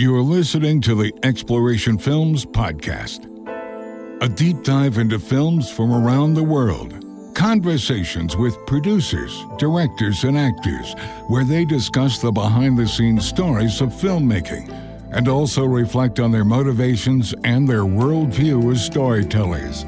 You're 0.00 0.22
listening 0.22 0.80
to 0.82 0.94
the 0.94 1.12
Exploration 1.24 1.98
Films 1.98 2.46
Podcast, 2.46 3.26
a 4.22 4.28
deep 4.30 4.62
dive 4.62 4.96
into 4.96 5.18
films 5.18 5.70
from 5.70 5.92
around 5.92 6.32
the 6.32 6.42
world. 6.42 7.04
Conversations 7.34 8.34
with 8.34 8.56
producers, 8.64 9.44
directors, 9.58 10.24
and 10.24 10.38
actors, 10.38 10.94
where 11.28 11.44
they 11.44 11.66
discuss 11.66 12.18
the 12.18 12.32
behind 12.32 12.78
the 12.78 12.88
scenes 12.88 13.28
stories 13.28 13.82
of 13.82 13.90
filmmaking 13.90 14.70
and 15.12 15.28
also 15.28 15.66
reflect 15.66 16.18
on 16.18 16.32
their 16.32 16.46
motivations 16.46 17.34
and 17.44 17.68
their 17.68 17.84
worldview 17.84 18.72
as 18.72 18.82
storytellers. 18.82 19.84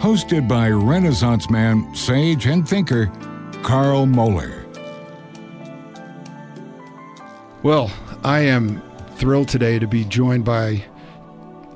Hosted 0.00 0.48
by 0.48 0.70
Renaissance 0.70 1.48
man, 1.50 1.94
sage, 1.94 2.46
and 2.46 2.68
thinker 2.68 3.06
Carl 3.62 4.06
Moeller. 4.06 4.66
Well, 7.62 7.92
I 8.24 8.40
am 8.40 8.82
thrilled 9.16 9.48
today 9.48 9.78
to 9.78 9.86
be 9.86 10.04
joined 10.04 10.44
by 10.44 10.84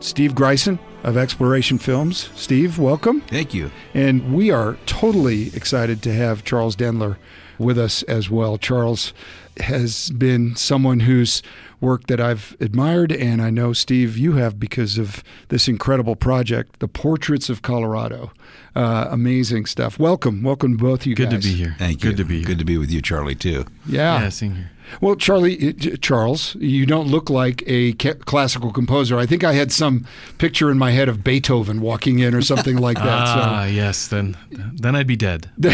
Steve 0.01 0.35
Greisen 0.35 0.79
of 1.03 1.17
Exploration 1.17 1.79
Films. 1.79 2.29
Steve, 2.35 2.79
welcome. 2.79 3.23
Thank 3.23 3.55
you. 3.55 3.71
And 3.95 4.35
we 4.35 4.51
are 4.51 4.77
totally 4.85 5.49
excited 5.57 6.03
to 6.03 6.13
have 6.13 6.45
Charles 6.45 6.77
Denler 6.77 7.17
with 7.59 7.79
us 7.79 8.03
as 8.03 8.29
well. 8.29 8.59
Charles 8.59 9.15
has 9.57 10.11
been 10.11 10.55
someone 10.55 11.01
whose 11.01 11.43
work 11.81 12.07
that 12.09 12.21
I've 12.21 12.57
admired, 12.61 13.13
and 13.13 13.41
I 13.41 13.51
know, 13.51 13.73
Steve, 13.73 14.17
you 14.17 14.33
have 14.33 14.61
because 14.61 14.99
of 14.99 15.23
this 15.49 15.67
incredible 15.69 16.17
project, 16.17 16.79
The 16.81 16.89
Portraits 16.89 17.49
of 17.49 17.63
Colorado. 17.63 18.33
Uh, 18.77 19.09
amazing 19.11 19.67
stuff. 19.67 19.99
Welcome. 19.99 20.43
Welcome, 20.43 20.77
both 20.77 21.01
of 21.01 21.07
you 21.07 21.15
Good 21.17 21.31
guys. 21.31 21.43
to 21.43 21.49
be 21.49 21.55
here. 21.55 21.75
Thank 21.79 22.05
you. 22.05 22.11
Good 22.11 22.17
to 22.19 22.25
be 22.25 22.37
here. 22.39 22.47
Good 22.47 22.59
to 22.59 22.65
be 22.65 22.79
with 22.79 22.91
you, 22.91 23.03
Charlie, 23.03 23.35
too. 23.35 23.65
Yeah. 23.87 24.23
Yeah, 24.23 24.29
same 24.29 24.55
here. 24.55 24.71
Well, 25.01 25.15
Charlie, 25.15 25.69
uh, 25.69 25.97
Charles, 26.01 26.57
you 26.57 26.85
don't 26.85 27.07
look 27.07 27.31
like 27.31 27.63
a 27.67 27.93
ca- 27.95 28.15
classical 28.15 28.73
composer. 28.73 29.19
I 29.19 29.27
think 29.27 29.45
I 29.45 29.53
had 29.53 29.71
some 29.71 30.05
picture 30.39 30.69
in 30.71 30.79
my 30.79 30.91
head 30.91 31.09
of 31.09 31.23
Beethoven 31.23 31.81
walking 31.81 32.19
in 32.19 32.35
or 32.35 32.43
something 32.43 32.77
like 32.77 32.97
that. 32.99 33.07
Ah, 33.41 33.67
yes. 33.67 34.09
Then, 34.09 34.37
then 34.51 34.97
I'd 34.97 35.07
be 35.07 35.17
dead. 35.17 35.49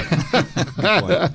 so, 0.81 1.29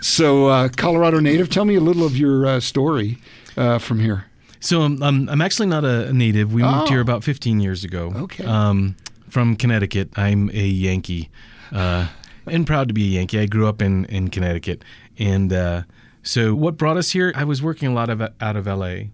so 0.00 0.46
uh, 0.46 0.68
Colorado 0.76 1.18
native, 1.20 1.48
tell 1.50 1.64
me 1.64 1.74
a 1.74 1.80
little 1.80 2.04
of 2.04 2.16
your 2.16 2.46
uh, 2.46 2.60
story 2.60 3.18
uh, 3.58 3.78
from 3.78 3.98
here. 4.00 4.24
So 4.60 4.82
um, 4.82 5.02
um, 5.02 5.28
I'm 5.30 5.40
actually 5.40 5.66
not 5.68 5.84
a, 5.84 6.12
native. 6.12 6.52
We 6.52 6.62
moved 6.62 6.74
Oh. 6.74 6.86
here 6.86 7.00
about 7.00 7.22
15 7.24 7.60
years 7.60 7.84
ago. 7.84 8.12
Okay. 8.16 8.44
Um, 8.44 8.96
from 9.28 9.56
Connecticut. 9.56 10.08
I'm 10.16 10.50
a 10.54 10.66
Yankee, 10.66 11.28
uh, 11.70 12.08
and 12.46 12.66
proud 12.66 12.88
to 12.88 12.94
be 12.94 13.04
a 13.04 13.10
Yankee. 13.18 13.38
I 13.40 13.46
grew 13.46 13.66
up 13.68 13.82
in 13.82 14.04
in 14.06 14.28
Connecticut, 14.30 14.82
and 15.18 15.52
uh, 15.52 15.82
so 16.22 16.54
what 16.54 16.76
brought 16.78 16.96
us 16.96 17.10
here? 17.10 17.32
I 17.36 17.44
was 17.44 17.62
working 17.62 17.88
a 17.88 17.92
lot 17.92 18.08
of 18.08 18.20
out 18.22 18.56
of 18.56 18.66
LA. 18.66 19.10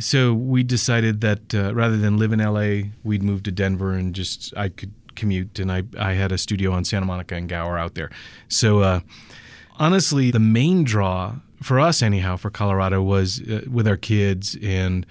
So 0.00 0.32
we 0.32 0.62
decided 0.62 1.20
that 1.20 1.54
uh, 1.54 1.74
rather 1.74 1.96
than 1.96 2.16
live 2.18 2.32
in 2.32 2.38
LA, 2.40 2.90
we'd 3.04 3.22
move 3.22 3.42
to 3.42 3.50
Denver 3.52 3.92
and 3.92 4.14
just 4.14 4.56
I 4.56 4.68
could 4.70 4.92
commute, 5.16 5.58
and 5.58 5.70
I 5.70 5.82
I 5.98 6.14
had 6.14 6.32
a 6.32 6.38
studio 6.38 6.72
on 6.72 6.84
Santa 6.84 7.04
Monica 7.06 7.34
and 7.34 7.48
Gower 7.48 7.76
out 7.78 7.94
there. 7.94 8.10
So 8.48 8.80
uh, 8.80 9.00
honestly, 9.78 10.30
the 10.30 10.40
main 10.40 10.84
draw 10.84 11.36
for 11.62 11.80
us, 11.80 12.02
anyhow, 12.02 12.36
for 12.36 12.50
Colorado 12.50 13.02
was 13.02 13.40
uh, 13.40 13.62
with 13.70 13.86
our 13.86 13.96
kids 13.96 14.56
and 14.62 15.06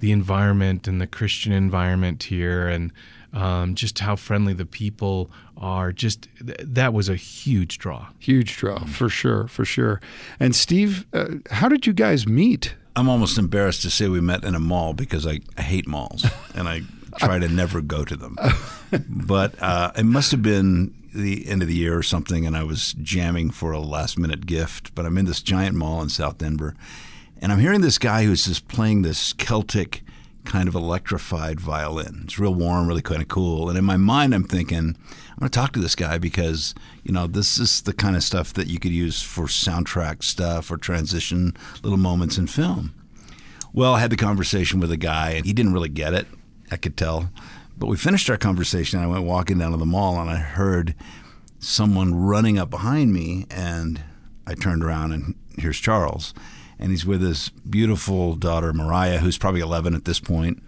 the 0.00 0.12
environment 0.12 0.88
and 0.88 1.00
the 1.00 1.06
Christian 1.06 1.52
environment 1.52 2.24
here, 2.24 2.68
and 2.68 2.92
um, 3.32 3.74
just 3.74 4.00
how 4.00 4.16
friendly 4.16 4.52
the 4.52 4.66
people 4.66 5.30
are. 5.56 5.92
Just 5.92 6.28
th- 6.44 6.58
that 6.60 6.92
was 6.92 7.08
a 7.08 7.16
huge 7.16 7.78
draw. 7.78 8.08
Huge 8.18 8.56
draw, 8.56 8.84
for 8.84 9.08
sure, 9.08 9.46
for 9.48 9.64
sure. 9.64 10.00
And 10.40 10.54
Steve, 10.54 11.06
uh, 11.12 11.26
how 11.50 11.68
did 11.68 11.86
you 11.86 11.92
guys 11.92 12.26
meet? 12.26 12.74
I'm 12.94 13.08
almost 13.08 13.38
embarrassed 13.38 13.82
to 13.82 13.90
say 13.90 14.08
we 14.08 14.20
met 14.20 14.44
in 14.44 14.54
a 14.54 14.60
mall 14.60 14.92
because 14.92 15.26
I, 15.26 15.40
I 15.56 15.62
hate 15.62 15.86
malls 15.86 16.26
and 16.54 16.68
I 16.68 16.82
try 17.18 17.38
to 17.38 17.48
never 17.48 17.80
go 17.80 18.04
to 18.04 18.16
them. 18.16 18.36
But 19.08 19.54
uh, 19.62 19.92
it 19.96 20.04
must 20.04 20.30
have 20.32 20.42
been 20.42 20.94
the 21.14 21.48
end 21.48 21.62
of 21.62 21.68
the 21.68 21.74
year 21.74 21.96
or 21.96 22.02
something, 22.02 22.46
and 22.46 22.56
I 22.56 22.64
was 22.64 22.94
jamming 22.94 23.50
for 23.50 23.72
a 23.72 23.80
last 23.80 24.18
minute 24.18 24.46
gift. 24.46 24.94
But 24.94 25.06
I'm 25.06 25.18
in 25.18 25.26
this 25.26 25.42
giant 25.42 25.76
mall 25.76 26.02
in 26.02 26.08
South 26.08 26.38
Denver, 26.38 26.74
and 27.40 27.52
I'm 27.52 27.60
hearing 27.60 27.80
this 27.80 27.98
guy 27.98 28.24
who's 28.24 28.46
just 28.46 28.68
playing 28.68 29.02
this 29.02 29.32
Celtic 29.32 30.02
kind 30.44 30.68
of 30.68 30.74
electrified 30.74 31.60
violin. 31.60 32.22
It's 32.24 32.38
real 32.38 32.54
warm, 32.54 32.88
really 32.88 33.02
kind 33.02 33.22
of 33.22 33.28
cool. 33.28 33.68
And 33.68 33.78
in 33.78 33.84
my 33.84 33.96
mind, 33.96 34.34
I'm 34.34 34.44
thinking, 34.44 34.78
I'm 34.78 35.38
going 35.38 35.50
to 35.50 35.50
talk 35.50 35.72
to 35.72 35.80
this 35.80 35.94
guy 35.94 36.18
because, 36.18 36.74
you 37.04 37.12
know, 37.12 37.26
this 37.26 37.58
is 37.58 37.82
the 37.82 37.92
kind 37.92 38.16
of 38.16 38.24
stuff 38.24 38.52
that 38.54 38.66
you 38.66 38.78
could 38.78 38.92
use 38.92 39.22
for 39.22 39.44
soundtrack 39.44 40.24
stuff 40.24 40.70
or 40.70 40.76
transition 40.76 41.56
little 41.82 41.98
moments 41.98 42.38
in 42.38 42.46
film. 42.46 42.94
Well, 43.72 43.94
I 43.94 44.00
had 44.00 44.10
the 44.10 44.16
conversation 44.16 44.80
with 44.80 44.92
a 44.92 44.96
guy, 44.96 45.30
and 45.30 45.46
he 45.46 45.52
didn't 45.52 45.72
really 45.72 45.88
get 45.88 46.12
it. 46.12 46.26
I 46.70 46.76
could 46.76 46.96
tell. 46.96 47.30
But 47.82 47.88
we 47.88 47.96
finished 47.96 48.30
our 48.30 48.36
conversation, 48.36 49.00
I 49.00 49.08
went 49.08 49.24
walking 49.24 49.58
down 49.58 49.72
to 49.72 49.76
the 49.76 49.84
mall, 49.84 50.20
and 50.20 50.30
I 50.30 50.36
heard 50.36 50.94
someone 51.58 52.14
running 52.14 52.56
up 52.56 52.70
behind 52.70 53.12
me, 53.12 53.44
and 53.50 54.00
I 54.46 54.54
turned 54.54 54.84
around, 54.84 55.10
and 55.10 55.34
here's 55.58 55.80
Charles. 55.80 56.32
And 56.78 56.92
he's 56.92 57.04
with 57.04 57.20
his 57.20 57.48
beautiful 57.68 58.36
daughter, 58.36 58.72
Mariah, 58.72 59.18
who's 59.18 59.36
probably 59.36 59.62
11 59.62 59.96
at 59.96 60.04
this 60.04 60.20
point. 60.20 60.62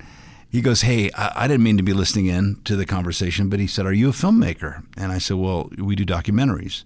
He 0.50 0.60
goes, 0.60 0.80
Hey, 0.80 1.12
I, 1.12 1.44
I 1.44 1.46
didn't 1.46 1.62
mean 1.62 1.76
to 1.76 1.84
be 1.84 1.92
listening 1.92 2.26
in 2.26 2.60
to 2.64 2.74
the 2.74 2.84
conversation, 2.84 3.48
but 3.48 3.60
he 3.60 3.68
said, 3.68 3.86
Are 3.86 3.92
you 3.92 4.08
a 4.08 4.12
filmmaker? 4.12 4.84
And 4.96 5.12
I 5.12 5.18
said, 5.18 5.36
Well, 5.36 5.70
we 5.78 5.94
do 5.94 6.04
documentaries. 6.04 6.82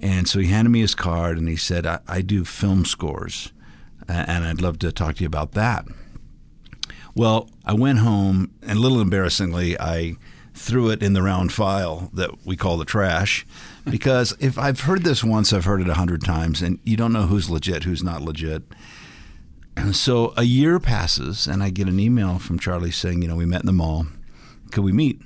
And 0.00 0.26
so 0.26 0.38
he 0.38 0.46
handed 0.46 0.70
me 0.70 0.80
his 0.80 0.94
card 0.94 1.36
and 1.36 1.46
he 1.46 1.56
said, 1.56 1.84
I, 1.84 1.98
I 2.08 2.22
do 2.22 2.46
film 2.46 2.86
scores, 2.86 3.52
and 4.08 4.46
I'd 4.46 4.62
love 4.62 4.78
to 4.78 4.92
talk 4.92 5.16
to 5.16 5.20
you 5.20 5.26
about 5.26 5.52
that. 5.52 5.84
Well, 7.14 7.50
I 7.64 7.74
went 7.74 7.98
home, 7.98 8.52
and 8.62 8.78
a 8.78 8.80
little 8.80 9.00
embarrassingly, 9.00 9.78
I 9.78 10.16
threw 10.54 10.90
it 10.90 11.02
in 11.02 11.12
the 11.12 11.22
round 11.22 11.52
file 11.52 12.10
that 12.14 12.46
we 12.46 12.56
call 12.56 12.76
the 12.76 12.84
trash. 12.84 13.46
Because 13.84 14.36
if 14.38 14.58
I've 14.58 14.82
heard 14.82 15.02
this 15.02 15.24
once, 15.24 15.52
I've 15.52 15.64
heard 15.64 15.80
it 15.80 15.88
a 15.88 15.94
hundred 15.94 16.22
times, 16.22 16.62
and 16.62 16.78
you 16.84 16.96
don't 16.96 17.12
know 17.12 17.22
who's 17.22 17.50
legit, 17.50 17.82
who's 17.82 18.04
not 18.04 18.22
legit. 18.22 18.62
And 19.76 19.96
so 20.06 20.32
a 20.36 20.44
year 20.44 20.78
passes, 20.78 21.48
and 21.48 21.64
I 21.64 21.70
get 21.70 21.88
an 21.88 21.98
email 21.98 22.38
from 22.38 22.60
Charlie 22.60 22.92
saying, 22.92 23.22
you 23.22 23.26
know, 23.26 23.34
we 23.34 23.44
met 23.44 23.62
in 23.62 23.66
the 23.66 23.72
mall. 23.72 24.06
Could 24.70 24.84
we 24.84 24.92
meet? 24.92 25.20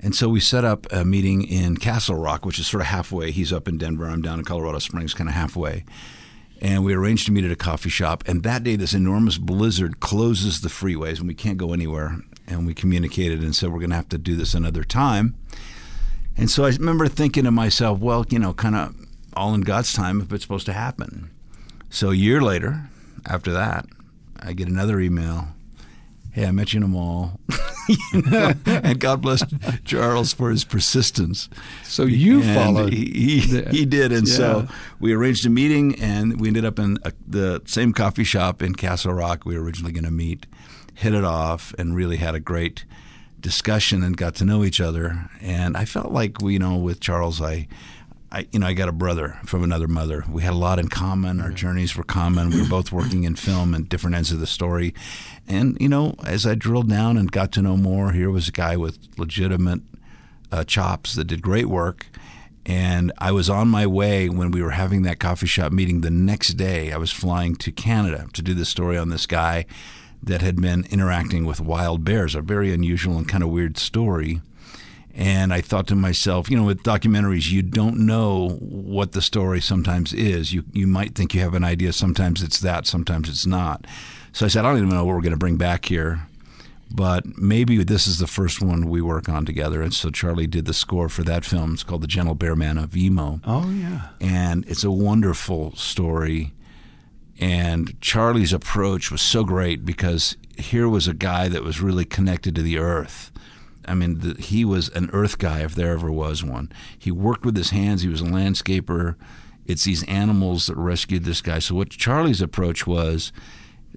And 0.00 0.16
so 0.16 0.28
we 0.28 0.40
set 0.40 0.64
up 0.64 0.92
a 0.92 1.04
meeting 1.04 1.44
in 1.44 1.76
Castle 1.76 2.16
Rock, 2.16 2.44
which 2.44 2.58
is 2.58 2.66
sort 2.66 2.80
of 2.80 2.88
halfway. 2.88 3.30
He's 3.30 3.52
up 3.52 3.68
in 3.68 3.78
Denver. 3.78 4.06
I'm 4.06 4.22
down 4.22 4.40
in 4.40 4.44
Colorado 4.44 4.80
Springs, 4.80 5.14
kind 5.14 5.28
of 5.28 5.36
halfway. 5.36 5.84
And 6.60 6.84
we 6.84 6.92
arranged 6.92 7.26
to 7.26 7.32
meet 7.32 7.44
at 7.44 7.52
a 7.52 7.56
coffee 7.56 7.88
shop. 7.88 8.24
And 8.26 8.42
that 8.42 8.64
day, 8.64 8.74
this 8.74 8.94
enormous 8.94 9.38
blizzard 9.38 10.00
closes 10.00 10.60
the 10.60 10.68
freeways, 10.68 11.18
and 11.18 11.28
we 11.28 11.34
can't 11.34 11.56
go 11.56 11.72
anywhere. 11.72 12.20
And 12.46 12.66
we 12.66 12.74
communicated 12.74 13.42
and 13.42 13.54
said, 13.54 13.70
we're 13.70 13.78
going 13.78 13.90
to 13.90 13.96
have 13.96 14.08
to 14.08 14.18
do 14.18 14.34
this 14.34 14.54
another 14.54 14.82
time. 14.82 15.36
And 16.36 16.50
so 16.50 16.64
I 16.64 16.70
remember 16.70 17.06
thinking 17.08 17.44
to 17.44 17.50
myself, 17.50 17.98
well, 17.98 18.24
you 18.30 18.38
know, 18.38 18.54
kind 18.54 18.74
of 18.74 18.94
all 19.34 19.54
in 19.54 19.60
God's 19.60 19.92
time 19.92 20.20
if 20.20 20.32
it's 20.32 20.44
supposed 20.44 20.66
to 20.66 20.72
happen. 20.72 21.30
So 21.90 22.10
a 22.10 22.14
year 22.14 22.40
later, 22.40 22.88
after 23.26 23.52
that, 23.52 23.86
I 24.40 24.52
get 24.52 24.68
another 24.68 25.00
email. 25.00 25.48
Hey, 26.38 26.46
I 26.46 26.52
met 26.52 26.72
you 26.72 26.76
in 26.76 26.84
a 26.84 26.88
mall. 26.88 27.40
You 27.88 28.22
know, 28.30 28.54
and 28.66 29.00
God 29.00 29.20
bless 29.20 29.42
Charles 29.84 30.32
for 30.32 30.50
his 30.50 30.62
persistence. 30.62 31.48
So 31.82 32.04
you 32.04 32.42
And 32.42 32.54
followed. 32.54 32.92
He, 32.92 33.40
he, 33.40 33.62
he 33.62 33.84
did. 33.84 34.12
And 34.12 34.28
so 34.28 34.68
we 35.00 35.12
arranged 35.12 35.44
a 35.46 35.50
meeting 35.50 36.00
and 36.00 36.40
we 36.40 36.46
ended 36.46 36.64
up 36.64 36.78
in 36.78 36.98
a, 37.02 37.12
the 37.26 37.60
same 37.64 37.92
coffee 37.92 38.22
shop 38.22 38.62
in 38.62 38.76
Castle 38.76 39.14
Rock 39.14 39.44
we 39.44 39.58
were 39.58 39.64
originally 39.64 39.90
going 39.90 40.04
to 40.04 40.12
meet, 40.12 40.46
hit 40.94 41.12
it 41.12 41.24
off, 41.24 41.74
and 41.76 41.96
really 41.96 42.18
had 42.18 42.36
a 42.36 42.40
great 42.40 42.84
discussion 43.40 44.04
and 44.04 44.16
got 44.16 44.36
to 44.36 44.44
know 44.44 44.62
each 44.62 44.80
other. 44.80 45.28
And 45.40 45.76
I 45.76 45.86
felt 45.86 46.12
like, 46.12 46.40
you 46.40 46.60
know, 46.60 46.76
with 46.76 47.00
Charles, 47.00 47.42
I. 47.42 47.66
I, 48.30 48.46
you 48.52 48.58
know, 48.58 48.66
I 48.66 48.74
got 48.74 48.90
a 48.90 48.92
brother 48.92 49.38
from 49.46 49.64
another 49.64 49.88
mother. 49.88 50.24
We 50.30 50.42
had 50.42 50.52
a 50.52 50.56
lot 50.56 50.78
in 50.78 50.88
common. 50.88 51.40
Our 51.40 51.50
journeys 51.50 51.96
were 51.96 52.04
common. 52.04 52.50
We 52.50 52.60
were 52.60 52.68
both 52.68 52.92
working 52.92 53.24
in 53.24 53.36
film 53.36 53.74
and 53.74 53.88
different 53.88 54.16
ends 54.16 54.32
of 54.32 54.40
the 54.40 54.46
story. 54.46 54.94
And 55.46 55.78
you 55.80 55.88
know, 55.88 56.14
as 56.24 56.46
I 56.46 56.54
drilled 56.54 56.90
down 56.90 57.16
and 57.16 57.32
got 57.32 57.52
to 57.52 57.62
know 57.62 57.76
more, 57.76 58.12
here 58.12 58.30
was 58.30 58.48
a 58.48 58.52
guy 58.52 58.76
with 58.76 58.98
legitimate 59.16 59.80
uh, 60.52 60.64
chops 60.64 61.14
that 61.14 61.24
did 61.24 61.40
great 61.40 61.66
work. 61.66 62.06
And 62.66 63.12
I 63.16 63.32
was 63.32 63.48
on 63.48 63.68
my 63.68 63.86
way 63.86 64.28
when 64.28 64.50
we 64.50 64.62
were 64.62 64.72
having 64.72 65.02
that 65.02 65.18
coffee 65.18 65.46
shop 65.46 65.72
meeting 65.72 66.02
the 66.02 66.10
next 66.10 66.54
day. 66.54 66.92
I 66.92 66.98
was 66.98 67.10
flying 67.10 67.56
to 67.56 67.72
Canada 67.72 68.26
to 68.34 68.42
do 68.42 68.52
the 68.52 68.66
story 68.66 68.98
on 68.98 69.08
this 69.08 69.26
guy 69.26 69.64
that 70.22 70.42
had 70.42 70.60
been 70.60 70.86
interacting 70.90 71.46
with 71.46 71.62
wild 71.62 72.04
bears, 72.04 72.34
a 72.34 72.42
very 72.42 72.74
unusual 72.74 73.16
and 73.16 73.26
kind 73.26 73.42
of 73.42 73.48
weird 73.48 73.78
story. 73.78 74.42
And 75.20 75.52
I 75.52 75.60
thought 75.60 75.88
to 75.88 75.96
myself, 75.96 76.48
you 76.48 76.56
know, 76.56 76.62
with 76.62 76.84
documentaries, 76.84 77.50
you 77.50 77.60
don't 77.60 78.06
know 78.06 78.50
what 78.60 79.12
the 79.12 79.20
story 79.20 79.60
sometimes 79.60 80.12
is. 80.12 80.52
You 80.52 80.62
you 80.72 80.86
might 80.86 81.16
think 81.16 81.34
you 81.34 81.40
have 81.40 81.54
an 81.54 81.64
idea. 81.64 81.92
Sometimes 81.92 82.40
it's 82.40 82.60
that. 82.60 82.86
Sometimes 82.86 83.28
it's 83.28 83.44
not. 83.44 83.84
So 84.32 84.46
I 84.46 84.48
said, 84.48 84.64
I 84.64 84.68
don't 84.68 84.76
even 84.78 84.90
know 84.90 85.04
what 85.04 85.16
we're 85.16 85.20
going 85.22 85.32
to 85.32 85.36
bring 85.36 85.56
back 85.56 85.86
here, 85.86 86.28
but 86.88 87.24
maybe 87.36 87.82
this 87.82 88.06
is 88.06 88.18
the 88.18 88.28
first 88.28 88.62
one 88.62 88.88
we 88.88 89.02
work 89.02 89.28
on 89.28 89.44
together. 89.44 89.82
And 89.82 89.92
so 89.92 90.10
Charlie 90.10 90.46
did 90.46 90.66
the 90.66 90.72
score 90.74 91.08
for 91.08 91.24
that 91.24 91.44
film. 91.44 91.74
It's 91.74 91.82
called 91.82 92.02
The 92.02 92.06
Gentle 92.06 92.36
Bear 92.36 92.54
Man 92.54 92.78
of 92.78 92.96
Emo 92.96 93.40
Oh 93.44 93.68
yeah. 93.70 94.10
and 94.20 94.64
it's 94.68 94.84
a 94.84 94.90
wonderful 94.92 95.74
story. 95.74 96.52
And 97.40 98.00
Charlie's 98.00 98.52
approach 98.52 99.10
was 99.10 99.20
so 99.22 99.42
great 99.44 99.84
because 99.84 100.36
here 100.56 100.88
was 100.88 101.08
a 101.08 101.14
guy 101.14 101.48
that 101.48 101.64
was 101.64 101.80
really 101.80 102.04
connected 102.04 102.54
to 102.54 102.62
the 102.62 102.78
earth. 102.78 103.32
I 103.88 103.94
mean, 103.94 104.18
the, 104.18 104.40
he 104.40 104.64
was 104.64 104.88
an 104.90 105.10
earth 105.12 105.38
guy 105.38 105.60
if 105.60 105.74
there 105.74 105.92
ever 105.92 106.10
was 106.10 106.44
one. 106.44 106.70
He 106.98 107.10
worked 107.10 107.44
with 107.44 107.56
his 107.56 107.70
hands, 107.70 108.02
he 108.02 108.08
was 108.08 108.20
a 108.20 108.24
landscaper. 108.24 109.16
It's 109.66 109.84
these 109.84 110.04
animals 110.04 110.66
that 110.66 110.76
rescued 110.76 111.24
this 111.24 111.42
guy. 111.42 111.58
So, 111.58 111.74
what 111.74 111.90
Charlie's 111.90 112.40
approach 112.40 112.86
was, 112.86 113.32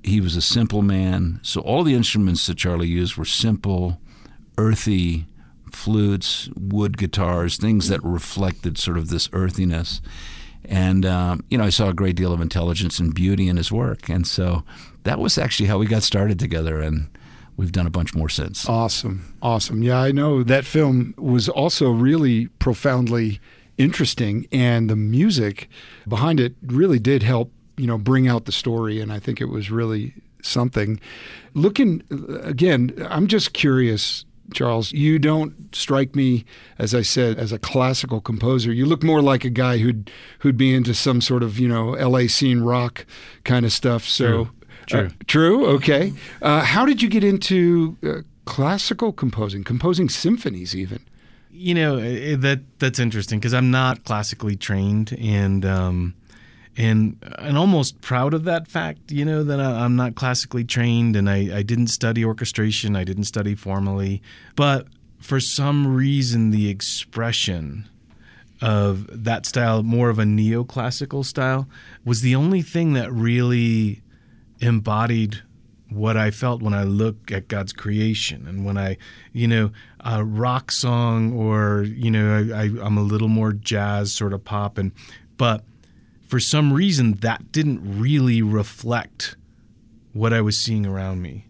he 0.04 0.20
was 0.20 0.36
a 0.36 0.42
simple 0.42 0.82
man. 0.82 1.40
So, 1.44 1.62
all 1.62 1.84
the 1.84 1.94
instruments 1.94 2.46
that 2.48 2.58
Charlie 2.58 2.88
used 2.88 3.16
were 3.16 3.26
simple, 3.26 4.00
earthy 4.58 5.28
flutes, 5.72 6.50
wood 6.56 6.98
guitars, 6.98 7.58
things 7.58 7.88
that 7.88 8.04
reflected 8.04 8.78
sort 8.78 8.98
of 8.98 9.10
this 9.10 9.30
earthiness. 9.34 10.02
And, 10.66 11.06
um, 11.06 11.44
you 11.50 11.58
know, 11.58 11.64
I 11.64 11.70
saw 11.70 11.90
a 11.90 11.94
great 11.94 12.16
deal 12.16 12.34
of 12.34 12.42
intelligence 12.42 13.00
and 13.00 13.14
beauty 13.14 13.48
in 13.48 13.58
his 13.58 13.72
work. 13.72 14.10
And 14.10 14.28
so 14.28 14.64
that 15.04 15.20
was 15.20 15.38
actually 15.38 15.68
how 15.68 15.78
we 15.78 15.88
got 15.88 16.04
started 16.04 16.38
together. 16.38 16.82
And 16.82 17.08
we've 17.62 17.72
done 17.72 17.86
a 17.86 17.92
bunch 17.92 18.16
more 18.16 18.28
since. 18.28 18.68
Awesome. 18.68 19.36
Awesome. 19.40 19.84
Yeah, 19.84 20.02
I 20.02 20.12
know 20.12 20.42
that 20.42 20.66
film 20.66 21.14
was 21.16 21.48
also 21.48 21.92
really 21.92 22.48
profoundly 22.58 23.40
interesting. 23.78 24.48
And 24.52 24.90
the 24.90 24.96
music 24.96 25.70
behind 26.08 26.40
it 26.40 26.56
really 26.64 26.98
did 26.98 27.22
help, 27.22 27.52
you 27.78 27.86
know, 27.86 28.00
bring 28.00 28.28
out 28.28 28.46
the 28.46 28.52
story. 28.52 29.00
And 29.00 29.14
I 29.14 29.20
think 29.20 29.40
it 29.40 29.46
was 29.46 29.70
really 29.70 30.16
something. 30.42 31.00
Looking, 31.54 32.02
again, 32.44 32.94
I'm 33.08 33.28
just 33.28 33.54
curious 33.54 34.26
Charles, 34.54 34.92
you 34.92 35.18
don't 35.18 35.74
strike 35.74 36.14
me, 36.14 36.44
as 36.78 36.94
I 36.94 37.04
said, 37.04 37.38
as 37.38 37.54
a 37.54 37.60
classical 37.60 38.20
composer. 38.20 38.74
You 38.74 38.86
look 38.86 39.02
more 39.02 39.22
like 39.22 39.46
a 39.46 39.50
guy 39.50 39.78
who'd 39.78 40.12
who'd 40.40 40.58
be 40.58 40.74
into 40.74 40.94
some 40.94 41.22
sort 41.22 41.42
of 41.42 41.58
you 41.58 41.70
know 41.70 41.94
L.A. 41.94 42.28
scene 42.28 42.60
rock 42.60 43.06
kind 43.46 43.66
of 43.66 43.72
stuff. 43.72 44.04
So 44.04 44.50
true, 44.88 45.06
uh, 45.06 45.10
true. 45.28 45.66
Okay, 45.68 46.14
uh, 46.42 46.62
how 46.62 46.86
did 46.86 47.02
you 47.02 47.10
get 47.10 47.24
into 47.24 47.98
uh, 48.04 48.22
classical 48.46 49.12
composing, 49.12 49.64
composing 49.64 50.10
symphonies, 50.10 50.76
even? 50.76 51.00
You 51.52 51.76
know 51.76 51.98
that 52.38 52.62
that's 52.80 53.00
interesting 53.00 53.40
because 53.40 53.54
I'm 53.54 53.72
not 53.72 54.04
classically 54.04 54.56
trained, 54.56 55.16
and 55.20 55.66
um, 55.66 56.16
and 56.78 57.18
and 57.38 57.58
almost 57.58 58.02
proud 58.02 58.34
of 58.34 58.46
that 58.46 58.68
fact. 58.68 59.12
You 59.12 59.26
know 59.26 59.44
that 59.44 59.60
I, 59.60 59.86
am 59.86 59.96
not 59.96 60.16
classically 60.16 60.64
trained, 60.64 61.16
and 61.16 61.30
I, 61.30 61.58
I 61.58 61.62
didn't 61.62 61.88
study 61.88 62.24
orchestration. 62.24 62.96
I 62.96 63.04
didn't 63.04 63.26
study 63.26 63.56
formally, 63.56 64.22
but 64.56 64.88
for 65.20 65.40
some 65.40 65.96
reason, 65.96 66.50
the 66.50 66.70
expression 66.70 67.88
of 68.62 69.24
that 69.24 69.46
style, 69.46 69.84
more 69.84 70.10
of 70.10 70.20
a 70.20 70.24
neoclassical 70.24 71.26
style, 71.26 71.68
was 72.06 72.22
the 72.22 72.36
only 72.36 72.62
thing 72.62 72.94
that 72.94 73.12
really 73.12 74.02
embodied 74.62 75.42
what 75.90 76.16
I 76.16 76.32
felt 76.32 76.62
when 76.62 76.74
I 76.74 76.84
look 76.84 77.32
at 77.32 77.50
God's 77.50 77.74
creation 77.74 78.48
and 78.48 78.64
when 78.64 78.78
I, 78.78 78.98
you 79.34 79.48
know, 79.48 79.72
a 80.00 80.24
rock 80.24 80.72
song 80.72 81.34
or, 81.34 81.84
you 81.84 82.10
know, 82.10 82.50
I, 82.56 82.86
am 82.86 82.98
a 82.98 83.02
little 83.02 83.28
more 83.28 83.52
jazz 83.52 84.14
sort 84.14 84.32
of 84.32 84.46
pop 84.46 84.78
and, 84.78 84.94
but 85.38 85.66
for 86.28 86.40
some 86.40 86.72
reason, 86.72 87.16
that 87.16 87.52
didn't 87.52 88.00
really 88.00 88.42
reflect 88.42 89.36
what 90.14 90.32
I 90.32 90.40
was 90.40 90.58
seeing 90.58 90.86
around 90.86 91.22
me. 91.22 91.46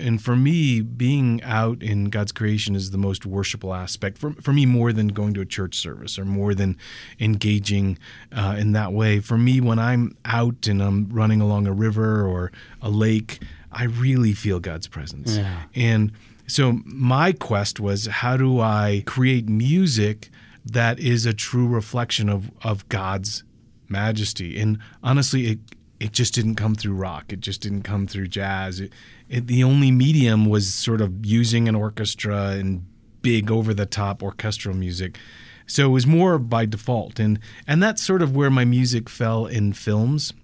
And 0.00 0.22
for 0.22 0.36
me, 0.36 0.80
being 0.80 1.42
out 1.42 1.82
in 1.82 2.06
God's 2.06 2.32
creation 2.32 2.74
is 2.74 2.90
the 2.90 2.98
most 2.98 3.26
worshipful 3.26 3.74
aspect. 3.74 4.18
For, 4.18 4.32
for 4.34 4.52
me, 4.52 4.66
more 4.66 4.92
than 4.92 5.08
going 5.08 5.34
to 5.34 5.40
a 5.40 5.46
church 5.46 5.76
service 5.76 6.18
or 6.18 6.24
more 6.24 6.54
than 6.54 6.76
engaging 7.18 7.98
uh, 8.32 8.56
in 8.58 8.72
that 8.72 8.92
way. 8.92 9.20
For 9.20 9.38
me, 9.38 9.60
when 9.60 9.78
I'm 9.78 10.16
out 10.24 10.66
and 10.66 10.82
I'm 10.82 11.08
running 11.10 11.40
along 11.40 11.66
a 11.66 11.72
river 11.72 12.26
or 12.26 12.52
a 12.82 12.90
lake, 12.90 13.40
I 13.72 13.84
really 13.84 14.32
feel 14.32 14.60
God's 14.60 14.88
presence. 14.88 15.36
Yeah. 15.36 15.62
And 15.74 16.12
so 16.46 16.80
my 16.84 17.32
quest 17.32 17.78
was 17.78 18.06
how 18.06 18.36
do 18.36 18.60
I 18.60 19.04
create 19.06 19.48
music 19.48 20.30
that 20.64 20.98
is 20.98 21.26
a 21.26 21.32
true 21.32 21.66
reflection 21.66 22.28
of, 22.28 22.50
of 22.62 22.88
God's 22.88 23.44
majesty. 23.88 24.60
And 24.60 24.78
honestly, 25.02 25.46
it 25.46 25.58
it 26.00 26.12
just 26.12 26.34
didn't 26.34 26.54
come 26.54 26.74
through 26.74 26.94
rock. 26.94 27.30
It 27.30 27.40
just 27.40 27.60
didn't 27.60 27.82
come 27.82 28.06
through 28.06 28.28
jazz. 28.28 28.80
It, 28.80 28.92
it, 29.30 29.46
the 29.46 29.64
only 29.64 29.90
medium 29.90 30.46
was 30.46 30.74
sort 30.74 31.00
of 31.00 31.24
using 31.24 31.68
an 31.68 31.74
orchestra 31.74 32.50
and 32.50 32.84
big 33.22 33.50
over 33.50 33.72
the 33.72 33.86
top 33.86 34.22
orchestral 34.22 34.74
music. 34.74 35.18
So 35.66 35.86
it 35.86 35.90
was 35.90 36.06
more 36.06 36.38
by 36.38 36.66
default, 36.66 37.20
and 37.20 37.38
and 37.66 37.82
that's 37.82 38.02
sort 38.02 38.22
of 38.22 38.34
where 38.34 38.50
my 38.50 38.64
music 38.64 39.08
fell 39.08 39.46
in 39.46 39.72
films. 39.72 40.34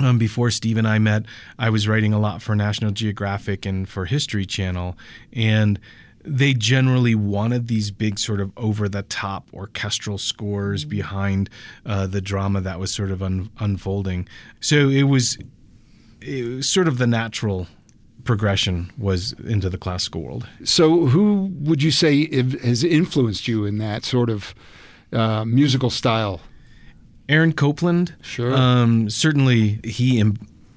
Um, 0.00 0.18
before 0.18 0.50
Steve 0.50 0.76
and 0.76 0.88
I 0.88 0.98
met, 0.98 1.26
I 1.56 1.70
was 1.70 1.86
writing 1.86 2.12
a 2.12 2.18
lot 2.18 2.42
for 2.42 2.56
National 2.56 2.90
Geographic 2.90 3.64
and 3.64 3.88
for 3.88 4.06
History 4.06 4.44
Channel, 4.44 4.96
and 5.32 5.78
they 6.24 6.54
generally 6.54 7.14
wanted 7.14 7.68
these 7.68 7.90
big 7.90 8.18
sort 8.18 8.40
of 8.40 8.50
over 8.56 8.88
the 8.88 9.02
top 9.02 9.48
orchestral 9.52 10.18
scores 10.18 10.80
mm-hmm. 10.80 10.90
behind 10.90 11.50
uh, 11.86 12.06
the 12.06 12.20
drama 12.20 12.60
that 12.62 12.80
was 12.80 12.92
sort 12.92 13.10
of 13.10 13.22
un- 13.22 13.50
unfolding. 13.60 14.26
So 14.60 14.88
it 14.88 15.04
was, 15.04 15.38
it 16.20 16.56
was 16.56 16.68
sort 16.68 16.88
of 16.88 16.98
the 16.98 17.06
natural 17.06 17.68
progression 18.24 18.90
was 18.98 19.32
into 19.44 19.70
the 19.70 19.78
classical 19.78 20.22
world. 20.22 20.48
So 20.64 21.06
who 21.06 21.52
would 21.60 21.82
you 21.82 21.90
say 21.90 22.26
has 22.58 22.82
influenced 22.82 23.46
you 23.48 23.64
in 23.64 23.78
that 23.78 24.04
sort 24.04 24.30
of 24.30 24.54
uh, 25.12 25.44
musical 25.44 25.90
style? 25.90 26.40
Aaron 27.28 27.52
Copland. 27.52 28.14
Sure. 28.20 28.54
Um, 28.54 29.08
certainly 29.08 29.80
he 29.84 30.22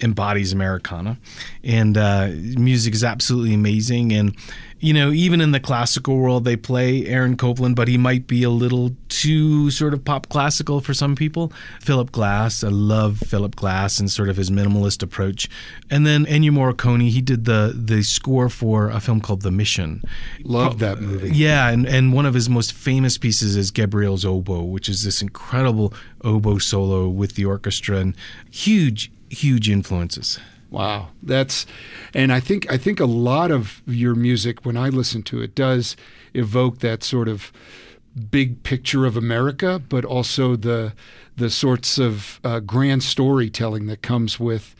embodies 0.01 0.53
Americana, 0.53 1.17
and 1.63 1.97
uh, 1.97 2.27
music 2.57 2.93
is 2.93 3.03
absolutely 3.03 3.53
amazing. 3.53 4.13
And 4.13 4.35
you 4.79 4.93
know, 4.93 5.11
even 5.11 5.41
in 5.41 5.51
the 5.51 5.59
classical 5.59 6.17
world, 6.17 6.43
they 6.43 6.55
play 6.55 7.05
Aaron 7.07 7.35
Copland, 7.35 7.75
but 7.75 7.87
he 7.87 7.97
might 7.97 8.27
be 8.27 8.43
a 8.43 8.49
little 8.49 8.91
too 9.09 9.71
sort 9.71 9.93
of 9.93 10.05
pop 10.05 10.29
classical 10.29 10.81
for 10.81 10.93
some 10.93 11.15
people. 11.15 11.51
Philip 11.81 12.11
Glass, 12.11 12.63
I 12.63 12.69
love 12.69 13.17
Philip 13.17 13.55
Glass 13.55 13.99
and 13.99 14.09
sort 14.11 14.29
of 14.29 14.37
his 14.37 14.51
minimalist 14.51 15.01
approach. 15.01 15.49
And 15.89 16.05
then 16.05 16.25
Ennio 16.25 16.51
Morricone, 16.51 17.09
he 17.09 17.21
did 17.21 17.45
the 17.45 17.73
the 17.75 18.03
score 18.03 18.49
for 18.49 18.89
a 18.89 18.99
film 18.99 19.19
called 19.19 19.41
The 19.41 19.51
Mission. 19.51 20.03
Love 20.43 20.77
that 20.79 21.01
movie. 21.01 21.35
Yeah, 21.35 21.69
and, 21.69 21.87
and 21.87 22.13
one 22.13 22.25
of 22.25 22.35
his 22.35 22.49
most 22.49 22.73
famous 22.73 23.17
pieces 23.17 23.55
is 23.55 23.71
Gabriel's 23.71 24.25
Oboe, 24.25 24.63
which 24.63 24.89
is 24.89 25.03
this 25.03 25.21
incredible 25.21 25.93
oboe 26.23 26.57
solo 26.59 27.07
with 27.07 27.35
the 27.35 27.45
orchestra 27.45 27.97
and 27.97 28.15
huge, 28.51 29.11
huge 29.29 29.69
influences. 29.69 30.39
Wow, 30.69 31.09
that's, 31.23 31.65
and 32.13 32.33
I 32.33 32.39
think 32.41 32.69
I 32.71 32.77
think 32.77 32.99
a 32.99 33.05
lot 33.05 33.51
of 33.51 33.81
your 33.85 34.15
music, 34.15 34.65
when 34.65 34.75
I 34.75 34.89
listen 34.89 35.23
to 35.23 35.41
it, 35.41 35.55
does 35.55 35.95
evoke 36.33 36.79
that 36.79 37.03
sort 37.03 37.29
of 37.29 37.53
big 38.31 38.63
picture 38.63 39.05
of 39.05 39.15
America, 39.15 39.81
but 39.87 40.03
also 40.03 40.55
the 40.55 40.93
the 41.37 41.49
sorts 41.49 41.97
of 41.97 42.39
uh, 42.43 42.59
grand 42.59 43.03
storytelling 43.03 43.85
that 43.85 44.01
comes 44.01 44.39
with 44.39 44.75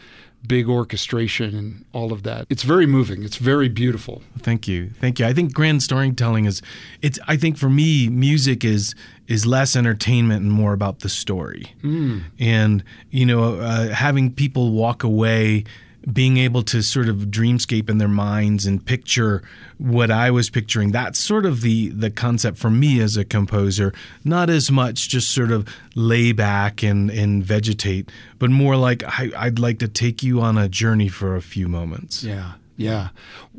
big 0.46 0.68
orchestration 0.68 1.56
and 1.56 1.86
all 1.94 2.12
of 2.12 2.24
that. 2.24 2.48
It's 2.50 2.64
very 2.64 2.86
moving. 2.86 3.24
It's 3.24 3.38
very 3.38 3.70
beautiful. 3.70 4.24
Thank 4.40 4.68
you. 4.68 4.92
Thank 5.00 5.20
you. 5.20 5.26
I 5.26 5.34
think 5.34 5.54
grand 5.54 5.84
storytelling 5.84 6.46
is 6.46 6.62
it's 7.02 7.20
I 7.28 7.38
think 7.38 7.58
for 7.58 7.70
me 7.70 8.10
music 8.10 8.64
is 8.64 8.94
is 9.28 9.46
less 9.46 9.76
entertainment 9.76 10.42
and 10.42 10.52
more 10.52 10.74
about 10.74 11.00
the 11.00 11.10
story. 11.10 11.74
Mm. 11.82 12.24
And 12.40 12.84
you 13.12 13.26
know, 13.26 13.60
uh, 13.60 13.90
having 13.90 14.34
people 14.34 14.72
walk 14.72 15.04
away 15.04 15.66
being 16.12 16.38
able 16.38 16.64
to 16.64 16.82
sort 16.82 17.10
of 17.10 17.18
dreamscape 17.28 17.90
in 17.90 17.98
their 17.98 18.08
minds 18.08 18.66
and 18.66 18.86
picture 18.86 19.44
what 19.78 20.10
I 20.10 20.32
was 20.32 20.50
picturing. 20.50 20.92
That's 20.92 21.20
sort 21.20 21.46
of 21.46 21.62
the 21.62 21.90
the 21.90 22.10
concept 22.10 22.58
for 22.58 22.70
me 22.70 23.02
as 23.02 23.18
a 23.18 23.26
composer. 23.26 23.94
Not 24.24 24.50
as 24.50 24.72
much 24.72 25.10
just 25.10 25.32
sort 25.32 25.52
of 25.52 25.68
lay 25.96 26.32
back 26.32 26.82
and, 26.82 27.10
and 27.10 27.44
vegetate, 27.44 28.10
but 28.40 28.50
more 28.50 28.78
like 28.78 29.04
I, 29.04 29.32
I'd 29.36 29.60
like 29.60 29.80
to 29.80 29.88
take 29.88 30.24
you 30.24 30.40
on 30.42 30.58
a 30.58 30.70
journey 30.70 31.10
for 31.10 31.36
a 31.36 31.42
few 31.42 31.68
moments. 31.68 32.24
Yeah. 32.24 32.54
Yeah. 32.78 33.10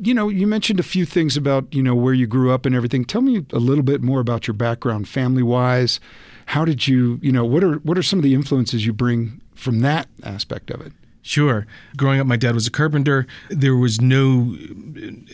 You 0.01 0.13
know, 0.13 0.29
you 0.29 0.47
mentioned 0.47 0.79
a 0.79 0.83
few 0.83 1.05
things 1.05 1.35
about, 1.35 1.73
you 1.73 1.83
know, 1.83 1.93
where 1.93 2.13
you 2.13 2.25
grew 2.25 2.51
up 2.51 2.65
and 2.65 2.73
everything. 2.73 3.03
Tell 3.03 3.21
me 3.21 3.45
a 3.51 3.59
little 3.59 3.83
bit 3.83 4.01
more 4.01 4.21
about 4.21 4.47
your 4.47 4.53
background 4.53 5.07
family 5.07 5.43
wise. 5.43 5.99
How 6.47 6.65
did 6.65 6.87
you, 6.87 7.19
you 7.21 7.31
know, 7.31 7.45
what 7.45 7.63
are 7.63 7.75
what 7.79 7.97
are 7.97 8.03
some 8.03 8.17
of 8.17 8.23
the 8.23 8.33
influences 8.33 8.85
you 8.85 8.93
bring 8.93 9.41
from 9.53 9.81
that 9.81 10.07
aspect 10.23 10.71
of 10.71 10.81
it? 10.81 10.93
Sure. 11.21 11.67
Growing 11.97 12.19
up, 12.19 12.27
my 12.27 12.37
dad 12.37 12.55
was 12.55 12.65
a 12.65 12.71
carpenter. 12.71 13.27
There 13.49 13.75
was 13.75 13.99
no, 13.99 14.55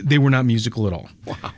they 0.04 0.18
were 0.18 0.32
not 0.32 0.46
musical 0.46 0.88
at 0.88 0.94
all. 0.94 1.08
Wow. 1.26 1.54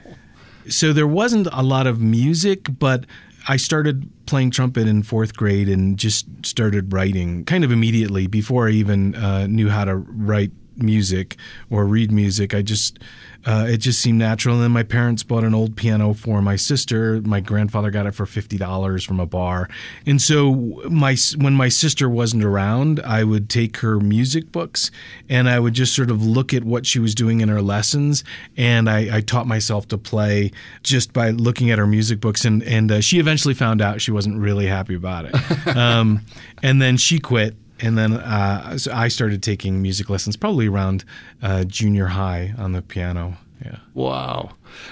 So 0.68 0.92
there 0.92 1.08
wasn't 1.08 1.48
a 1.54 1.64
lot 1.64 1.88
of 1.88 2.02
music, 2.02 2.68
but 2.78 3.06
I 3.48 3.56
started 3.56 4.12
playing 4.26 4.52
trumpet 4.52 4.86
in 4.86 5.02
fourth 5.02 5.36
grade 5.38 5.70
and 5.70 5.98
just 5.98 6.28
started 6.46 6.92
writing 6.92 7.46
kind 7.46 7.64
of 7.64 7.72
immediately 7.72 8.28
before 8.28 8.68
I 8.68 8.72
even 8.72 9.16
uh, 9.16 9.48
knew 9.48 9.70
how 9.70 9.86
to 9.86 9.96
write 9.96 10.52
music 10.78 11.38
or 11.70 11.86
read 11.86 12.12
music. 12.12 12.54
I 12.54 12.62
just 12.62 13.00
uh, 13.48 13.66
it 13.70 13.78
just 13.78 14.02
seemed 14.02 14.20
natural. 14.20 14.56
And 14.56 14.64
then 14.64 14.72
my 14.72 14.84
parents 14.84 15.24
bought 15.24 15.46
an 15.46 15.56
old 15.56 15.78
piano 15.78 16.14
for 16.14 16.42
my 16.42 16.58
sister. 16.58 17.22
My 17.22 17.40
grandfather 17.40 17.90
got 17.90 18.06
it 18.06 18.12
for 18.12 18.26
fifty 18.26 18.58
dollars 18.58 19.06
from 19.06 19.22
a 19.22 19.26
bar. 19.26 19.70
And 20.06 20.22
so 20.22 20.54
my 20.90 21.16
when 21.38 21.54
my 21.54 21.70
sister 21.70 22.10
wasn't 22.10 22.44
around, 22.44 23.00
I 23.00 23.24
would 23.24 23.50
take 23.50 23.78
her 23.78 24.02
music 24.02 24.52
books 24.52 24.92
and 25.30 25.50
I 25.50 25.60
would 25.60 25.74
just 25.74 25.96
sort 25.96 26.12
of 26.12 26.26
look 26.26 26.54
at 26.54 26.66
what 26.66 26.86
she 26.86 27.00
was 27.00 27.16
doing 27.16 27.40
in 27.40 27.48
her 27.48 27.62
lessons. 27.62 28.26
And 28.58 28.90
I, 28.90 29.18
I 29.18 29.22
taught 29.22 29.48
myself 29.48 29.88
to 29.90 29.98
play 29.98 30.52
just 30.84 31.14
by 31.14 31.30
looking 31.30 31.72
at 31.72 31.80
her 31.80 31.88
music 31.88 32.20
books. 32.20 32.44
And 32.44 32.62
and 32.64 32.92
uh, 32.92 33.02
she 33.02 33.18
eventually 33.18 33.54
found 33.54 33.82
out 33.82 34.02
she 34.02 34.12
wasn't 34.12 34.40
really 34.40 34.68
happy 34.68 34.96
about 34.96 35.26
it. 35.26 35.68
um, 35.78 36.22
and 36.62 36.82
then 36.82 36.98
she 36.98 37.20
quit 37.20 37.56
and 37.80 37.98
then 37.98 38.14
uh, 38.14 38.78
so 38.78 38.92
I 38.94 39.08
started 39.08 39.44
taking 39.44 39.82
music 39.82 40.10
lessons 40.10 40.38
probably 40.38 40.68
around 40.68 41.06
uh, 41.42 41.64
junior 41.64 42.08
high 42.08 42.54
on 42.58 42.74
the 42.74 42.82
piano. 42.82 43.38
Yeah. 43.64 43.78
Wow. 43.94 44.52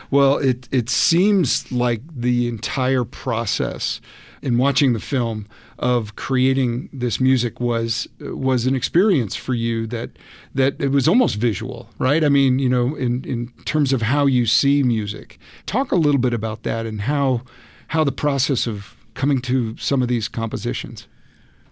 Well, 0.09 0.37
it 0.37 0.67
it 0.71 0.89
seems 0.89 1.71
like 1.71 2.01
the 2.15 2.47
entire 2.47 3.03
process 3.03 4.01
in 4.41 4.57
watching 4.57 4.93
the 4.93 4.99
film 4.99 5.47
of 5.77 6.15
creating 6.15 6.89
this 6.93 7.19
music 7.19 7.59
was 7.59 8.07
was 8.19 8.65
an 8.65 8.75
experience 8.75 9.35
for 9.35 9.53
you 9.53 9.85
that 9.87 10.11
that 10.53 10.79
it 10.79 10.89
was 10.89 11.07
almost 11.07 11.35
visual, 11.35 11.89
right? 11.99 12.23
I 12.23 12.29
mean, 12.29 12.59
you 12.59 12.69
know, 12.69 12.95
in 12.95 13.23
in 13.25 13.51
terms 13.65 13.93
of 13.93 14.03
how 14.03 14.25
you 14.25 14.45
see 14.45 14.83
music. 14.83 15.37
Talk 15.65 15.91
a 15.91 15.95
little 15.95 16.21
bit 16.21 16.33
about 16.33 16.63
that 16.63 16.85
and 16.85 17.01
how 17.01 17.41
how 17.89 18.03
the 18.03 18.11
process 18.11 18.67
of 18.67 18.95
coming 19.13 19.41
to 19.41 19.77
some 19.77 20.01
of 20.01 20.07
these 20.07 20.27
compositions. 20.27 21.07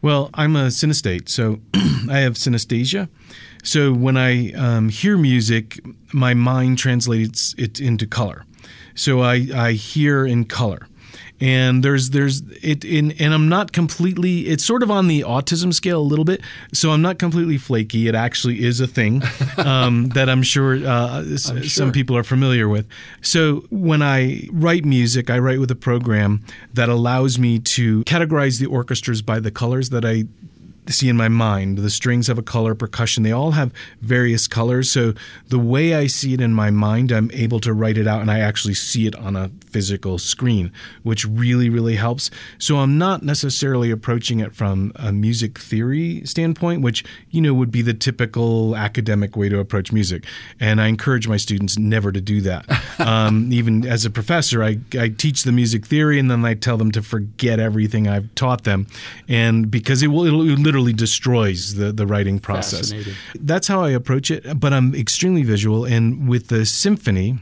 Well, 0.03 0.29
I'm 0.33 0.57
a 0.57 0.65
synesthete, 0.67 1.29
so 1.29 1.61
I 2.09 2.19
have 2.19 2.33
synesthesia. 2.33 3.07
So 3.63 3.93
when 3.93 4.17
I 4.17 4.51
um, 4.51 4.89
hear 4.89 5.17
music, 5.17 5.79
my 6.11 6.33
mind 6.33 6.77
translates 6.77 7.55
it 7.57 7.79
into 7.79 8.05
color. 8.05 8.43
So 8.95 9.21
I, 9.21 9.47
I 9.55 9.71
hear 9.71 10.25
in 10.25 10.43
color 10.43 10.89
and 11.43 11.83
there's 11.83 12.11
there's 12.11 12.41
it 12.61 12.85
in 12.85 13.11
and 13.19 13.33
I'm 13.33 13.49
not 13.49 13.73
completely 13.73 14.47
it's 14.47 14.63
sort 14.63 14.81
of 14.81 14.89
on 14.89 15.09
the 15.09 15.21
autism 15.21 15.73
scale 15.73 15.99
a 15.99 16.01
little 16.01 16.23
bit. 16.23 16.39
So 16.71 16.91
I'm 16.91 17.01
not 17.01 17.19
completely 17.19 17.57
flaky. 17.57 18.07
It 18.07 18.15
actually 18.15 18.63
is 18.63 18.79
a 18.79 18.87
thing 18.87 19.21
um, 19.57 20.07
that 20.09 20.29
I'm 20.29 20.41
sure, 20.41 20.75
uh, 20.75 21.19
I'm 21.19 21.37
sure. 21.37 21.63
some 21.63 21.91
people 21.91 22.15
are 22.15 22.23
familiar 22.23 22.69
with. 22.69 22.87
So 23.21 23.65
when 23.69 24.01
I 24.01 24.47
write 24.53 24.85
music 24.85 25.29
I 25.29 25.37
write 25.37 25.59
with 25.59 25.69
a 25.69 25.75
program 25.75 26.45
that 26.73 26.87
allows 26.87 27.37
me 27.37 27.59
to 27.59 28.05
categorize 28.05 28.61
the 28.61 28.67
orchestras 28.67 29.21
by 29.21 29.41
the 29.41 29.51
colors 29.51 29.89
that 29.89 30.05
I 30.05 30.23
see 30.91 31.09
in 31.09 31.17
my 31.17 31.29
mind. 31.29 31.77
The 31.77 31.89
strings 31.89 32.27
have 32.27 32.37
a 32.37 32.43
color, 32.43 32.75
percussion, 32.75 33.23
they 33.23 33.31
all 33.31 33.51
have 33.51 33.71
various 34.01 34.47
colors. 34.47 34.89
So 34.89 35.13
the 35.47 35.59
way 35.59 35.95
I 35.95 36.07
see 36.07 36.33
it 36.33 36.41
in 36.41 36.53
my 36.53 36.71
mind, 36.71 37.11
I'm 37.11 37.29
able 37.33 37.59
to 37.61 37.73
write 37.73 37.97
it 37.97 38.07
out 38.07 38.21
and 38.21 38.31
I 38.31 38.39
actually 38.39 38.73
see 38.73 39.07
it 39.07 39.15
on 39.15 39.35
a 39.35 39.49
physical 39.73 40.17
screen, 40.17 40.71
which 41.03 41.25
really, 41.25 41.69
really 41.69 41.95
helps. 41.95 42.29
So 42.59 42.77
I'm 42.77 42.97
not 42.97 43.23
necessarily 43.23 43.91
approaching 43.91 44.39
it 44.39 44.55
from 44.55 44.91
a 44.95 45.11
music 45.11 45.59
theory 45.59 46.25
standpoint, 46.25 46.81
which, 46.81 47.03
you 47.31 47.41
know, 47.41 47.53
would 47.53 47.71
be 47.71 47.81
the 47.81 47.93
typical 47.93 48.75
academic 48.75 49.35
way 49.35 49.49
to 49.49 49.59
approach 49.59 49.91
music. 49.91 50.25
And 50.59 50.81
I 50.81 50.87
encourage 50.87 51.27
my 51.27 51.37
students 51.37 51.77
never 51.77 52.11
to 52.11 52.21
do 52.21 52.41
that. 52.41 52.65
um, 52.99 53.51
even 53.51 53.85
as 53.85 54.05
a 54.05 54.09
professor, 54.09 54.63
I, 54.63 54.77
I 54.97 55.09
teach 55.09 55.43
the 55.43 55.51
music 55.51 55.85
theory 55.85 56.19
and 56.19 56.29
then 56.29 56.45
I 56.45 56.53
tell 56.53 56.77
them 56.77 56.91
to 56.91 57.01
forget 57.01 57.59
everything 57.59 58.07
I've 58.07 58.33
taught 58.35 58.63
them. 58.63 58.87
And 59.27 59.69
because 59.69 60.03
it 60.03 60.07
will, 60.07 60.25
it'll, 60.25 60.47
it'll 60.47 60.72
literally 60.73 60.93
destroys 60.93 61.75
the, 61.75 61.91
the 61.91 62.07
writing 62.07 62.39
process. 62.39 62.91
That's 63.35 63.67
how 63.67 63.83
I 63.83 63.91
approach 63.91 64.31
it, 64.31 64.59
but 64.59 64.73
I'm 64.73 64.95
extremely 64.95 65.43
visual. 65.43 65.85
And 65.85 66.27
with 66.27 66.47
the 66.47 66.65
symphony, 66.65 67.37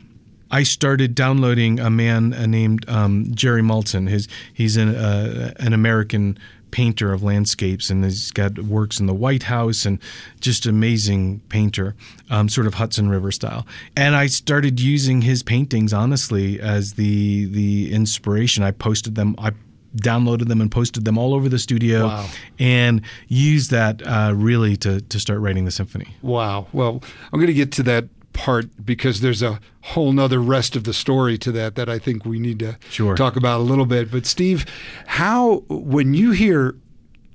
I 0.51 0.63
started 0.63 1.15
downloading 1.15 1.79
a 1.79 1.89
man 1.89 2.33
uh, 2.33 2.45
named 2.45 2.88
um, 2.89 3.27
Jerry 3.33 3.61
Moulton. 3.61 4.07
His 4.07 4.27
he's 4.53 4.75
an 4.75 4.93
uh, 4.93 5.53
an 5.61 5.71
American 5.71 6.38
painter 6.71 7.13
of 7.13 7.23
landscapes, 7.23 7.89
and 7.89 8.03
he's 8.03 8.31
got 8.31 8.59
works 8.59 9.00
in 9.00 9.05
the 9.05 9.13
White 9.13 9.43
House 9.43 9.85
and 9.85 9.97
just 10.41 10.65
amazing 10.65 11.39
painter, 11.47 11.95
um, 12.29 12.50
sort 12.50 12.67
of 12.67 12.73
Hudson 12.73 13.07
River 13.07 13.31
style. 13.31 13.65
And 13.95 14.13
I 14.13 14.27
started 14.27 14.81
using 14.81 15.21
his 15.21 15.41
paintings 15.41 15.93
honestly 15.93 16.59
as 16.59 16.95
the 16.95 17.45
the 17.45 17.93
inspiration. 17.93 18.61
I 18.61 18.71
posted 18.71 19.15
them. 19.15 19.35
I 19.38 19.51
downloaded 19.98 20.48
them 20.48 20.62
and 20.62 20.71
posted 20.71 21.05
them 21.05 21.17
all 21.17 21.33
over 21.33 21.50
the 21.50 21.60
studio 21.60 22.07
wow. 22.07 22.29
and 22.60 23.01
used 23.27 23.71
that 23.71 24.05
uh, 24.05 24.33
really 24.36 24.77
to, 24.77 25.01
to 25.01 25.19
start 25.19 25.39
writing 25.39 25.65
the 25.65 25.71
symphony. 25.71 26.15
Wow. 26.21 26.67
Well, 26.71 27.01
I'm 27.31 27.39
going 27.39 27.48
to 27.48 27.53
get 27.53 27.71
to 27.74 27.83
that 27.83 28.05
part 28.33 28.86
because 28.86 29.21
there's 29.21 29.41
a 29.41 29.60
whole 29.81 30.12
nother 30.13 30.39
rest 30.39 30.75
of 30.75 30.83
the 30.83 30.93
story 30.93 31.38
to 31.39 31.51
that 31.51 31.75
that 31.75 31.89
I 31.89 32.00
think 32.00 32.25
we 32.25 32.39
need 32.39 32.60
to 32.60 32.77
sure. 32.89 33.15
talk 33.15 33.36
about 33.36 33.60
a 33.60 33.63
little 33.63 33.86
bit. 33.86 34.12
But 34.12 34.25
Steve, 34.25 34.65
how 35.07 35.63
when 35.67 36.13
you 36.13 36.31
hear 36.31 36.75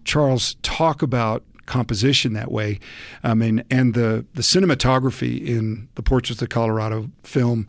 Charles 0.05 0.55
talk 0.63 1.03
about 1.03 1.45
composition 1.67 2.33
that 2.35 2.51
way, 2.51 2.79
I 3.23 3.35
mean, 3.35 3.65
and 3.71 3.95
the 3.95 4.25
the 4.35 4.43
cinematography 4.43 5.45
in 5.45 5.89
the 5.97 6.03
Portraits 6.03 6.41
of 6.41 6.49
Colorado 6.49 7.11
film 7.23 7.69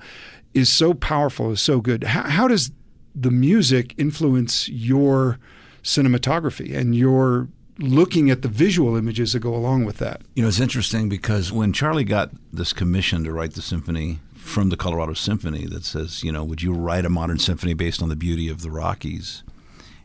is 0.54 0.70
so 0.70 0.94
powerful, 0.94 1.52
is 1.52 1.62
so 1.62 1.82
good. 1.82 2.04
How, 2.04 2.24
how 2.24 2.48
does 2.48 2.72
the 3.20 3.32
music 3.32 3.96
influence 3.98 4.70
your 4.70 5.40
cinematography 5.84 6.76
and 6.76 6.96
your 6.96 7.48
looking 7.80 8.30
at 8.30 8.42
the 8.42 8.48
visual 8.48 8.96
images 8.96 9.34
that 9.34 9.40
go 9.40 9.56
along 9.56 9.86
with 9.86 9.98
that. 9.98 10.22
You 10.36 10.42
know, 10.42 10.48
it's 10.48 10.60
interesting 10.60 11.10
because 11.10 11.52
when 11.52 11.74
Charlie 11.74 12.04
got 12.04 12.32
this 12.52 12.74
commission 12.74 13.24
to 13.24 13.32
write 13.32 13.54
the 13.54 13.62
symphony 13.62 14.20
from 14.36 14.70
the 14.70 14.78
Colorado 14.78 15.14
Symphony 15.14 15.66
that 15.66 15.84
says, 15.84 16.24
you 16.24 16.32
know, 16.32 16.44
would 16.44 16.62
you 16.62 16.74
write 16.74 17.06
a 17.06 17.10
modern 17.10 17.38
symphony 17.38 17.74
based 17.74 18.02
on 18.02 18.10
the 18.10 18.16
beauty 18.16 18.50
of 18.50 18.62
the 18.62 18.72
Rockies? 18.72 19.44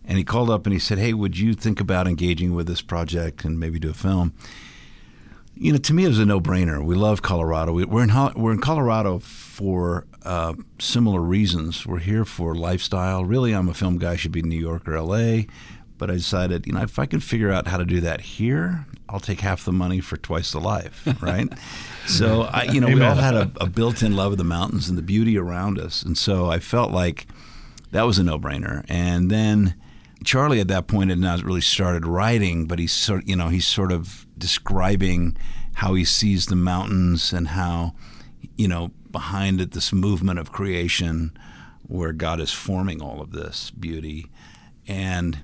And 0.04 0.18
he 0.18 0.24
called 0.24 0.50
up 0.50 0.66
and 0.66 0.72
he 0.72 0.78
said, 0.78 0.98
hey, 0.98 1.12
would 1.12 1.38
you 1.38 1.54
think 1.54 1.80
about 1.80 2.08
engaging 2.08 2.54
with 2.54 2.66
this 2.66 2.82
project 2.82 3.44
and 3.44 3.58
maybe 3.58 3.78
do 3.78 3.90
a 3.90 3.94
film? 3.94 4.34
You 5.62 5.70
know, 5.70 5.78
to 5.78 5.94
me, 5.94 6.04
it 6.04 6.08
was 6.08 6.18
a 6.18 6.26
no-brainer. 6.26 6.84
We 6.84 6.96
love 6.96 7.22
Colorado. 7.22 7.72
We're 7.72 8.02
in 8.02 8.10
we're 8.34 8.50
in 8.50 8.60
Colorado 8.60 9.20
for 9.20 10.08
uh, 10.24 10.54
similar 10.80 11.20
reasons. 11.20 11.86
We're 11.86 12.00
here 12.00 12.24
for 12.24 12.56
lifestyle. 12.56 13.24
Really, 13.24 13.52
I'm 13.52 13.68
a 13.68 13.74
film 13.74 13.98
guy. 13.98 14.16
Should 14.16 14.32
be 14.32 14.40
in 14.40 14.48
New 14.48 14.58
York 14.58 14.88
or 14.88 14.96
L.A. 14.96 15.46
But 15.98 16.10
I 16.10 16.14
decided, 16.14 16.66
you 16.66 16.72
know, 16.72 16.82
if 16.82 16.98
I 16.98 17.06
can 17.06 17.20
figure 17.20 17.52
out 17.52 17.68
how 17.68 17.76
to 17.76 17.84
do 17.84 18.00
that 18.00 18.22
here, 18.22 18.86
I'll 19.08 19.20
take 19.20 19.38
half 19.38 19.64
the 19.64 19.70
money 19.70 20.00
for 20.00 20.16
twice 20.16 20.50
the 20.50 20.58
life, 20.58 21.06
right? 21.22 21.48
so, 22.08 22.42
I, 22.42 22.64
you 22.64 22.80
know, 22.80 22.88
Amen. 22.88 22.98
we 22.98 23.04
all 23.06 23.14
had 23.14 23.34
a, 23.34 23.52
a 23.60 23.68
built-in 23.68 24.16
love 24.16 24.32
of 24.32 24.38
the 24.38 24.44
mountains 24.44 24.88
and 24.88 24.98
the 24.98 25.02
beauty 25.02 25.38
around 25.38 25.78
us, 25.78 26.02
and 26.02 26.18
so 26.18 26.50
I 26.50 26.58
felt 26.58 26.90
like 26.90 27.28
that 27.92 28.02
was 28.02 28.18
a 28.18 28.24
no-brainer. 28.24 28.84
And 28.88 29.30
then 29.30 29.76
Charlie, 30.24 30.60
at 30.60 30.68
that 30.68 30.86
point, 30.86 31.10
had 31.10 31.18
not 31.18 31.42
really 31.42 31.60
started 31.60 32.06
writing, 32.06 32.66
but 32.66 32.78
he's 32.78 32.92
sort, 32.92 33.26
you 33.26 33.36
know, 33.36 33.48
he's 33.48 33.66
sort 33.66 33.92
of 33.92 34.26
describing 34.38 35.36
how 35.74 35.94
he 35.94 36.04
sees 36.04 36.46
the 36.46 36.56
mountains 36.56 37.32
and 37.32 37.48
how, 37.48 37.94
you 38.56 38.68
know, 38.68 38.90
behind 39.10 39.60
it, 39.60 39.72
this 39.72 39.92
movement 39.92 40.38
of 40.38 40.52
creation 40.52 41.36
where 41.82 42.12
God 42.12 42.40
is 42.40 42.52
forming 42.52 43.02
all 43.02 43.20
of 43.20 43.32
this 43.32 43.70
beauty, 43.70 44.30
and 44.86 45.42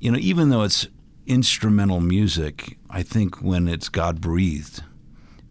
you 0.00 0.10
know, 0.10 0.18
even 0.18 0.50
though 0.50 0.62
it's 0.62 0.88
instrumental 1.26 2.00
music, 2.00 2.76
I 2.90 3.02
think 3.02 3.40
when 3.40 3.68
it's 3.68 3.88
God 3.88 4.20
breathed, 4.20 4.82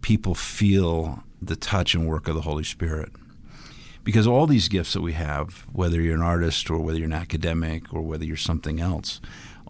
people 0.01 0.35
feel 0.35 1.23
the 1.41 1.55
touch 1.55 1.95
and 1.95 2.07
work 2.07 2.27
of 2.27 2.35
the 2.35 2.41
Holy 2.41 2.63
Spirit. 2.63 3.11
Because 4.03 4.27
all 4.27 4.47
these 4.47 4.67
gifts 4.67 4.93
that 4.93 5.01
we 5.01 5.13
have, 5.13 5.65
whether 5.71 6.01
you're 6.01 6.15
an 6.15 6.21
artist 6.21 6.69
or 6.69 6.79
whether 6.79 6.97
you're 6.97 7.05
an 7.05 7.13
academic 7.13 7.93
or 7.93 8.01
whether 8.01 8.25
you're 8.25 8.35
something 8.35 8.79
else, 8.79 9.21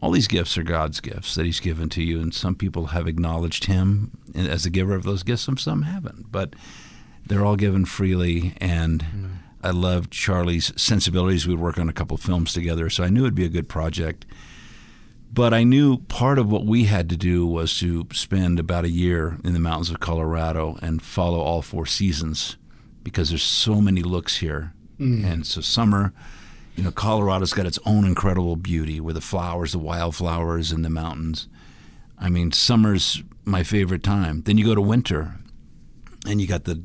all 0.01 0.11
these 0.11 0.27
gifts 0.27 0.57
are 0.57 0.63
God's 0.63 0.99
gifts 0.99 1.35
that 1.35 1.45
He's 1.45 1.59
given 1.59 1.87
to 1.89 2.03
you. 2.03 2.19
And 2.19 2.33
some 2.33 2.55
people 2.55 2.87
have 2.87 3.07
acknowledged 3.07 3.65
Him 3.65 4.11
as 4.35 4.63
the 4.63 4.69
giver 4.69 4.95
of 4.95 5.03
those 5.03 5.23
gifts, 5.23 5.47
and 5.47 5.59
some 5.59 5.83
haven't. 5.83 6.31
But 6.31 6.55
they're 7.25 7.45
all 7.45 7.55
given 7.55 7.85
freely. 7.85 8.55
And 8.59 9.03
mm-hmm. 9.03 9.27
I 9.61 9.69
love 9.69 10.09
Charlie's 10.09 10.73
sensibilities. 10.75 11.47
We'd 11.47 11.59
work 11.59 11.77
on 11.77 11.87
a 11.87 11.93
couple 11.93 12.17
films 12.17 12.53
together, 12.53 12.89
so 12.89 13.03
I 13.03 13.09
knew 13.09 13.21
it'd 13.21 13.35
be 13.35 13.45
a 13.45 13.49
good 13.49 13.69
project. 13.69 14.25
But 15.31 15.53
I 15.53 15.63
knew 15.63 15.97
part 15.97 16.37
of 16.37 16.51
what 16.51 16.65
we 16.65 16.83
had 16.83 17.09
to 17.09 17.17
do 17.17 17.47
was 17.47 17.79
to 17.79 18.05
spend 18.13 18.59
about 18.59 18.85
a 18.85 18.89
year 18.89 19.39
in 19.43 19.53
the 19.53 19.59
mountains 19.59 19.89
of 19.89 19.99
Colorado 19.99 20.77
and 20.81 21.01
follow 21.01 21.39
all 21.39 21.61
four 21.61 21.85
seasons 21.85 22.57
because 23.03 23.29
there's 23.29 23.43
so 23.43 23.81
many 23.81 24.01
looks 24.01 24.37
here. 24.37 24.73
Mm. 24.99 25.23
And 25.23 25.47
so 25.47 25.61
summer, 25.61 26.13
you 26.75 26.83
know, 26.83 26.91
Colorado's 26.91 27.53
got 27.53 27.65
its 27.65 27.79
own 27.85 28.05
incredible 28.05 28.55
beauty 28.55 28.99
with 28.99 29.15
the 29.15 29.21
flowers, 29.21 29.71
the 29.71 29.79
wildflowers 29.79 30.71
and 30.71 30.83
the 30.83 30.89
mountains. 30.89 31.47
I 32.17 32.29
mean, 32.29 32.51
summer's 32.51 33.21
my 33.45 33.63
favorite 33.63 34.03
time. 34.03 34.43
Then 34.43 34.57
you 34.57 34.65
go 34.65 34.75
to 34.75 34.81
winter 34.81 35.35
and 36.25 36.39
you 36.39 36.47
got 36.47 36.63
the 36.63 36.81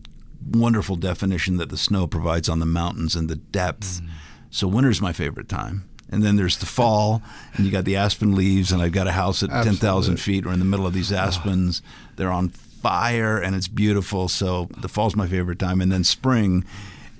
wonderful 0.50 0.96
definition 0.96 1.56
that 1.58 1.68
the 1.68 1.76
snow 1.76 2.06
provides 2.06 2.48
on 2.48 2.58
the 2.58 2.66
mountains 2.66 3.14
and 3.14 3.28
the 3.28 3.36
depth. 3.36 4.02
Mm. 4.02 4.08
So 4.50 4.66
winter's 4.66 5.00
my 5.00 5.12
favorite 5.12 5.48
time 5.48 5.88
and 6.10 6.22
then 6.22 6.36
there's 6.36 6.58
the 6.58 6.66
fall, 6.66 7.22
and 7.54 7.66
you 7.66 7.72
got 7.72 7.84
the 7.84 7.96
aspen 7.96 8.34
leaves, 8.34 8.72
and 8.72 8.82
I've 8.82 8.92
got 8.92 9.06
a 9.06 9.12
house 9.12 9.42
at 9.42 9.50
ten 9.64 9.74
thousand 9.74 10.18
feet. 10.18 10.46
We're 10.46 10.52
in 10.52 10.58
the 10.58 10.64
middle 10.64 10.86
of 10.86 10.94
these 10.94 11.12
aspens. 11.12 11.82
They're 12.16 12.32
on 12.32 12.52
fire 12.82 13.38
and 13.38 13.54
it's 13.56 13.68
beautiful. 13.68 14.28
So 14.28 14.68
the 14.78 14.88
fall's 14.88 15.16
my 15.16 15.26
favorite 15.26 15.58
time, 15.58 15.80
and 15.80 15.90
then 15.92 16.04
spring 16.04 16.64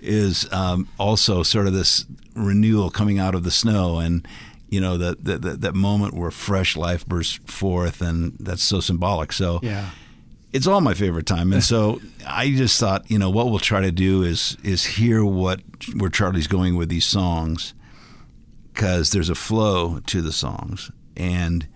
is 0.00 0.46
um, 0.52 0.88
also 0.98 1.42
sort 1.42 1.66
of 1.66 1.72
this 1.72 2.04
renewal 2.34 2.90
coming 2.90 3.18
out 3.18 3.34
of 3.34 3.42
the 3.42 3.50
snow 3.50 3.98
and 3.98 4.26
you 4.70 4.80
know 4.80 4.96
that 4.96 5.24
that 5.24 5.60
that 5.62 5.74
moment 5.74 6.14
where 6.14 6.30
fresh 6.30 6.76
life 6.76 7.04
bursts 7.06 7.40
forth 7.50 8.00
and 8.00 8.36
that's 8.38 8.62
so 8.62 8.78
symbolic 8.78 9.32
so 9.32 9.58
Yeah. 9.62 9.90
it's 10.52 10.66
all 10.68 10.80
my 10.80 10.94
favorite 10.94 11.26
time 11.26 11.52
and 11.52 11.64
so 11.64 12.00
i 12.24 12.50
just 12.50 12.78
thought 12.78 13.10
you 13.10 13.18
know 13.18 13.28
what 13.30 13.46
we'll 13.50 13.58
try 13.58 13.80
to 13.80 13.90
do 13.90 14.22
is 14.22 14.56
is 14.62 14.84
hear 14.84 15.24
what 15.24 15.60
where 15.96 16.10
charlie's 16.10 16.46
going 16.46 16.76
with 16.76 16.90
these 16.90 17.06
songs 17.06 17.74
because 18.72 19.10
there's 19.10 19.30
a 19.30 19.34
flow 19.34 19.98
to 20.06 20.22
the 20.22 20.32
songs 20.32 20.90
and 21.16 21.66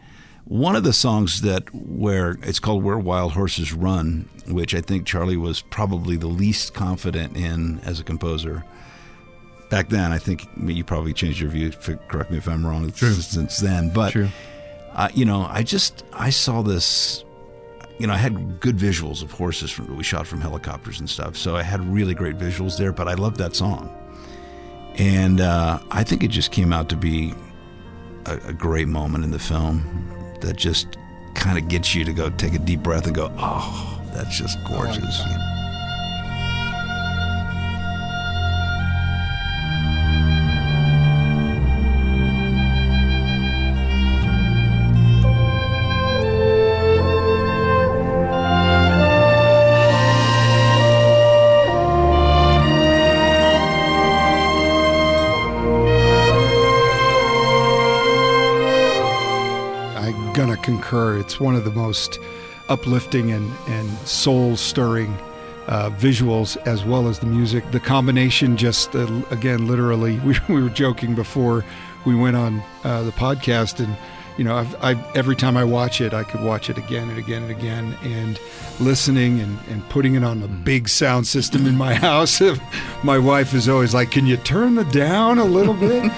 one 0.53 0.77
of 0.77 0.85
the 0.85 0.93
songs 0.93 1.41
that 1.41 1.65
where 1.75 2.37
it's 2.43 2.61
called 2.61 2.85
where 2.85 2.99
wild 2.99 3.33
horses 3.33 3.73
run 3.73 4.29
which 4.49 4.75
i 4.75 4.83
think 4.83 5.07
charlie 5.07 5.39
was 5.39 5.63
probably 5.63 6.15
the 6.15 6.27
least 6.27 6.75
confident 6.75 7.35
in 7.37 7.81
as 7.81 7.99
a 7.99 8.05
composer. 8.05 8.63
Back 9.71 9.89
then 9.89 10.13
i 10.13 10.19
think 10.19 10.47
you 10.63 10.85
probably 10.85 11.15
changed 11.15 11.41
your 11.41 11.49
view 11.49 11.71
correct 12.09 12.31
me 12.31 12.37
if 12.37 12.47
i'm 12.49 12.67
wrong 12.67 12.93
True. 12.93 13.15
since 13.15 13.61
then. 13.61 13.89
But 13.95 14.15
uh, 14.93 15.09
you 15.15 15.25
know 15.25 15.47
i 15.49 15.63
just 15.63 16.05
i 16.13 16.29
saw 16.29 16.61
this 16.61 17.25
you 17.99 18.07
know 18.07 18.13
i 18.13 18.19
had 18.19 18.61
good 18.61 18.77
visuals 18.77 19.23
of 19.23 19.31
horses 19.31 19.71
from, 19.71 19.97
we 19.97 20.05
shot 20.05 20.27
from 20.27 20.43
helicopters 20.43 21.01
and 21.01 21.09
stuff 21.09 21.35
so 21.35 21.57
i 21.57 21.63
had 21.63 21.83
really 21.87 22.13
great 22.13 22.37
visuals 22.37 22.77
there 22.77 22.93
but 22.93 23.09
i 23.09 23.15
loved 23.15 23.39
that 23.39 23.57
song. 23.57 23.89
And 24.99 25.41
uh, 25.41 25.79
i 25.91 26.05
think 26.05 26.23
it 26.23 26.29
just 26.29 26.53
came 26.53 26.75
out 26.75 26.91
to 26.91 26.97
be 26.97 27.33
a, 28.27 28.37
a 28.49 28.53
great 28.53 28.89
moment 28.89 29.25
in 29.25 29.31
the 29.31 29.39
film 29.39 30.19
that 30.43 30.57
just 30.57 30.99
kind 31.35 31.59
of 31.59 31.69
gets 31.69 31.95
you 31.95 32.05
to 32.05 32.13
go 32.13 32.29
take 32.31 32.53
a 32.53 32.59
deep 32.59 32.83
breath 32.83 33.07
and 33.07 33.15
go 33.15 33.33
oh 33.39 33.93
that's 34.13 34.37
just 34.37 34.63
gorgeous. 34.65 35.21
Oh, 35.21 35.25
I'm 35.25 35.62
It's 61.33 61.41
one 61.41 61.55
of 61.55 61.65
the 61.65 61.71
most 61.71 62.19
uplifting 62.69 63.33
and, 63.33 63.51
and 63.67 63.89
soul 64.07 64.55
stirring 64.55 65.17
uh, 65.67 65.89
visuals 65.89 66.59
as 66.67 66.85
well 66.85 67.09
as 67.09 67.21
the 67.21 67.27
music. 67.27 67.65
The 67.71 67.81
combination, 67.81 68.59
just 68.59 68.95
uh, 68.95 69.11
again, 69.31 69.67
literally, 69.67 70.19
we, 70.27 70.37
we 70.51 70.63
were 70.63 70.69
joking 70.69 71.15
before 71.15 71.65
we 72.05 72.15
went 72.15 72.37
on 72.37 72.63
uh, 72.85 73.03
the 73.05 73.13
podcast, 73.13 73.83
and 73.83 73.97
you 74.37 74.45
know, 74.45 74.57
I've, 74.57 74.75
I 74.85 75.03
every 75.15 75.35
time 75.35 75.57
I 75.57 75.65
watch 75.65 76.03
it, 76.03 76.13
I 76.13 76.23
could 76.23 76.43
watch 76.43 76.69
it 76.69 76.77
again 76.77 77.09
and 77.09 77.19
again 77.19 77.45
and 77.45 77.51
again, 77.51 77.97
and 78.03 78.39
listening 78.79 79.41
and, 79.41 79.59
and 79.71 79.89
putting 79.89 80.17
it 80.17 80.25
on 80.25 80.43
a 80.43 80.49
big 80.49 80.87
sound 80.87 81.27
system 81.27 81.65
in 81.65 81.79
my 81.79 81.95
house. 82.09 82.43
my 83.03 83.17
wife 83.17 83.55
is 83.55 83.71
always 83.71 83.95
like, 83.95 84.11
"Can 84.11 84.27
you 84.27 84.37
turn 84.37 84.75
the 84.75 84.85
down 84.85 85.39
a 85.39 85.47
little 85.47 85.73
bit?" 85.73 86.13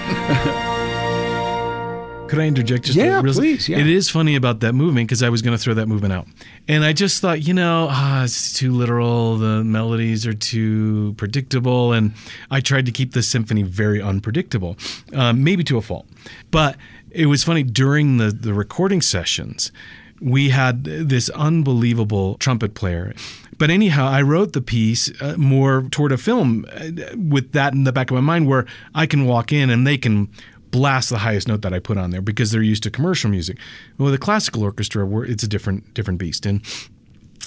Could 2.35 2.43
I 2.43 2.47
interject 2.47 2.83
just 2.83 2.97
Yeah, 2.97 3.21
please, 3.21 3.69
yeah. 3.69 3.77
It 3.77 3.87
is 3.87 4.09
funny 4.09 4.35
about 4.35 4.59
that 4.59 4.73
movement 4.73 5.07
because 5.07 5.23
I 5.23 5.29
was 5.29 5.41
going 5.41 5.57
to 5.57 5.61
throw 5.61 5.73
that 5.75 5.87
movement 5.87 6.11
out. 6.11 6.27
And 6.67 6.83
I 6.83 6.91
just 6.91 7.21
thought, 7.21 7.41
you 7.41 7.53
know, 7.53 7.87
ah, 7.89 8.25
it's 8.25 8.51
too 8.51 8.73
literal. 8.73 9.37
The 9.37 9.63
melodies 9.63 10.27
are 10.27 10.33
too 10.33 11.13
predictable. 11.17 11.93
And 11.93 12.13
I 12.51 12.59
tried 12.59 12.87
to 12.87 12.91
keep 12.91 13.13
the 13.13 13.23
symphony 13.23 13.63
very 13.63 14.01
unpredictable, 14.01 14.75
um, 15.13 15.45
maybe 15.45 15.63
to 15.63 15.77
a 15.77 15.81
fault. 15.81 16.07
But 16.51 16.75
it 17.09 17.27
was 17.27 17.45
funny 17.45 17.63
during 17.63 18.17
the, 18.17 18.31
the 18.31 18.53
recording 18.53 19.01
sessions, 19.01 19.71
we 20.19 20.49
had 20.49 20.83
this 20.83 21.29
unbelievable 21.29 22.35
trumpet 22.35 22.73
player. 22.73 23.13
But 23.57 23.69
anyhow, 23.69 24.07
I 24.07 24.21
wrote 24.21 24.51
the 24.51 24.61
piece 24.61 25.09
uh, 25.21 25.35
more 25.37 25.83
toward 25.91 26.11
a 26.11 26.17
film 26.17 26.65
uh, 26.69 27.15
with 27.15 27.53
that 27.53 27.73
in 27.73 27.85
the 27.85 27.93
back 27.93 28.11
of 28.11 28.15
my 28.15 28.21
mind 28.21 28.47
where 28.47 28.65
I 28.93 29.05
can 29.05 29.25
walk 29.25 29.53
in 29.53 29.69
and 29.69 29.87
they 29.87 29.97
can 29.97 30.29
blast 30.75 31.09
the 31.09 31.19
highest 31.19 31.47
note 31.47 31.61
that 31.61 31.73
I 31.73 31.79
put 31.79 31.97
on 31.97 32.09
there 32.09 32.21
because 32.21 32.51
they're 32.51 32.61
used 32.61 32.83
to 32.83 32.91
commercial 32.91 33.29
music. 33.29 33.57
Well, 33.97 34.11
the 34.11 34.17
classical 34.17 34.61
orchestra, 34.61 35.07
it's 35.21 35.41
a 35.43 35.47
different 35.47 35.93
different 35.93 36.19
beast, 36.19 36.45
and 36.45 36.61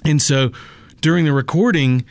and 0.03 0.23
so 0.23 0.51
during 1.03 1.27
the 1.27 1.33
recording, 1.35 2.07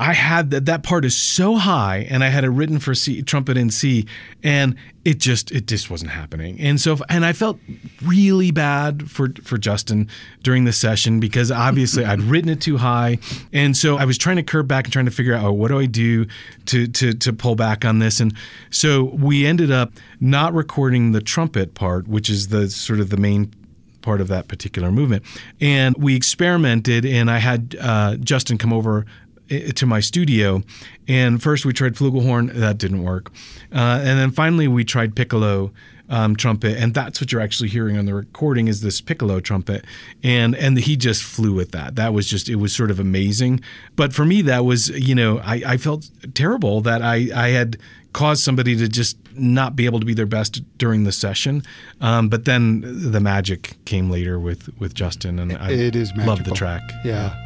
I 0.00 0.12
had 0.12 0.52
that 0.52 0.66
that 0.66 0.84
part 0.84 1.04
is 1.04 1.16
so 1.16 1.56
high, 1.56 2.06
and 2.08 2.22
I 2.22 2.28
had 2.28 2.44
it 2.44 2.50
written 2.50 2.78
for 2.78 2.94
C, 2.94 3.20
trumpet 3.20 3.56
in 3.56 3.68
C, 3.68 4.06
and 4.44 4.76
it 5.04 5.18
just 5.18 5.50
it 5.50 5.66
just 5.66 5.90
wasn't 5.90 6.12
happening. 6.12 6.60
And 6.60 6.80
so 6.80 6.98
and 7.08 7.26
I 7.26 7.32
felt 7.32 7.58
really 8.04 8.52
bad 8.52 9.10
for 9.10 9.30
for 9.42 9.58
Justin 9.58 10.08
during 10.44 10.64
the 10.64 10.72
session 10.72 11.18
because 11.18 11.50
obviously 11.50 12.04
I'd 12.04 12.22
written 12.30 12.48
it 12.48 12.60
too 12.60 12.76
high, 12.76 13.18
and 13.52 13.76
so 13.76 13.96
I 13.96 14.04
was 14.04 14.16
trying 14.16 14.36
to 14.36 14.44
curve 14.44 14.68
back 14.68 14.84
and 14.84 14.92
trying 14.92 15.06
to 15.06 15.10
figure 15.10 15.34
out 15.34 15.44
oh 15.44 15.52
what 15.52 15.68
do 15.68 15.80
I 15.80 15.86
do 15.86 16.26
to 16.66 16.86
to 16.86 17.12
to 17.14 17.32
pull 17.32 17.56
back 17.56 17.84
on 17.84 17.98
this, 17.98 18.20
and 18.20 18.32
so 18.70 19.04
we 19.04 19.46
ended 19.46 19.72
up 19.72 19.92
not 20.20 20.54
recording 20.54 21.10
the 21.10 21.20
trumpet 21.20 21.74
part, 21.74 22.06
which 22.06 22.30
is 22.30 22.48
the 22.48 22.70
sort 22.70 23.00
of 23.00 23.10
the 23.10 23.16
main 23.16 23.52
part 24.00 24.20
of 24.20 24.28
that 24.28 24.48
particular 24.48 24.92
movement. 24.92 25.24
And 25.60 25.96
we 25.98 26.14
experimented, 26.14 27.04
and 27.04 27.30
I 27.30 27.38
had 27.38 27.76
uh, 27.80 28.16
Justin 28.16 28.56
come 28.56 28.72
over 28.72 29.04
to 29.48 29.86
my 29.86 30.00
studio. 30.00 30.62
And 31.06 31.42
first 31.42 31.64
we 31.64 31.72
tried 31.72 31.94
flugelhorn, 31.94 32.52
that 32.54 32.78
didn't 32.78 33.02
work. 33.02 33.30
Uh, 33.72 34.00
and 34.02 34.18
then 34.18 34.30
finally 34.30 34.68
we 34.68 34.84
tried 34.84 35.14
piccolo. 35.14 35.72
Um, 36.10 36.36
trumpet, 36.36 36.78
and 36.78 36.94
that's 36.94 37.20
what 37.20 37.32
you're 37.32 37.42
actually 37.42 37.68
hearing 37.68 37.98
on 37.98 38.06
the 38.06 38.14
recording 38.14 38.66
is 38.66 38.80
this 38.80 38.98
piccolo 38.98 39.40
trumpet, 39.40 39.84
and 40.24 40.56
and 40.56 40.78
he 40.78 40.96
just 40.96 41.22
flew 41.22 41.52
with 41.52 41.72
that. 41.72 41.96
That 41.96 42.14
was 42.14 42.26
just 42.26 42.48
it 42.48 42.54
was 42.56 42.74
sort 42.74 42.90
of 42.90 42.98
amazing. 42.98 43.60
But 43.94 44.14
for 44.14 44.24
me, 44.24 44.40
that 44.40 44.64
was 44.64 44.88
you 44.88 45.14
know 45.14 45.36
I, 45.40 45.62
I 45.66 45.76
felt 45.76 46.10
terrible 46.32 46.80
that 46.80 47.02
I 47.02 47.28
I 47.34 47.48
had 47.48 47.76
caused 48.14 48.42
somebody 48.42 48.74
to 48.76 48.88
just 48.88 49.18
not 49.34 49.76
be 49.76 49.84
able 49.84 50.00
to 50.00 50.06
be 50.06 50.14
their 50.14 50.24
best 50.24 50.62
during 50.78 51.04
the 51.04 51.12
session. 51.12 51.62
Um, 52.00 52.30
but 52.30 52.46
then 52.46 52.80
the 53.12 53.20
magic 53.20 53.76
came 53.84 54.08
later 54.10 54.38
with 54.40 54.70
with 54.80 54.94
Justin, 54.94 55.38
and 55.38 55.58
I 55.58 55.72
It 55.72 55.94
is 55.94 56.10
love 56.16 56.42
the 56.44 56.52
track. 56.52 56.80
Yeah. 57.04 57.36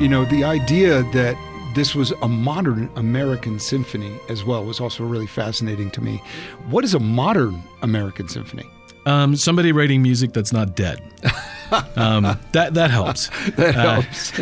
You 0.00 0.08
know, 0.08 0.24
the 0.24 0.44
idea 0.44 1.02
that 1.12 1.36
this 1.74 1.94
was 1.94 2.10
a 2.22 2.28
modern 2.28 2.90
American 2.96 3.58
symphony 3.60 4.18
as 4.30 4.42
well 4.44 4.64
was 4.64 4.80
also 4.80 5.04
really 5.04 5.26
fascinating 5.26 5.90
to 5.90 6.00
me. 6.00 6.22
What 6.70 6.84
is 6.84 6.94
a 6.94 6.98
modern 6.98 7.62
American 7.82 8.26
symphony? 8.26 8.64
Um, 9.04 9.36
somebody 9.36 9.72
writing 9.72 10.02
music 10.02 10.32
that's 10.32 10.54
not 10.54 10.74
dead. 10.74 11.02
um, 11.96 12.22
that 12.52 12.72
that 12.74 12.90
helps. 12.90 13.28
That 13.56 13.76
Uh, 13.76 14.00
helps. 14.00 14.32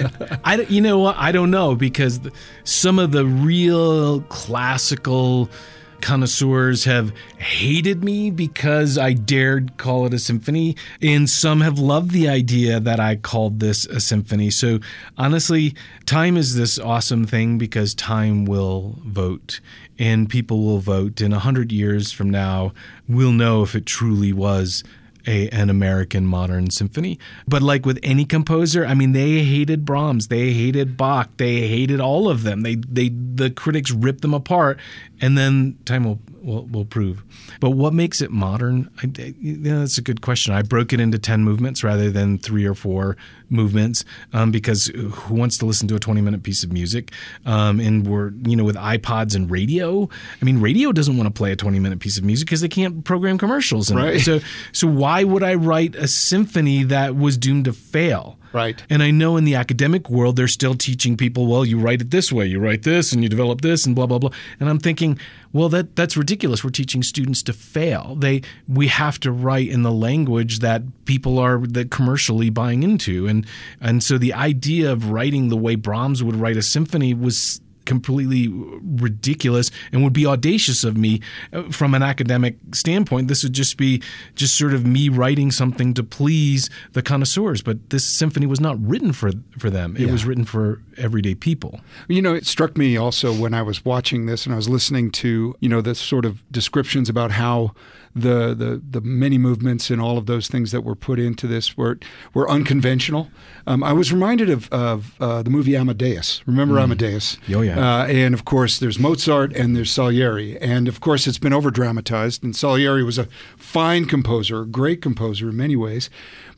I 0.45 0.61
you 0.69 0.81
know 0.81 1.01
what 1.01 1.17
I 1.17 1.33
don't 1.33 1.51
know 1.51 1.75
because 1.75 2.21
some 2.63 3.01
of 3.01 3.11
the 3.11 3.27
real 3.27 4.21
classical 4.23 5.51
connoisseurs 6.01 6.85
have 6.85 7.13
hated 7.39 8.05
me 8.05 8.31
because 8.31 8.99
I 8.99 9.13
dared 9.13 9.77
call 9.77 10.07
it 10.07 10.15
a 10.15 10.19
symphony, 10.19 10.77
and 11.03 11.29
some 11.29 11.61
have 11.61 11.79
loved 11.79 12.11
the 12.11 12.29
idea 12.29 12.81
that 12.81 13.01
I 13.01 13.17
called 13.17 13.61
this 13.61 13.87
a 13.87 14.01
symphony. 14.01 14.51
So 14.51 14.81
honestly, 15.17 15.75
time 16.07 16.37
is 16.37 16.55
this 16.55 16.79
awesome 16.79 17.27
thing 17.27 17.59
because 17.59 17.95
time 17.95 18.45
will 18.45 18.99
vote, 19.05 19.61
and 19.99 20.29
people 20.29 20.65
will 20.65 20.81
vote. 20.81 21.21
In 21.21 21.33
a 21.33 21.39
hundred 21.39 21.73
years 21.73 22.13
from 22.13 22.31
now, 22.31 22.73
we'll 23.09 23.33
know 23.33 23.63
if 23.63 23.75
it 23.75 23.87
truly 23.87 24.33
was 24.33 24.85
a, 25.29 25.49
an 25.51 25.69
American 25.69 26.27
modern 26.27 26.71
symphony. 26.71 27.19
But 27.47 27.63
like 27.63 27.85
with 27.85 27.99
any 28.03 28.25
composer, 28.25 28.85
I 28.87 28.95
mean, 28.95 29.13
they 29.13 29.45
hated 29.45 29.85
Brahms, 29.85 30.29
they 30.29 30.53
hated 30.53 30.97
Bach, 30.97 31.29
they 31.37 31.69
hated 31.69 32.01
all 32.01 32.29
of 32.29 32.43
them. 32.43 32.63
They 32.63 32.77
they 32.77 33.11
the 33.11 33.51
critics 33.51 33.91
ripped 33.91 34.23
them 34.23 34.35
apart, 34.35 34.79
and 35.21 35.37
then 35.37 35.79
time 35.85 36.05
will 36.05 36.21
will, 36.43 36.65
will 36.67 36.85
prove. 36.85 37.23
But 37.61 37.71
what 37.71 37.93
makes 37.93 38.21
it 38.21 38.31
modern? 38.31 38.91
I, 39.03 39.35
you 39.41 39.57
know, 39.57 39.81
that's 39.81 39.99
a 39.99 40.03
good 40.03 40.21
question. 40.21 40.55
I 40.55 40.63
broke 40.63 40.93
it 40.93 41.01
into 41.01 41.19
ten 41.19 41.45
movements 41.45 41.85
rather 41.85 42.11
than 42.11 42.39
three 42.39 42.65
or 42.65 42.75
four 42.75 43.17
movements 43.51 44.05
um, 44.33 44.51
because 44.51 44.87
who 44.87 45.35
wants 45.35 45.59
to 45.59 45.67
listen 45.67 45.89
to 45.89 45.95
a 45.95 45.99
20 45.99 46.21
minute 46.21 46.43
piece 46.43 46.63
of 46.63 46.73
music? 46.73 47.13
Um, 47.47 47.81
and 47.81 48.07
we're, 48.07 48.33
you 48.45 48.57
know, 48.57 48.65
with 48.65 48.77
iPods 48.77 49.35
and 49.35 49.51
radio. 49.51 50.09
I 50.41 50.45
mean, 50.45 50.61
radio 50.61 50.93
doesn't 50.93 51.17
want 51.17 51.27
to 51.27 51.37
play 51.37 51.53
a 51.53 51.57
20 51.57 51.79
minute 51.79 52.01
piece 52.01 52.19
of 52.19 52.25
music 52.25 52.47
because 52.47 52.61
they 52.61 52.69
can't 52.69 53.05
program 53.05 53.39
commercials. 53.39 53.93
Right. 53.93 54.21
So, 54.21 54.41
so 54.73 54.87
why 54.87 55.25
would 55.25 55.43
I 55.43 55.55
write 55.55 55.95
a 55.97 56.09
symphony 56.09 56.85
that 56.85 57.17
was 57.17 57.37
doomed 57.37 57.67
to 57.67 57.73
fail? 57.73 58.39
Right. 58.53 58.83
And 58.89 59.03
I 59.03 59.11
know 59.11 59.37
in 59.37 59.45
the 59.45 59.55
academic 59.55 60.09
world, 60.09 60.37
they're 60.37 60.49
still 60.49 60.75
teaching 60.75 61.17
people, 61.17 61.47
well, 61.47 61.65
you 61.65 61.79
write 61.79 62.01
it 62.01 62.11
this 62.11 62.33
way, 62.33 62.47
you 62.47 62.61
write 62.61 62.83
this, 62.83 63.13
and 63.13 63.23
you 63.23 63.29
develop 63.29 63.61
this, 63.61 63.87
and 63.87 63.95
blah 63.95 64.07
blah 64.07 64.19
blah. 64.19 64.31
And 64.59 64.69
I'm 64.69 64.79
thinking, 64.79 65.19
well, 65.53 65.69
that 65.69 65.97
that's 65.97 66.17
ridiculous. 66.17 66.65
We're 66.65 66.71
teaching 66.71 67.03
students 67.03 67.43
to 67.45 67.53
fail. 67.53 68.15
They 68.17 68.43
we 68.67 68.89
have 68.89 69.21
to 69.21 69.33
write 69.33 69.69
in 69.69 69.83
the 69.83 69.93
language 69.93 70.61
that 70.61 70.83
people 71.05 71.39
are 71.39 71.59
that 71.59 71.91
commercially 71.91 72.51
buying 72.51 72.83
into, 72.83 73.27
and 73.27 73.47
and 73.81 74.03
so 74.03 74.19
the 74.19 74.33
idea 74.33 74.91
of 74.91 75.11
writing 75.11 75.49
the 75.49 75.57
way 75.57 75.75
Brahms 75.75 76.23
would 76.23 76.37
write 76.37 76.57
a 76.57 76.63
symphony 76.63 77.15
was 77.15 77.61
completely 77.89 78.47
ridiculous 78.49 79.73
and 79.91 80.05
would 80.05 80.13
be 80.13 80.27
audacious 80.27 80.85
of 80.85 80.97
me 80.97 81.21
uh, 81.53 81.63
from 81.73 81.95
an 81.95 82.03
academic 82.03 82.57
standpoint. 82.73 83.27
This 83.27 83.43
would 83.43 83.55
just 83.55 83.77
be 83.77 84.01
just 84.37 84.57
sort 84.57 84.75
of 84.75 84.87
me 84.87 85.09
writing 85.09 85.51
something 85.51 85.95
to 85.95 86.05
please 86.05 86.71
the 86.93 87.03
connoisseurs. 87.03 87.63
But 87.63 87.91
this 87.91 88.05
symphony 88.05 88.47
was 88.47 88.61
not 88.61 88.77
written 88.81 89.13
for 89.13 89.33
for 89.59 89.71
them. 89.71 89.97
It 89.97 90.11
was 90.13 90.25
written 90.25 90.45
for 90.45 90.81
everyday 90.97 91.35
people. 91.35 91.81
You 92.09 92.23
know, 92.23 92.35
it 92.35 92.47
struck 92.47 92.77
me 92.77 92.97
also 92.97 93.33
when 93.33 93.55
I 93.55 93.63
was 93.63 93.85
watching 93.85 94.27
this 94.27 94.45
and 94.45 94.53
I 94.53 94.57
was 94.57 94.69
listening 94.69 95.11
to, 95.13 95.57
you 95.61 95.69
know, 95.69 95.81
the 95.81 95.95
sort 95.95 96.25
of 96.25 96.43
descriptions 96.53 97.09
about 97.09 97.31
how 97.33 97.73
the 98.15 98.55
the, 98.55 98.83
the 98.91 99.01
many 99.01 99.39
movements 99.39 99.91
and 99.91 100.01
all 100.01 100.19
of 100.19 100.27
those 100.27 100.49
things 100.49 100.73
that 100.73 100.83
were 100.83 100.95
put 100.95 101.19
into 101.19 101.47
this 101.47 101.77
were 101.77 101.99
were 102.35 102.49
unconventional. 102.49 103.31
Um, 103.67 103.85
I 103.85 103.93
was 103.93 104.13
reminded 104.13 104.49
of, 104.49 104.73
of 104.73 105.15
uh, 105.21 105.43
the 105.43 105.51
movie 105.51 105.77
Amadeus. 105.77 106.43
Remember 106.47 106.79
Amadeus? 106.79 107.37
Oh, 107.55 107.61
yeah. 107.61 107.79
Uh, 107.79 108.07
and 108.07 108.33
of 108.33 108.47
course, 108.47 108.79
there's 108.79 108.99
Mozart 108.99 109.55
and 109.55 109.77
there's 109.77 109.91
Salieri. 109.91 110.59
And 110.59 110.89
of 110.89 111.01
course, 111.01 111.27
it's 111.27 111.39
been 111.39 111.53
over 111.53 111.71
dramatized. 111.71 112.43
And 112.43 112.57
Salieri 112.57 113.05
was 113.05 113.19
a 113.19 113.29
fine 113.59 114.07
composer, 114.07 114.63
a 114.63 114.67
great 114.67 115.03
composer 115.03 115.51
in 115.51 115.57
many 115.57 115.77
ways. 115.77 116.09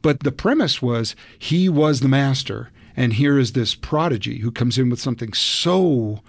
But 0.02 0.20
the 0.20 0.32
premise 0.32 0.80
was 0.80 1.16
he 1.36 1.68
was 1.68 1.98
the 1.98 2.08
master. 2.08 2.70
And 2.96 3.14
here 3.14 3.38
is 3.38 3.52
this 3.52 3.74
prodigy 3.74 4.38
who 4.38 4.52
comes 4.52 4.78
in 4.78 4.88
with 4.88 5.00
something 5.00 5.32
so 5.32 6.20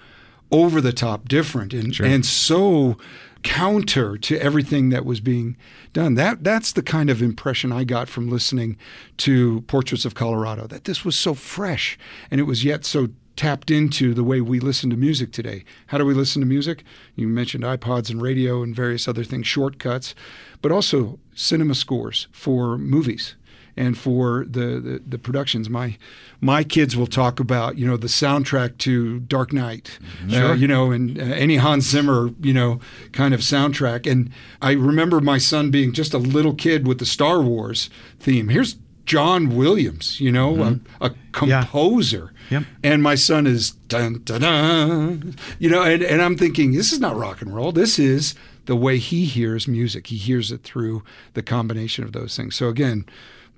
over 0.51 0.81
the 0.81 0.93
top 0.93 1.29
different 1.29 1.73
and, 1.73 1.97
and 2.01 2.25
so 2.25 2.97
counter 3.43 4.17
to 4.17 4.37
everything 4.41 4.89
that 4.89 5.05
was 5.05 5.19
being 5.19 5.57
done. 5.93 6.15
That 6.15 6.43
that's 6.43 6.71
the 6.71 6.83
kind 6.83 7.09
of 7.09 7.21
impression 7.21 7.71
I 7.71 7.83
got 7.83 8.09
from 8.09 8.29
listening 8.29 8.77
to 9.17 9.61
Portraits 9.61 10.05
of 10.05 10.15
Colorado, 10.15 10.67
that 10.67 10.85
this 10.85 11.03
was 11.03 11.15
so 11.15 11.33
fresh 11.33 11.97
and 12.29 12.39
it 12.39 12.45
was 12.45 12.63
yet 12.63 12.85
so 12.85 13.09
tapped 13.35 13.71
into 13.71 14.13
the 14.13 14.23
way 14.23 14.41
we 14.41 14.59
listen 14.59 14.89
to 14.89 14.97
music 14.97 15.31
today. 15.31 15.63
How 15.87 15.97
do 15.97 16.05
we 16.05 16.13
listen 16.13 16.41
to 16.41 16.45
music? 16.45 16.83
You 17.15 17.27
mentioned 17.27 17.63
iPods 17.63 18.09
and 18.09 18.21
radio 18.21 18.61
and 18.61 18.75
various 18.75 19.07
other 19.07 19.23
things, 19.23 19.47
shortcuts, 19.47 20.13
but 20.61 20.71
also 20.71 21.17
cinema 21.33 21.75
scores 21.75 22.27
for 22.31 22.77
movies 22.77 23.35
and 23.77 23.97
for 23.97 24.45
the, 24.45 24.79
the, 24.79 25.01
the 25.07 25.17
productions. 25.17 25.69
My 25.69 25.97
my 26.39 26.63
kids 26.63 26.97
will 26.97 27.07
talk 27.07 27.39
about 27.39 27.77
you 27.77 27.85
know 27.85 27.97
the 27.97 28.07
soundtrack 28.07 28.77
to 28.79 29.19
Dark 29.21 29.53
Knight, 29.53 29.99
uh, 30.31 30.53
you 30.53 30.67
know, 30.67 30.91
and 30.91 31.19
uh, 31.19 31.23
any 31.23 31.57
Hans 31.57 31.87
Zimmer 31.87 32.31
you 32.41 32.53
know 32.53 32.79
kind 33.11 33.33
of 33.33 33.41
soundtrack. 33.41 34.09
And 34.09 34.31
I 34.61 34.71
remember 34.73 35.21
my 35.21 35.37
son 35.37 35.71
being 35.71 35.93
just 35.93 36.13
a 36.13 36.17
little 36.17 36.53
kid 36.53 36.87
with 36.87 36.99
the 36.99 37.05
Star 37.05 37.41
Wars 37.41 37.89
theme. 38.19 38.49
Here's 38.49 38.77
John 39.05 39.55
Williams, 39.57 40.21
you 40.21 40.31
know, 40.31 40.79
a, 41.01 41.05
a 41.05 41.11
composer. 41.31 42.31
Yep. 42.49 42.63
And 42.83 43.03
my 43.03 43.15
son 43.15 43.47
is 43.47 43.71
dun 43.71 44.21
dun 44.23 44.41
dun, 44.41 45.35
you 45.59 45.69
know, 45.69 45.83
and, 45.83 46.03
and 46.03 46.21
I'm 46.21 46.37
thinking 46.37 46.73
this 46.73 46.93
is 46.93 46.99
not 46.99 47.17
rock 47.17 47.41
and 47.41 47.53
roll. 47.53 47.71
This 47.71 47.97
is 47.97 48.35
the 48.65 48.75
way 48.75 48.97
he 48.97 49.25
hears 49.25 49.67
music. 49.67 50.07
He 50.07 50.17
hears 50.17 50.51
it 50.51 50.63
through 50.63 51.03
the 51.33 51.41
combination 51.41 52.03
of 52.03 52.13
those 52.13 52.37
things. 52.37 52.55
So 52.55 52.69
again, 52.69 53.05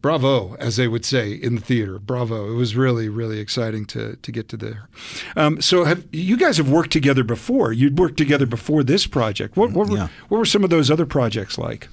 bravo, 0.04 0.54
as 0.60 0.76
they 0.76 0.88
would 0.88 1.04
say 1.06 1.32
in 1.32 1.56
the 1.56 1.62
theater. 1.62 1.98
Bravo! 1.98 2.52
It 2.52 2.56
was 2.56 2.76
really, 2.76 3.10
really 3.10 3.40
exciting 3.40 3.86
to 3.88 4.18
to 4.18 4.32
get 4.32 4.48
to 4.50 4.58
there. 4.58 4.88
Um, 5.36 5.60
so, 5.60 5.86
have 5.86 6.06
you 6.12 6.38
guys 6.38 6.58
have 6.58 6.70
worked 6.70 6.92
together 6.92 7.24
before? 7.24 7.74
You'd 7.74 7.98
worked 7.98 8.18
together 8.18 8.46
before 8.46 8.84
this 8.84 9.08
project. 9.08 9.58
What, 9.58 9.72
what 9.72 9.90
were 9.90 9.98
Yeah. 9.98 10.10
what 10.30 10.38
were 10.38 10.46
some 10.46 10.64
of 10.64 10.70
those 10.70 10.92
other 10.92 11.08
projects 11.08 11.58
like? 11.58 11.88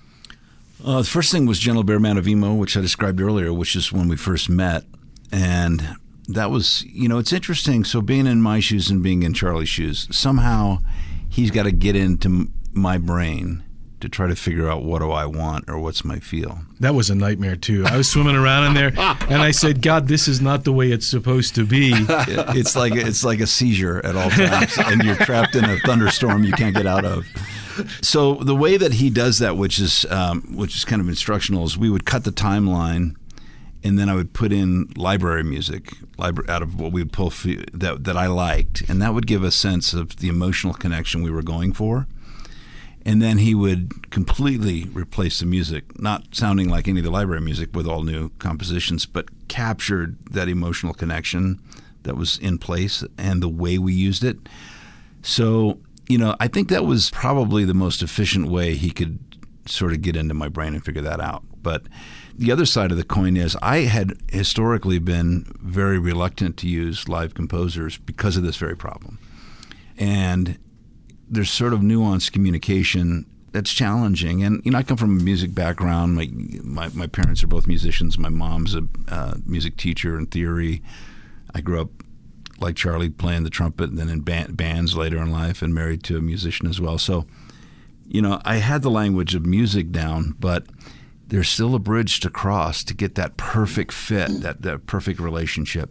Uh, 0.85 0.99
the 0.99 1.05
first 1.05 1.31
thing 1.33 1.47
was 1.47 1.59
Gentle 1.59 1.85
Bear 1.85 2.01
Man 2.01 2.19
of 2.19 2.27
Emo, 2.29 2.53
which 2.55 2.77
I 2.77 2.81
described 2.83 3.21
earlier, 3.21 3.53
which 3.53 3.75
is 3.77 3.93
when 3.93 4.09
we 4.09 4.17
first 4.17 4.49
met. 4.51 4.85
And 5.33 5.97
that 6.27 6.51
was, 6.51 6.85
you 6.85 7.09
know, 7.09 7.19
it's 7.19 7.33
interesting. 7.33 7.85
So 7.85 8.01
being 8.01 8.27
in 8.27 8.41
my 8.43 8.61
shoes 8.61 8.91
and 8.91 9.03
being 9.03 9.23
in 9.23 9.35
Charlie's 9.35 9.69
shoes, 9.69 10.09
somehow 10.11 10.79
he's 11.29 11.51
got 11.51 11.65
to 11.65 11.71
get 11.73 11.97
into 11.97 12.51
my 12.73 12.97
brain 12.99 13.63
to 14.01 14.09
try 14.09 14.27
to 14.27 14.37
figure 14.37 14.69
out 14.69 14.83
what 14.83 15.01
do 15.01 15.11
I 15.11 15.27
want 15.27 15.69
or 15.69 15.79
what's 15.79 16.05
my 16.05 16.19
feel. 16.19 16.61
That 16.81 16.95
was 16.95 17.11
a 17.11 17.15
nightmare 17.15 17.57
too. 17.57 17.85
I 17.87 17.97
was 17.97 18.09
swimming 18.11 18.37
around 18.37 18.67
in 18.69 18.75
there, 18.75 18.89
and 19.29 19.43
I 19.43 19.51
said, 19.51 19.83
"God, 19.83 20.09
this 20.09 20.27
is 20.29 20.41
not 20.41 20.65
the 20.65 20.73
way 20.73 20.91
it's 20.91 21.07
supposed 21.07 21.55
to 21.57 21.65
be." 21.67 21.93
It's 22.61 22.75
like 22.77 22.95
it's 22.95 23.25
like 23.25 23.41
a 23.41 23.47
seizure 23.47 24.05
at 24.05 24.17
all 24.17 24.31
times, 24.31 24.77
and 24.79 25.03
you're 25.03 25.17
trapped 25.17 25.55
in 25.55 25.65
a 25.65 25.79
thunderstorm 25.81 26.43
you 26.45 26.53
can't 26.53 26.75
get 26.75 26.87
out 26.87 27.05
of. 27.05 27.27
So 28.03 28.35
the 28.35 28.55
way 28.57 28.77
that 28.77 28.95
he 28.95 29.11
does 29.11 29.39
that, 29.39 29.57
which 29.57 29.79
is 29.79 30.05
um, 30.11 30.43
which 30.57 30.75
is 30.77 30.85
kind 30.85 31.01
of 31.01 31.09
instructional, 31.09 31.65
is 31.65 31.79
we 31.79 31.91
would 31.91 32.05
cut 32.05 32.25
the 32.25 32.33
timeline, 32.33 33.15
and 33.85 33.99
then 33.99 34.09
I 34.09 34.15
would 34.15 34.33
put 34.33 34.53
in 34.53 34.93
library 34.97 35.45
music 35.45 35.95
libra- 36.19 36.51
out 36.51 36.63
of 36.63 36.79
what 36.79 36.93
we 36.93 37.03
would 37.03 37.13
pull 37.13 37.29
f- 37.29 37.47
that 37.73 38.05
that 38.05 38.17
I 38.17 38.27
liked, 38.27 38.83
and 38.89 39.01
that 39.01 39.15
would 39.15 39.27
give 39.27 39.45
a 39.45 39.51
sense 39.51 39.93
of 39.93 40.17
the 40.17 40.29
emotional 40.29 40.75
connection 40.75 41.23
we 41.23 41.31
were 41.31 41.43
going 41.43 41.73
for. 41.73 42.07
And 43.11 43.21
then 43.21 43.39
he 43.39 43.57
would 43.57 44.13
completely 44.13 44.85
replace 44.85 45.41
the 45.41 45.47
music, 45.47 46.01
not 46.01 46.33
sounding 46.33 46.69
like 46.69 46.87
any 46.87 47.01
of 47.01 47.05
the 47.05 47.11
library 47.11 47.41
music 47.41 47.75
with 47.75 47.85
all 47.85 48.05
new 48.05 48.29
compositions, 48.39 49.05
but 49.05 49.49
captured 49.49 50.17
that 50.31 50.49
emotional 50.49 50.95
connection 50.95 51.61
that 52.05 52.17
was 52.17 52.39
in 52.39 52.57
place 52.57 53.03
and 53.19 53.43
the 53.43 53.49
way 53.49 53.79
we 53.79 53.93
used 53.93 54.23
it. 54.23 54.39
So, 55.23 55.81
you 56.09 56.19
know, 56.19 56.37
I 56.39 56.47
think 56.47 56.69
that 56.69 56.85
was 56.85 57.11
probably 57.11 57.65
the 57.65 57.75
most 57.75 58.01
efficient 58.01 58.47
way 58.47 58.77
he 58.77 58.93
could 58.93 59.19
sort 59.67 59.91
of 59.91 60.03
get 60.03 60.15
into 60.15 60.35
my 60.35 60.47
brain 60.49 60.75
and 60.75 60.85
figure 60.85 61.03
that 61.03 61.19
out. 61.19 61.43
But 61.61 61.83
the 62.39 62.53
other 62.53 62.65
side 62.65 62.93
of 62.93 62.97
the 62.97 63.03
coin 63.03 63.37
is 63.37 63.57
I 63.61 63.79
had 63.79 64.19
historically 64.31 65.01
been 65.01 65.53
very 65.61 65.99
reluctant 65.99 66.57
to 66.59 66.69
use 66.69 67.09
live 67.09 67.35
composers 67.35 67.99
because 67.99 68.37
of 68.37 68.45
this 68.45 68.57
very 68.57 68.77
problem. 68.77 69.19
And 69.99 70.59
there's 71.31 71.51
sort 71.51 71.73
of 71.73 71.81
nuanced 71.81 72.33
communication 72.33 73.25
that's 73.53 73.73
challenging. 73.73 74.43
And 74.43 74.61
you 74.65 74.73
know, 74.73 74.79
I 74.79 74.83
come 74.83 74.97
from 74.97 75.19
a 75.19 75.23
music 75.23 75.55
background. 75.55 76.15
My 76.17 76.29
my, 76.63 76.89
my 76.89 77.07
parents 77.07 77.43
are 77.43 77.49
both 77.49 77.67
musicians. 77.67 78.19
My 78.19 78.29
mom's 78.29 78.75
a 78.75 78.87
uh, 79.09 79.35
music 79.47 79.77
teacher 79.77 80.19
in 80.19 80.27
theory. 80.27 80.83
I 81.55 81.61
grew 81.61 81.81
up 81.81 81.91
like 82.59 82.77
Charlie 82.77 83.09
playing 83.09 83.45
the 83.45 83.51
trumpet, 83.51 83.91
and 83.91 83.99
then 83.99 84.09
in 84.09 84.21
band, 84.21 84.57
bands 84.57 84.97
later 84.97 85.19
in 85.19 85.31
life, 85.31 85.63
and 85.63 85.75
married 85.75 86.03
to 86.05 86.17
a 86.17 86.21
musician 86.21 86.67
as 86.69 86.81
well. 86.81 86.99
So, 86.99 87.27
you 88.07 88.21
know, 88.21 88.41
I 88.45 88.57
had 88.57 88.83
the 88.83 88.91
language 88.91 89.35
of 89.35 89.47
music 89.47 89.91
down, 89.91 90.37
but 90.39 90.67
there's 91.27 91.49
still 91.49 91.75
a 91.75 91.79
bridge 91.79 92.21
to 92.21 92.31
cross 92.31 92.85
to 92.85 92.95
get 92.95 93.15
that 93.15 93.37
perfect 93.37 93.93
fit, 93.93 94.43
that 94.43 94.63
that 94.63 94.87
perfect 94.87 95.21
relationship. 95.21 95.91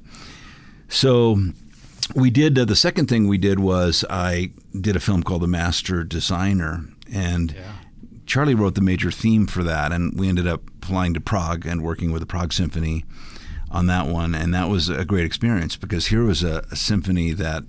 So 0.88 1.38
we 2.16 2.30
did 2.30 2.58
uh, 2.58 2.66
the 2.66 2.76
second 2.76 3.08
thing 3.08 3.28
we 3.28 3.38
did 3.38 3.60
was 3.60 4.06
I 4.10 4.52
did 4.80 4.96
a 4.96 5.00
film 5.00 5.24
called 5.24 5.42
The 5.42 5.48
Master 5.48 6.04
Designer, 6.04 6.86
and 7.12 7.56
Charlie 8.26 8.56
wrote 8.56 8.76
the 8.76 8.82
major 8.82 9.12
theme 9.12 9.48
for 9.48 9.64
that, 9.64 9.92
and 9.92 10.18
we 10.20 10.30
ended 10.30 10.48
up 10.48 10.62
flying 10.82 11.14
to 11.16 11.22
Prague 11.22 11.66
and 11.66 11.84
working 11.84 12.12
with 12.12 12.22
the 12.22 12.28
Prague 12.28 12.54
Symphony 12.54 13.06
on 13.72 13.88
that 13.88 14.08
one, 14.08 14.36
and 14.36 14.54
that 14.54 14.70
was 14.70 14.90
a 14.90 15.06
great 15.06 15.26
experience 15.26 15.76
because 15.76 16.08
here 16.08 16.24
was 16.24 16.44
a, 16.44 16.64
a 16.72 16.76
symphony 16.76 17.34
that 17.34 17.64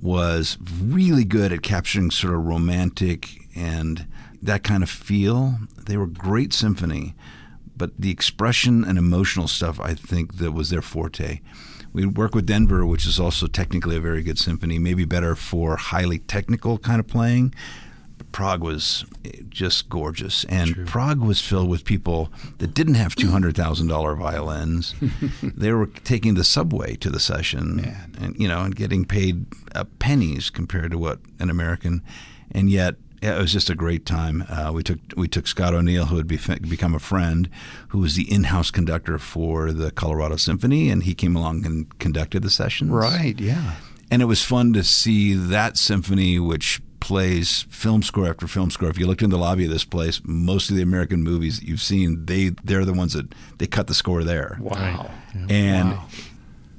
was 0.00 0.58
really 0.82 1.24
good 1.24 1.52
at 1.52 1.62
capturing 1.62 2.10
sort 2.10 2.34
of 2.34 2.40
romantic 2.44 3.28
and 3.54 4.06
that 4.42 4.64
kind 4.64 4.82
of 4.82 4.90
feel. 4.90 5.58
They 5.76 5.96
were 5.96 6.06
great 6.06 6.52
symphony, 6.52 7.14
but 7.76 7.92
the 7.98 8.10
expression 8.10 8.84
and 8.84 8.98
emotional 8.98 9.48
stuff, 9.48 9.78
I 9.78 9.94
think, 9.94 10.36
that 10.38 10.52
was 10.52 10.70
their 10.70 10.82
forte. 10.82 11.40
We 11.92 12.06
work 12.06 12.34
with 12.34 12.46
Denver, 12.46 12.86
which 12.86 13.06
is 13.06 13.20
also 13.20 13.46
technically 13.46 13.96
a 13.96 14.00
very 14.00 14.22
good 14.22 14.38
symphony, 14.38 14.78
maybe 14.78 15.04
better 15.04 15.34
for 15.34 15.76
highly 15.76 16.18
technical 16.18 16.78
kind 16.78 17.00
of 17.00 17.06
playing. 17.06 17.54
But 18.16 18.32
Prague 18.32 18.62
was 18.62 19.04
just 19.48 19.88
gorgeous, 19.88 20.44
and 20.44 20.86
Prague 20.86 21.20
was 21.20 21.40
filled 21.40 21.68
with 21.68 21.84
people 21.84 22.32
that 22.58 22.74
didn't 22.74 22.94
have 22.94 23.14
two 23.14 23.30
hundred 23.30 23.56
thousand 23.56 23.88
dollar 23.88 24.14
violins. 24.14 24.94
they 25.42 25.72
were 25.72 25.86
taking 25.86 26.34
the 26.34 26.44
subway 26.44 26.96
to 26.96 27.10
the 27.10 27.20
session, 27.20 27.96
and 28.18 28.36
you 28.38 28.48
know, 28.48 28.62
and 28.62 28.74
getting 28.74 29.04
paid 29.04 29.46
uh, 29.74 29.84
pennies 29.98 30.50
compared 30.50 30.92
to 30.92 30.98
what 30.98 31.20
an 31.38 31.50
American, 31.50 32.02
and 32.50 32.70
yet 32.70 32.96
Yeah, 33.22 33.36
it 33.36 33.40
was 33.40 33.52
just 33.52 33.70
a 33.70 33.74
great 33.76 34.04
time. 34.04 34.44
Uh, 34.48 34.72
we 34.74 34.82
took 34.82 34.98
we 35.16 35.28
took 35.28 35.46
Scott 35.46 35.74
O'Neil, 35.74 36.06
who 36.06 36.16
had 36.16 36.26
be, 36.26 36.38
become 36.68 36.94
a 36.94 36.98
friend, 36.98 37.48
who 37.88 37.98
was 38.00 38.16
the 38.16 38.30
in-house 38.32 38.70
conductor 38.72 39.18
for 39.18 39.72
the 39.72 39.90
Colorado 39.92 40.36
Symphony, 40.36 40.90
and 40.90 41.04
he 41.04 41.14
came 41.14 41.36
along 41.36 41.64
and 41.64 41.98
conducted 42.00 42.42
the 42.42 42.50
sessions. 42.50 42.90
Right. 42.90 43.38
Yeah. 43.38 43.76
And 44.10 44.20
it 44.22 44.26
was 44.26 44.42
fun 44.42 44.72
to 44.74 44.82
see 44.84 45.34
that 45.34 45.76
symphony, 45.78 46.38
which 46.38 46.82
plays 47.00 47.62
film 47.70 48.02
score 48.02 48.28
after 48.28 48.46
film 48.46 48.70
score. 48.70 48.88
If 48.90 48.98
you 48.98 49.06
looked 49.06 49.22
in 49.22 49.30
the 49.30 49.38
lobby 49.38 49.64
of 49.64 49.70
this 49.70 49.84
place, 49.84 50.20
most 50.24 50.68
of 50.70 50.76
the 50.76 50.82
American 50.82 51.22
movies 51.22 51.58
that 51.60 51.66
you've 51.68 51.80
seen, 51.80 52.26
they 52.26 52.50
they're 52.64 52.84
the 52.84 52.92
ones 52.92 53.12
that 53.14 53.32
they 53.58 53.66
cut 53.66 53.86
the 53.86 53.94
score 53.94 54.22
there. 54.24 54.58
Wow. 54.60 55.10
And 55.48 55.92
Wow. 55.92 56.06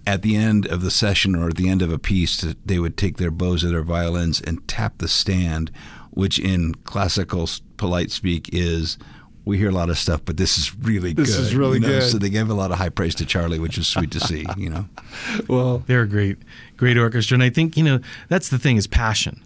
at 0.06 0.22
the 0.22 0.36
end 0.36 0.66
of 0.68 0.82
the 0.82 0.92
session 0.92 1.36
or 1.36 1.48
at 1.48 1.56
the 1.56 1.70
end 1.70 1.82
of 1.82 1.92
a 1.92 1.98
piece, 2.00 2.46
they 2.66 2.80
would 2.80 2.98
take 2.98 3.18
their 3.18 3.32
bows 3.32 3.64
or 3.64 3.70
their 3.70 3.82
violins 3.84 4.40
and 4.42 4.66
tap 4.68 4.98
the 5.00 5.08
stand, 5.08 5.72
which 6.16 6.40
in 6.40 6.76
classical 6.84 7.50
polite 7.78 8.12
speak 8.12 8.50
is. 8.54 8.98
We 9.46 9.58
hear 9.58 9.68
a 9.68 9.74
lot 9.74 9.90
of 9.90 9.98
stuff, 9.98 10.22
but 10.24 10.38
this 10.38 10.58
is 10.58 10.74
really 10.74 11.12
This 11.12 11.28
good. 11.28 11.40
This 11.40 11.48
is 11.48 11.54
really 11.54 11.74
you 11.74 11.82
know? 11.82 11.88
good. 12.00 12.04
So 12.04 12.18
they 12.18 12.30
gave 12.30 12.50
a 12.50 12.54
lot 12.54 12.72
of 12.72 12.78
high 12.78 12.88
praise 12.88 13.14
to 13.16 13.26
Charlie, 13.26 13.60
which 13.60 13.78
was 13.78 13.90
sweet 13.90 14.10
to 14.12 14.22
see. 14.22 14.46
You 14.56 14.70
know, 14.70 14.86
Well, 15.50 15.84
They're 15.86 16.04
a 16.04 16.08
great, 16.08 16.38
great 16.78 16.98
orchestra, 16.98 17.36
and 17.36 17.44
I 17.44 17.50
think 17.50 17.76
you 17.76 17.84
know 17.84 18.00
that's 18.30 18.48
the 18.48 18.58
thing 18.58 18.78
is 18.78 18.88
passion. 18.88 19.43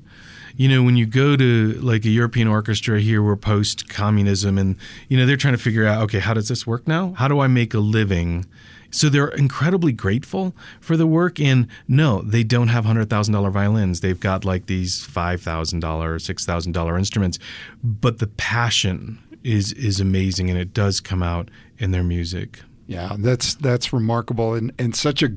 You 0.57 0.67
know, 0.67 0.81
when 0.81 0.97
you 0.97 1.05
go 1.05 1.35
to 1.35 1.73
like 1.81 2.03
a 2.03 2.09
European 2.09 2.47
orchestra 2.47 2.99
here, 2.99 3.21
we're 3.21 3.35
post 3.35 3.87
communism, 3.89 4.57
and 4.57 4.75
you 5.07 5.17
know 5.17 5.25
they're 5.25 5.37
trying 5.37 5.53
to 5.53 5.61
figure 5.61 5.85
out, 5.85 6.01
okay, 6.03 6.19
how 6.19 6.33
does 6.33 6.47
this 6.47 6.65
work 6.65 6.87
now? 6.87 7.13
How 7.13 7.27
do 7.27 7.39
I 7.39 7.47
make 7.47 7.73
a 7.73 7.79
living? 7.79 8.45
So 8.89 9.09
they're 9.09 9.27
incredibly 9.27 9.91
grateful 9.91 10.55
for 10.79 10.97
the 10.97 11.05
work, 11.05 11.39
and 11.39 11.67
no, 11.87 12.21
they 12.21 12.43
don't 12.43 12.69
have 12.69 12.85
hundred 12.85 13.09
thousand 13.09 13.33
dollar 13.33 13.51
violins. 13.51 13.99
They've 13.99 14.19
got 14.19 14.45
like 14.45 14.65
these 14.65 15.03
five 15.03 15.41
thousand 15.41 15.81
dollar, 15.81 16.17
six 16.19 16.43
thousand 16.43 16.71
dollar 16.71 16.97
instruments, 16.97 17.37
but 17.83 18.17
the 18.17 18.27
passion 18.27 19.19
is 19.43 19.73
is 19.73 19.99
amazing, 19.99 20.49
and 20.49 20.57
it 20.57 20.73
does 20.73 20.99
come 20.99 21.21
out 21.21 21.49
in 21.77 21.91
their 21.91 22.03
music. 22.03 22.61
Yeah, 22.88 23.17
that's 23.19 23.56
that's 23.56 23.91
remarkable 23.91 24.54
and, 24.54 24.71
and 24.80 24.95
such 24.95 25.21
a 25.21 25.30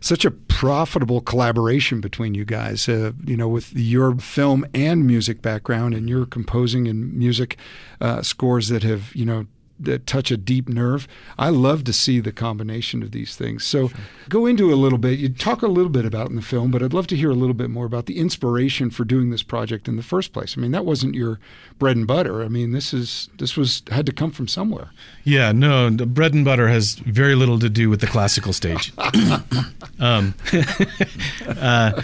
such 0.00 0.26
a 0.26 0.30
profitable 0.30 1.22
collaboration 1.22 2.02
between 2.02 2.34
you 2.34 2.44
guys. 2.44 2.86
Uh, 2.86 3.12
you 3.24 3.34
know, 3.34 3.48
with 3.48 3.74
your 3.74 4.16
film 4.16 4.66
and 4.74 5.06
music 5.06 5.40
background 5.40 5.94
and 5.94 6.06
your 6.06 6.26
composing 6.26 6.86
and 6.86 7.14
music 7.14 7.56
uh, 8.02 8.20
scores 8.20 8.68
that 8.68 8.82
have 8.82 9.14
you 9.16 9.24
know 9.24 9.46
that 9.80 10.06
touch 10.06 10.30
a 10.30 10.36
deep 10.36 10.68
nerve. 10.68 11.06
I 11.38 11.50
love 11.50 11.84
to 11.84 11.92
see 11.92 12.20
the 12.20 12.32
combination 12.32 13.02
of 13.02 13.12
these 13.12 13.36
things. 13.36 13.64
So 13.64 13.90
go 14.28 14.46
into 14.46 14.72
a 14.72 14.76
little 14.76 14.98
bit. 14.98 15.18
You 15.18 15.28
talk 15.28 15.62
a 15.62 15.68
little 15.68 15.90
bit 15.90 16.04
about 16.04 16.30
in 16.30 16.36
the 16.36 16.42
film, 16.42 16.70
but 16.70 16.82
I'd 16.82 16.92
love 16.92 17.06
to 17.08 17.16
hear 17.16 17.30
a 17.30 17.34
little 17.34 17.54
bit 17.54 17.70
more 17.70 17.86
about 17.86 18.06
the 18.06 18.18
inspiration 18.18 18.90
for 18.90 19.04
doing 19.04 19.30
this 19.30 19.42
project 19.42 19.88
in 19.88 19.96
the 19.96 20.02
first 20.02 20.32
place. 20.32 20.56
I 20.56 20.60
mean, 20.60 20.72
that 20.72 20.84
wasn't 20.84 21.14
your 21.14 21.38
bread 21.78 21.96
and 21.96 22.06
butter. 22.06 22.42
I 22.42 22.48
mean, 22.48 22.72
this 22.72 22.92
is 22.92 23.28
this 23.38 23.56
was 23.56 23.82
had 23.90 24.06
to 24.06 24.12
come 24.12 24.30
from 24.30 24.48
somewhere. 24.48 24.90
Yeah, 25.24 25.52
no, 25.52 25.90
the 25.90 26.06
bread 26.06 26.34
and 26.34 26.44
butter 26.44 26.68
has 26.68 26.94
very 26.94 27.34
little 27.34 27.58
to 27.58 27.68
do 27.68 27.90
with 27.90 28.00
the 28.00 28.06
classical 28.06 28.52
stage. 28.52 28.92
um, 29.98 30.34
uh, 31.46 32.02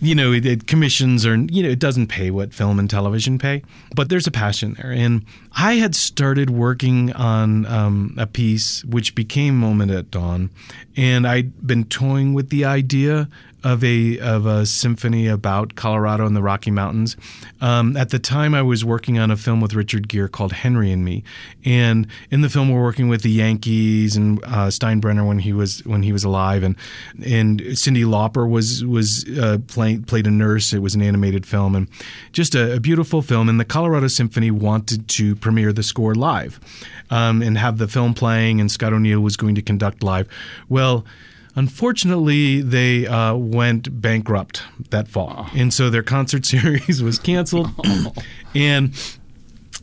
you 0.00 0.14
know, 0.14 0.32
it, 0.32 0.44
it 0.44 0.66
commissions 0.66 1.24
or 1.26 1.36
you 1.36 1.62
know, 1.62 1.68
it 1.68 1.78
doesn't 1.78 2.08
pay 2.08 2.30
what 2.30 2.52
film 2.52 2.78
and 2.78 2.88
television 2.88 3.38
pay, 3.38 3.62
but 3.94 4.08
there's 4.08 4.26
a 4.26 4.30
passion 4.30 4.74
there. 4.74 4.92
And 4.92 5.24
I 5.56 5.74
had 5.74 5.94
started 5.94 6.50
working 6.50 7.12
on 7.12 7.66
um, 7.66 8.14
a 8.18 8.26
piece 8.26 8.84
which 8.84 9.14
became 9.14 9.56
Moment 9.56 9.90
at 9.90 10.10
Dawn, 10.10 10.50
and 10.96 11.26
I'd 11.26 11.66
been 11.66 11.84
toying 11.84 12.34
with 12.34 12.50
the 12.50 12.64
idea 12.64 13.28
of 13.64 13.82
a 13.82 14.18
of 14.18 14.44
a 14.44 14.66
symphony 14.66 15.26
about 15.26 15.74
Colorado 15.74 16.26
and 16.26 16.36
the 16.36 16.42
Rocky 16.42 16.70
Mountains. 16.70 17.16
Um, 17.62 17.96
at 17.96 18.10
the 18.10 18.18
time, 18.18 18.54
I 18.54 18.60
was 18.60 18.84
working 18.84 19.18
on 19.18 19.30
a 19.30 19.36
film 19.36 19.60
with 19.60 19.72
Richard 19.74 20.06
Gere 20.06 20.28
called 20.28 20.52
Henry 20.52 20.92
and 20.92 21.04
Me, 21.04 21.24
and 21.64 22.06
in 22.30 22.42
the 22.42 22.50
film, 22.50 22.70
we're 22.70 22.82
working 22.82 23.08
with 23.08 23.22
the 23.22 23.30
Yankees 23.30 24.16
and 24.16 24.38
uh, 24.44 24.68
Steinbrenner 24.68 25.26
when 25.26 25.38
he 25.38 25.54
was 25.54 25.84
when 25.86 26.02
he 26.02 26.12
was 26.12 26.24
alive, 26.24 26.62
and 26.62 26.76
and 27.24 27.60
Cyndi 27.60 28.04
Lauper 28.04 28.48
was 28.48 28.84
was 28.84 29.24
uh, 29.38 29.58
playing 29.66 30.04
played 30.04 30.26
a 30.26 30.30
nurse. 30.30 30.74
It 30.74 30.80
was 30.80 30.94
an 30.94 31.00
animated 31.02 31.46
film, 31.46 31.74
and 31.74 31.88
just 32.32 32.54
a, 32.54 32.74
a 32.74 32.80
beautiful 32.80 33.22
film. 33.22 33.48
And 33.48 33.58
the 33.58 33.64
Colorado 33.64 34.08
Symphony 34.08 34.50
wanted 34.50 35.08
to 35.08 35.34
premiere 35.36 35.72
the 35.72 35.82
score 35.82 36.14
live, 36.14 36.60
um, 37.08 37.40
and 37.40 37.56
have 37.56 37.78
the 37.78 37.88
film 37.88 38.12
playing, 38.12 38.60
and 38.60 38.70
Scott 38.70 38.92
O'Neil 38.92 39.20
was 39.20 39.38
going 39.38 39.54
to 39.54 39.62
conduct 39.62 40.02
live. 40.02 40.28
Well. 40.68 41.06
Unfortunately, 41.56 42.60
they 42.60 43.06
uh, 43.06 43.34
went 43.34 44.00
bankrupt 44.00 44.62
that 44.90 45.08
fall, 45.08 45.48
and 45.54 45.72
so 45.72 45.90
their 45.90 46.02
concert 46.02 46.44
series 46.54 47.02
was 47.02 47.18
canceled. 47.18 47.68
and 48.54 48.94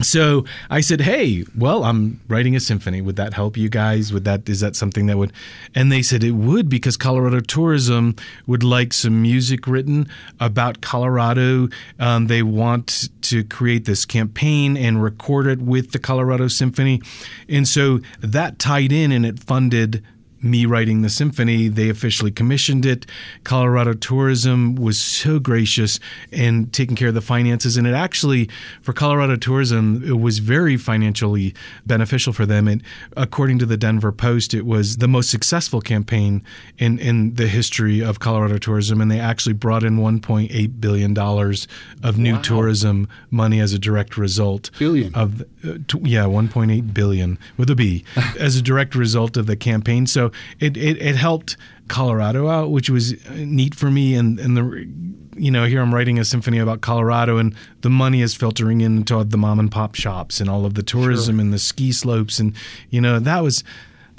so 0.03 0.45
I 0.69 0.81
said, 0.81 1.01
"Hey, 1.01 1.45
well, 1.55 1.83
I'm 1.83 2.21
writing 2.27 2.55
a 2.55 2.59
symphony. 2.59 3.01
Would 3.01 3.15
that 3.17 3.33
help 3.33 3.57
you 3.57 3.69
guys? 3.69 4.11
Would 4.11 4.25
that 4.25 4.47
is 4.49 4.59
that 4.61 4.75
something 4.75 5.05
that 5.07 5.17
would?" 5.17 5.33
And 5.75 5.91
they 5.91 6.01
said 6.01 6.23
it 6.23 6.31
would 6.31 6.69
because 6.69 6.97
Colorado 6.97 7.39
Tourism 7.39 8.15
would 8.47 8.63
like 8.63 8.93
some 8.93 9.21
music 9.21 9.67
written 9.67 10.07
about 10.39 10.81
Colorado. 10.81 11.69
Um, 11.99 12.27
they 12.27 12.43
want 12.43 13.09
to 13.23 13.43
create 13.43 13.85
this 13.85 14.05
campaign 14.05 14.75
and 14.75 15.03
record 15.03 15.47
it 15.47 15.61
with 15.61 15.91
the 15.91 15.99
Colorado 15.99 16.47
Symphony, 16.47 17.01
and 17.47 17.67
so 17.67 17.99
that 18.19 18.59
tied 18.59 18.91
in 18.91 19.11
and 19.11 19.25
it 19.25 19.39
funded 19.39 20.03
me 20.41 20.65
writing 20.65 21.01
the 21.01 21.09
symphony. 21.09 21.67
They 21.67 21.89
officially 21.89 22.31
commissioned 22.31 22.85
it. 22.85 23.05
Colorado 23.43 23.93
Tourism 23.93 24.75
was 24.75 24.99
so 24.99 25.39
gracious 25.39 25.99
in 26.31 26.67
taking 26.67 26.95
care 26.95 27.09
of 27.09 27.13
the 27.13 27.21
finances. 27.21 27.77
And 27.77 27.85
it 27.87 27.93
actually, 27.93 28.49
for 28.81 28.93
Colorado 28.93 29.35
Tourism, 29.35 30.03
it 30.05 30.19
was 30.19 30.39
very 30.39 30.77
financially 30.77 31.53
beneficial 31.85 32.33
for 32.33 32.45
them. 32.45 32.67
And 32.67 32.81
according 33.15 33.59
to 33.59 33.65
the 33.65 33.77
Denver 33.77 34.11
Post, 34.11 34.53
it 34.53 34.65
was 34.65 34.97
the 34.97 35.07
most 35.07 35.29
successful 35.29 35.81
campaign 35.81 36.43
in, 36.77 36.97
in 36.99 37.35
the 37.35 37.47
history 37.47 38.01
of 38.03 38.19
Colorado 38.19 38.57
Tourism. 38.57 39.01
And 39.01 39.11
they 39.11 39.19
actually 39.19 39.53
brought 39.53 39.83
in 39.83 39.97
$1.8 39.97 40.79
billion 40.81 41.17
of 41.17 42.17
new 42.17 42.31
Wow. 42.35 42.41
tourism 42.41 43.09
money 43.29 43.59
as 43.59 43.73
a 43.73 43.79
direct 43.79 44.17
result 44.17 44.71
Billion. 44.79 45.13
of 45.13 45.41
uh, 45.41 45.77
t- 45.87 45.99
yeah 46.03 46.23
1.8 46.23 46.93
billion 46.93 47.37
with 47.57 47.69
a 47.69 47.75
b 47.75 48.03
as 48.39 48.55
a 48.55 48.61
direct 48.61 48.95
result 48.95 49.35
of 49.37 49.47
the 49.47 49.55
campaign 49.57 50.07
so 50.07 50.30
it, 50.59 50.77
it, 50.77 51.01
it 51.01 51.15
helped 51.15 51.57
colorado 51.87 52.47
out 52.47 52.71
which 52.71 52.89
was 52.89 53.13
neat 53.31 53.75
for 53.75 53.91
me 53.91 54.15
and 54.15 54.39
and 54.39 54.55
the 54.55 54.87
you 55.35 55.51
know 55.51 55.65
here 55.65 55.81
i'm 55.81 55.93
writing 55.93 56.19
a 56.19 56.25
symphony 56.25 56.57
about 56.57 56.81
colorado 56.81 57.37
and 57.37 57.55
the 57.81 57.89
money 57.89 58.21
is 58.21 58.33
filtering 58.33 58.81
into 58.81 59.23
the 59.23 59.37
mom 59.37 59.59
and 59.59 59.71
pop 59.71 59.95
shops 59.95 60.39
and 60.39 60.49
all 60.49 60.65
of 60.65 60.73
the 60.75 60.83
tourism 60.83 61.39
and 61.39 61.53
the 61.53 61.59
ski 61.59 61.91
slopes 61.91 62.39
and 62.39 62.55
you 62.89 63.01
know 63.01 63.19
that 63.19 63.43
was 63.43 63.63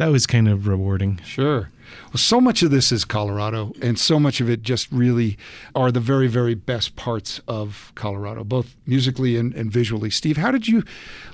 that 0.02 0.10
was 0.10 0.26
kind 0.26 0.48
of 0.48 0.66
rewarding 0.66 1.20
Sure. 1.24 1.70
Well, 2.08 2.18
so 2.18 2.40
much 2.40 2.62
of 2.62 2.72
this 2.72 2.90
is 2.90 3.04
Colorado, 3.04 3.72
and 3.80 3.98
so 3.98 4.18
much 4.18 4.40
of 4.40 4.50
it 4.50 4.62
just 4.62 4.90
really 4.90 5.38
are 5.76 5.92
the 5.92 6.00
very, 6.00 6.26
very 6.26 6.54
best 6.54 6.96
parts 6.96 7.40
of 7.46 7.92
Colorado, 7.94 8.42
both 8.42 8.74
musically 8.84 9.36
and, 9.36 9.54
and 9.54 9.70
visually. 9.70 10.10
Steve, 10.10 10.38
how 10.38 10.50
did 10.50 10.66
you 10.66 10.82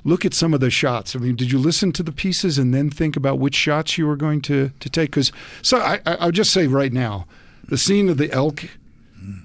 look 0.03 0.23
at 0.23 0.35
some 0.35 0.53
of 0.53 0.59
the 0.59 0.69
shots? 0.69 1.15
I 1.15 1.19
mean, 1.19 1.35
did 1.35 1.51
you 1.51 1.57
listen 1.57 1.91
to 1.93 2.03
the 2.03 2.11
pieces 2.11 2.59
and 2.59 2.71
then 2.73 2.91
think 2.91 3.15
about 3.15 3.39
which 3.39 3.55
shots 3.55 3.97
you 3.97 4.05
were 4.05 4.15
going 4.15 4.41
to, 4.41 4.71
to 4.79 4.89
take? 4.89 5.11
Because 5.11 5.31
so 5.63 5.79
I, 5.79 5.99
I'll 6.05 6.31
just 6.31 6.51
say 6.53 6.67
right 6.67 6.93
now, 6.93 7.25
the 7.67 7.77
scene 7.77 8.07
of 8.07 8.17
the 8.17 8.31
elk, 8.31 8.65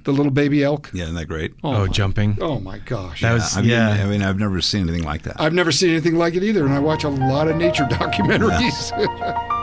the 0.04 0.12
little 0.12 0.32
baby 0.32 0.62
elk. 0.64 0.90
yeah, 0.92 1.04
isn't 1.04 1.14
that 1.16 1.26
great? 1.26 1.54
Oh, 1.62 1.74
oh, 1.74 1.86
my- 1.86 1.92
jumping 1.92 2.38
Oh 2.40 2.60
my 2.60 2.78
gosh! 2.78 3.20
that 3.22 3.32
was 3.32 3.56
I 3.56 3.60
mean, 3.60 3.70
yeah 3.70 3.90
I 3.90 4.06
mean, 4.06 4.22
I've 4.22 4.38
never 4.38 4.60
seen 4.60 4.88
anything 4.88 5.04
like 5.04 5.22
that. 5.22 5.40
I've 5.40 5.52
never 5.54 5.72
seen 5.72 5.90
anything 5.90 6.16
like 6.16 6.34
it 6.34 6.42
either, 6.42 6.64
and 6.64 6.74
I 6.74 6.78
watch 6.80 7.04
a 7.04 7.08
lot 7.08 7.48
of 7.48 7.56
nature 7.56 7.84
documentaries. 7.90 8.92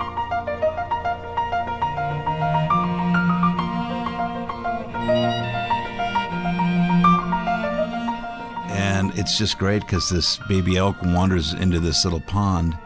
And 8.74 9.18
it's 9.18 9.38
just 9.38 9.58
great 9.58 9.82
because 9.82 10.10
this 10.10 10.38
baby 10.48 10.78
elk 10.78 11.02
wanders 11.02 11.54
into 11.54 11.80
this 11.80 12.04
little 12.04 12.22
pond 12.22 12.78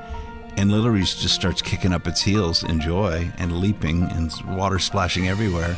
and 0.57 0.71
literally 0.71 1.01
just 1.01 1.29
starts 1.35 1.61
kicking 1.61 1.93
up 1.93 2.07
its 2.07 2.21
heels 2.21 2.63
in 2.63 2.79
joy 2.79 3.31
and 3.37 3.59
leaping 3.59 4.03
and 4.11 4.31
water 4.55 4.79
splashing 4.79 5.27
everywhere. 5.27 5.77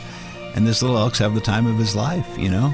And 0.57 0.65
this 0.65 0.81
little 0.81 0.97
elk's 0.97 1.19
having 1.19 1.35
the 1.35 1.41
time 1.41 1.67
of 1.67 1.77
his 1.77 1.95
life, 1.95 2.27
you 2.35 2.49
know? 2.49 2.73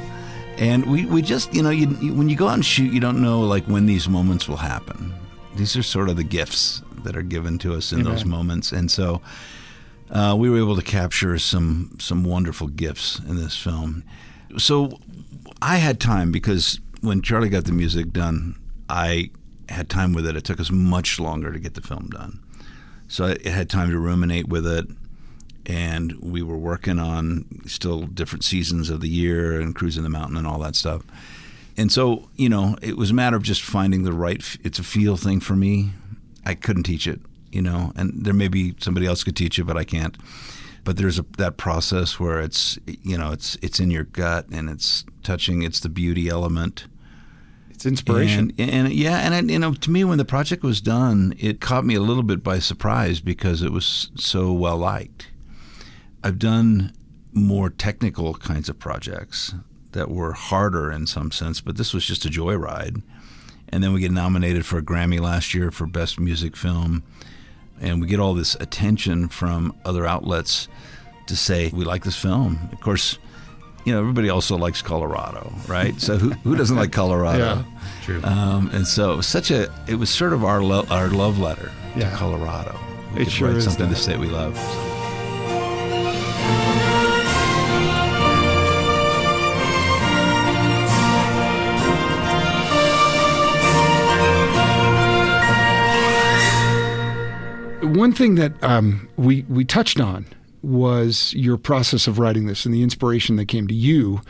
And 0.57 0.85
we, 0.85 1.05
we 1.05 1.21
just, 1.21 1.53
you 1.53 1.61
know, 1.61 1.69
you, 1.69 1.89
you, 1.99 2.13
when 2.13 2.29
you 2.29 2.37
go 2.37 2.47
out 2.47 2.53
and 2.53 2.65
shoot, 2.65 2.93
you 2.93 3.01
don't 3.01 3.21
know 3.21 3.41
like 3.41 3.65
when 3.65 3.87
these 3.87 4.07
moments 4.07 4.47
will 4.47 4.55
happen. 4.55 5.13
These 5.57 5.75
are 5.75 5.83
sort 5.83 6.07
of 6.07 6.15
the 6.15 6.23
gifts 6.23 6.81
that 7.03 7.17
are 7.17 7.21
given 7.21 7.57
to 7.59 7.75
us 7.75 7.91
in 7.91 8.03
those 8.03 8.23
moments. 8.23 8.71
And 8.71 8.89
so 8.89 9.21
uh, 10.09 10.33
we 10.39 10.49
were 10.49 10.59
able 10.59 10.77
to 10.77 10.81
capture 10.81 11.37
some 11.37 11.97
some 11.99 12.23
wonderful 12.23 12.67
gifts 12.67 13.19
in 13.19 13.35
this 13.35 13.57
film. 13.57 14.05
So 14.57 14.97
I 15.61 15.75
had 15.75 15.99
time 15.99 16.31
because 16.31 16.79
when 17.01 17.21
Charlie 17.21 17.49
got 17.49 17.65
the 17.65 17.73
music 17.73 18.13
done, 18.13 18.55
I 18.87 19.31
had 19.67 19.89
time 19.89 20.13
with 20.13 20.25
it. 20.25 20.37
It 20.37 20.45
took 20.45 20.61
us 20.61 20.71
much 20.71 21.19
longer 21.19 21.51
to 21.51 21.59
get 21.59 21.73
the 21.73 21.81
film 21.81 22.07
done, 22.09 22.39
so 23.09 23.25
I 23.25 23.49
had 23.49 23.69
time 23.69 23.91
to 23.91 23.99
ruminate 23.99 24.47
with 24.47 24.65
it. 24.65 24.87
And 25.65 26.13
we 26.19 26.41
were 26.41 26.58
working 26.58 26.99
on 26.99 27.45
still 27.65 28.02
different 28.02 28.43
seasons 28.43 28.89
of 28.89 28.99
the 28.99 29.08
year 29.08 29.60
and 29.60 29.73
cruising 29.73 30.04
the 30.04 30.10
mountain 30.10 30.36
and 30.38 30.45
all 30.45 30.60
that 30.60 30.76
stuff. 30.76 31.04
and 31.78 31.91
so 31.91 32.30
you 32.36 32.49
know, 32.49 32.76
it 32.82 32.97
was 32.97 33.12
a 33.12 33.13
matter 33.13 33.38
of 33.38 33.43
just 33.43 33.62
finding 33.62 34.04
the 34.04 34.13
right. 34.13 34.43
It's 34.63 34.80
a 34.80 34.84
feel 34.84 35.17
thing 35.17 35.39
for 35.39 35.56
me. 35.56 35.91
I 36.45 36.56
couldn't 36.56 36.84
teach 36.84 37.08
it, 37.08 37.21
you 37.52 37.62
know, 37.62 37.93
and 37.95 38.26
there 38.26 38.34
may 38.34 38.49
be 38.49 38.76
somebody 38.80 39.06
else 39.06 39.23
could 39.23 39.36
teach 39.36 39.58
it, 39.58 39.63
but 39.63 39.78
I 39.78 39.86
can't. 39.86 40.17
But 40.84 40.97
there's 40.97 41.17
a, 41.17 41.26
that 41.38 41.56
process 41.56 42.19
where 42.19 42.41
it's 42.41 42.78
you 42.86 43.17
know 43.17 43.32
it's 43.32 43.58
it's 43.62 43.80
in 43.80 43.89
your 43.89 44.04
gut 44.04 44.47
and 44.52 44.69
it's 44.69 45.06
touching. 45.23 45.62
It's 45.62 45.80
the 45.80 45.89
beauty 45.89 46.28
element. 46.28 46.88
It's 47.69 47.86
inspiration. 47.86 48.52
And, 48.58 48.69
and 48.69 48.93
yeah, 48.93 49.17
and 49.19 49.34
I, 49.34 49.39
you 49.41 49.60
know, 49.60 49.73
to 49.73 49.91
me, 49.91 50.04
when 50.04 50.17
the 50.17 50.26
project 50.26 50.63
was 50.63 50.80
done, 50.82 51.34
it 51.39 51.60
caught 51.60 51.86
me 51.86 51.95
a 51.95 52.02
little 52.02 52.23
bit 52.23 52.43
by 52.43 52.60
surprise 52.60 53.19
because 53.19 53.62
it 53.62 53.71
was 53.71 54.12
so 54.15 54.52
well 54.52 54.78
liked. 54.78 55.28
I've 56.23 56.39
done 56.39 56.93
more 57.33 57.69
technical 57.69 58.33
kinds 58.36 58.69
of 58.69 58.79
projects 58.79 59.53
that 59.91 60.09
were 60.09 60.33
harder 60.33 60.91
in 60.91 61.05
some 61.07 61.31
sense, 61.31 61.62
but 61.62 61.77
this 61.77 61.93
was 61.93 62.05
just 62.05 62.25
a 62.25 62.29
joyride. 62.29 63.01
And 63.69 63.83
then 63.83 63.91
we 63.93 63.99
get 64.01 64.12
nominated 64.12 64.65
for 64.65 64.77
a 64.77 64.81
Grammy 64.83 65.19
last 65.19 65.53
year 65.53 65.71
for 65.71 65.88
Best 65.88 66.19
Music 66.19 66.55
Film, 66.55 67.03
and 67.81 67.99
we 68.01 68.07
get 68.07 68.19
all 68.19 68.33
this 68.36 68.55
attention 68.59 69.27
from 69.29 69.75
other 69.83 70.05
outlets 70.05 70.67
to 71.27 71.36
say 71.36 71.71
we 71.73 71.83
like 71.83 72.03
this 72.03 72.15
film. 72.15 72.69
Of 72.71 72.81
course, 72.81 73.17
you 73.83 73.91
know 73.91 73.99
everybody 73.99 74.29
also 74.29 74.57
likes 74.57 74.81
Colorado, 74.83 75.51
right? 75.67 75.99
So 75.99 76.17
who, 76.17 76.29
who 76.31 76.55
doesn't 76.55 76.77
like 76.77 76.91
Colorado? 76.91 77.39
Yeah, 77.39 77.63
true. 78.03 78.21
Um, 78.23 78.69
and 78.73 78.86
so 78.88 79.12
it 79.13 79.17
was 79.17 79.27
such 79.27 79.49
a 79.49 79.71
it 79.88 79.95
was 79.95 80.09
sort 80.09 80.33
of 80.33 80.43
our 80.43 80.62
lo- 80.62 80.86
our 80.91 81.07
love 81.09 81.39
letter 81.39 81.71
Yeah. 81.95 82.12
to 82.12 82.15
Colorado. 82.15 82.79
We 83.15 83.21
It 83.21 83.23
could 83.25 83.33
sure 83.33 83.51
write 83.53 83.62
something 83.63 83.89
to 83.89 83.95
say 83.95 84.17
we 84.17 84.27
love. 84.29 84.55
One 97.93 98.12
thing 98.12 98.36
that 98.36 98.51
um, 98.63 99.08
we 99.17 99.43
we 99.43 99.65
touched 99.65 99.99
on 99.99 100.25
was 100.63 101.34
your 101.36 101.58
process 101.58 102.08
of 102.08 102.17
writing 102.17 102.47
this 102.47 102.65
and 102.65 102.73
the 102.73 102.82
inspiration 102.82 103.36
that 103.36 103.47
came 103.47 103.67
to 103.67 103.73
you 103.73 104.21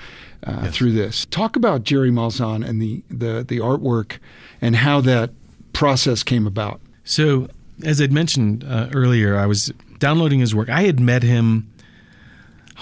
uh, 0.46 0.70
through 0.72 0.92
this. 0.92 1.26
Talk 1.28 1.56
about 1.56 1.84
Jerry 1.84 2.10
Malzahn 2.10 2.68
and 2.68 2.82
the, 2.82 3.04
the 3.10 3.46
the 3.48 3.60
artwork 3.60 4.18
and 4.62 4.76
how 4.76 5.00
that 5.02 5.32
process 5.72 6.24
came 6.24 6.46
about. 6.46 6.82
So, 7.06 7.48
as 7.86 8.02
I'd 8.02 8.12
mentioned 8.12 8.66
uh, 8.66 8.90
earlier, 8.94 9.38
I 9.38 9.46
was 9.46 9.72
downloading 9.98 10.40
his 10.40 10.54
work. 10.54 10.70
I 10.70 10.84
had 10.84 11.00
met 11.00 11.24
him 11.24 11.72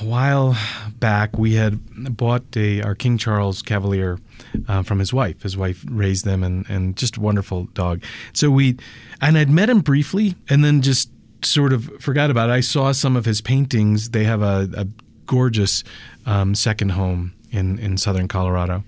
a 0.01 0.05
while 0.05 0.57
back. 0.99 1.37
We 1.37 1.53
had 1.53 2.17
bought 2.17 2.43
a 2.55 2.81
our 2.81 2.95
King 2.95 3.17
Charles 3.17 3.61
Cavalier 3.61 4.19
uh, 4.67 4.83
from 4.83 4.99
his 4.99 5.13
wife. 5.13 5.43
His 5.43 5.55
wife 5.57 5.85
raised 5.89 6.25
them, 6.25 6.43
and 6.43 6.69
and 6.69 6.95
just 6.95 7.17
wonderful 7.17 7.65
dog. 7.73 8.03
So 8.33 8.49
we, 8.49 8.77
and 9.21 9.37
I'd 9.37 9.49
met 9.49 9.69
him 9.69 9.81
briefly, 9.81 10.35
and 10.49 10.63
then 10.63 10.81
just 10.81 11.09
sort 11.43 11.73
of 11.73 11.89
forgot 11.99 12.29
about 12.29 12.49
it. 12.49 12.53
I 12.53 12.61
saw 12.61 12.91
some 12.91 13.15
of 13.15 13.25
his 13.25 13.41
paintings. 13.41 14.11
They 14.11 14.23
have 14.25 14.41
a, 14.41 14.69
a 14.75 14.87
gorgeous 15.25 15.83
um, 16.25 16.55
second 16.55 16.89
home 16.89 17.33
in 17.51 17.79
in 17.79 17.97
southern 17.97 18.27
Colorado. 18.27 18.83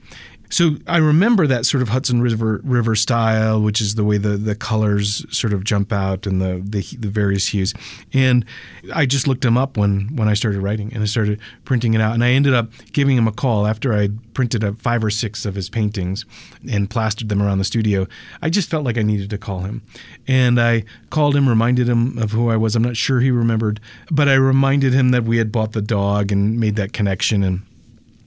So 0.54 0.76
I 0.86 0.98
remember 0.98 1.48
that 1.48 1.66
sort 1.66 1.82
of 1.82 1.90
Hudson 1.90 2.22
River 2.22 2.62
River 2.64 2.94
style, 2.96 3.60
which 3.60 3.82
is 3.82 3.96
the 3.96 4.04
way 4.04 4.20
the, 4.20 4.38
the 4.38 4.54
colors 4.54 5.26
sort 5.36 5.52
of 5.52 5.64
jump 5.64 5.92
out 5.92 6.28
and 6.28 6.40
the, 6.40 6.62
the 6.64 6.84
the 6.96 7.08
various 7.08 7.48
hues. 7.48 7.74
And 8.14 8.46
I 8.94 9.08
just 9.08 9.28
looked 9.28 9.44
him 9.44 9.58
up 9.58 9.78
when 9.78 10.16
when 10.16 10.28
I 10.28 10.36
started 10.36 10.62
writing 10.62 10.94
and 10.94 11.02
I 11.02 11.08
started 11.08 11.40
printing 11.66 11.96
it 11.96 12.02
out. 12.02 12.14
And 12.14 12.24
I 12.24 12.30
ended 12.30 12.54
up 12.54 12.70
giving 12.92 13.18
him 13.18 13.28
a 13.28 13.32
call 13.32 13.66
after 13.66 13.96
I 13.96 14.10
printed 14.36 14.64
up 14.64 14.80
five 14.80 15.04
or 15.04 15.10
six 15.10 15.44
of 15.44 15.56
his 15.56 15.72
paintings 15.72 16.24
and 16.72 16.88
plastered 16.88 17.30
them 17.30 17.42
around 17.42 17.58
the 17.58 17.64
studio. 17.64 18.06
I 18.44 18.52
just 18.52 18.70
felt 18.70 18.86
like 18.86 19.00
I 19.00 19.02
needed 19.02 19.32
to 19.32 19.40
call 19.40 19.62
him, 19.62 19.82
and 20.28 20.62
I 20.62 20.84
called 21.10 21.36
him, 21.36 21.50
reminded 21.50 21.90
him 21.90 22.20
of 22.20 22.30
who 22.30 22.52
I 22.52 22.58
was. 22.58 22.76
I'm 22.76 22.84
not 22.84 22.96
sure 22.96 23.22
he 23.22 23.32
remembered, 23.32 23.80
but 24.12 24.30
I 24.30 24.36
reminded 24.36 24.94
him 24.94 25.10
that 25.10 25.24
we 25.24 25.38
had 25.38 25.52
bought 25.52 25.72
the 25.72 25.82
dog 25.82 26.32
and 26.32 26.60
made 26.60 26.76
that 26.76 26.94
connection 26.94 27.42
and. 27.42 27.64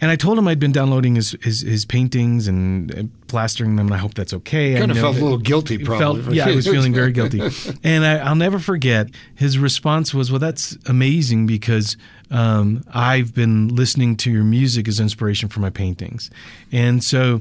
And 0.01 0.11
I 0.11 0.17
told 0.17 0.39
him 0.39 0.47
I'd 0.47 0.59
been 0.59 0.73
downloading 0.73 1.15
his 1.15 1.35
his, 1.43 1.63
his 1.63 1.85
paintings 1.87 2.49
and 2.49 3.11
plastering 3.29 3.77
them, 3.77 3.87
and 3.87 3.95
I 3.95 3.99
hope 3.99 4.15
that's 4.15 4.35
okay. 4.35 4.77
I 4.77 4.81
Kind 4.81 4.91
of 4.91 4.99
felt 4.99 5.17
a 5.17 5.23
little 5.23 5.39
guilty, 5.39 5.79
probably. 5.79 6.23
Felt, 6.23 6.35
yeah, 6.35 6.49
I 6.49 6.55
was 6.55 6.67
feeling 6.67 6.93
very 6.93 7.13
guilty. 7.19 7.41
And 7.83 8.05
I, 8.05 8.19
I'll 8.19 8.35
never 8.35 8.59
forget 8.59 9.09
his 9.35 9.59
response 9.59 10.13
was, 10.13 10.31
"Well, 10.31 10.39
that's 10.39 10.77
amazing 10.87 11.47
because 11.47 11.97
um, 12.31 12.85
I've 12.93 13.35
been 13.35 13.69
listening 13.69 14.17
to 14.19 14.31
your 14.31 14.45
music 14.45 14.87
as 14.87 15.01
inspiration 15.01 15.49
for 15.49 15.61
my 15.61 15.71
paintings," 15.71 16.31
and 16.71 17.03
so 17.03 17.41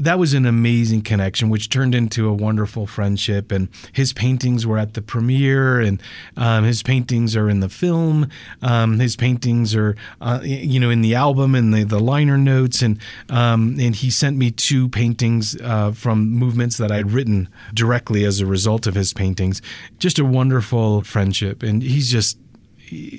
that 0.00 0.18
was 0.18 0.34
an 0.34 0.46
amazing 0.46 1.02
connection, 1.02 1.50
which 1.50 1.68
turned 1.68 1.94
into 1.94 2.28
a 2.28 2.32
wonderful 2.32 2.86
friendship. 2.86 3.52
And 3.52 3.68
his 3.92 4.12
paintings 4.12 4.66
were 4.66 4.78
at 4.78 4.94
the 4.94 5.02
premiere, 5.02 5.80
and 5.80 6.02
um, 6.36 6.64
his 6.64 6.82
paintings 6.82 7.36
are 7.36 7.48
in 7.48 7.60
the 7.60 7.68
film. 7.68 8.28
Um, 8.62 8.98
his 8.98 9.16
paintings 9.16 9.74
are, 9.74 9.96
uh, 10.20 10.40
you 10.42 10.80
know, 10.80 10.90
in 10.90 11.02
the 11.02 11.14
album 11.14 11.54
and 11.54 11.72
the, 11.72 11.84
the 11.84 12.00
liner 12.00 12.38
notes. 12.38 12.82
And 12.82 12.98
um, 13.28 13.76
and 13.78 13.94
he 13.94 14.10
sent 14.10 14.36
me 14.36 14.50
two 14.50 14.88
paintings 14.88 15.56
uh, 15.60 15.92
from 15.92 16.30
movements 16.30 16.76
that 16.78 16.90
I'd 16.90 17.12
written 17.12 17.48
directly 17.74 18.24
as 18.24 18.40
a 18.40 18.46
result 18.46 18.86
of 18.86 18.94
his 18.94 19.12
paintings. 19.12 19.60
Just 19.98 20.18
a 20.18 20.24
wonderful 20.24 21.02
friendship, 21.02 21.62
and 21.62 21.82
he's 21.82 22.10
just 22.10 22.38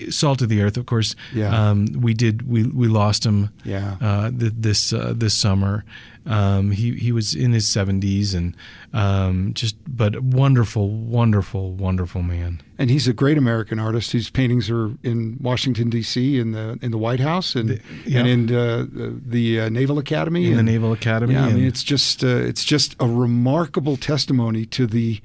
salt 0.10 0.42
of 0.42 0.50
the 0.50 0.62
earth. 0.62 0.78
Of 0.78 0.86
course, 0.86 1.16
Yeah. 1.34 1.70
um, 1.70 1.86
we 2.00 2.14
did 2.14 2.48
we 2.48 2.64
we 2.64 2.88
lost 2.88 3.26
him 3.26 3.50
Yeah. 3.64 3.96
uh, 4.02 4.32
th- 4.32 4.54
this 4.56 4.94
uh, 4.94 5.14
this 5.16 5.34
summer. 5.34 5.84
Um, 6.24 6.70
he 6.70 6.94
he 6.98 7.12
was 7.12 7.34
in 7.34 7.52
his 7.52 7.68
seventies 7.68 8.36
and 8.36 8.56
um, 8.94 9.54
just 9.56 9.76
but 9.88 10.20
wonderful, 10.22 10.90
wonderful, 10.90 11.72
wonderful 11.74 12.22
man. 12.22 12.62
And 12.78 12.92
he's 12.92 13.08
a 13.08 13.14
great 13.14 13.38
American 13.40 13.80
artist. 13.80 14.12
His 14.12 14.30
paintings 14.30 14.70
are 14.70 14.92
in 15.04 15.38
Washington 15.42 15.90
D.C. 15.90 16.38
in 16.40 16.52
the 16.52 16.78
in 16.82 16.92
the 16.92 17.00
White 17.00 17.20
House 17.22 17.56
and 17.56 17.82
yeah. 18.06 18.20
and 18.20 18.28
in 18.50 18.56
uh, 18.56 18.86
the 19.26 19.62
uh, 19.62 19.70
Naval 19.70 19.98
Academy. 19.98 20.52
In 20.52 20.58
the 20.58 20.64
Naval 20.64 20.94
Academy. 20.94 21.34
Yeah, 21.34 21.46
I 21.46 21.54
mean 21.54 21.66
it's 21.66 21.84
just 21.84 22.24
uh, 22.24 22.28
it's 22.28 22.64
just 22.64 22.96
a 23.00 23.08
remarkable 23.08 23.98
testimony 23.98 24.66
to 24.68 24.86
the 24.86 25.20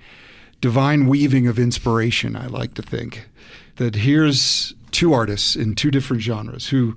divine 0.62 1.06
weaving 1.06 1.46
of 1.46 1.58
inspiration. 1.58 2.36
I 2.36 2.46
like 2.46 2.72
to 2.74 2.82
think 2.82 3.28
that 3.76 3.96
here's 3.96 4.74
two 4.90 5.12
artists 5.12 5.56
in 5.56 5.74
two 5.74 5.90
different 5.90 6.22
genres 6.22 6.68
who 6.68 6.96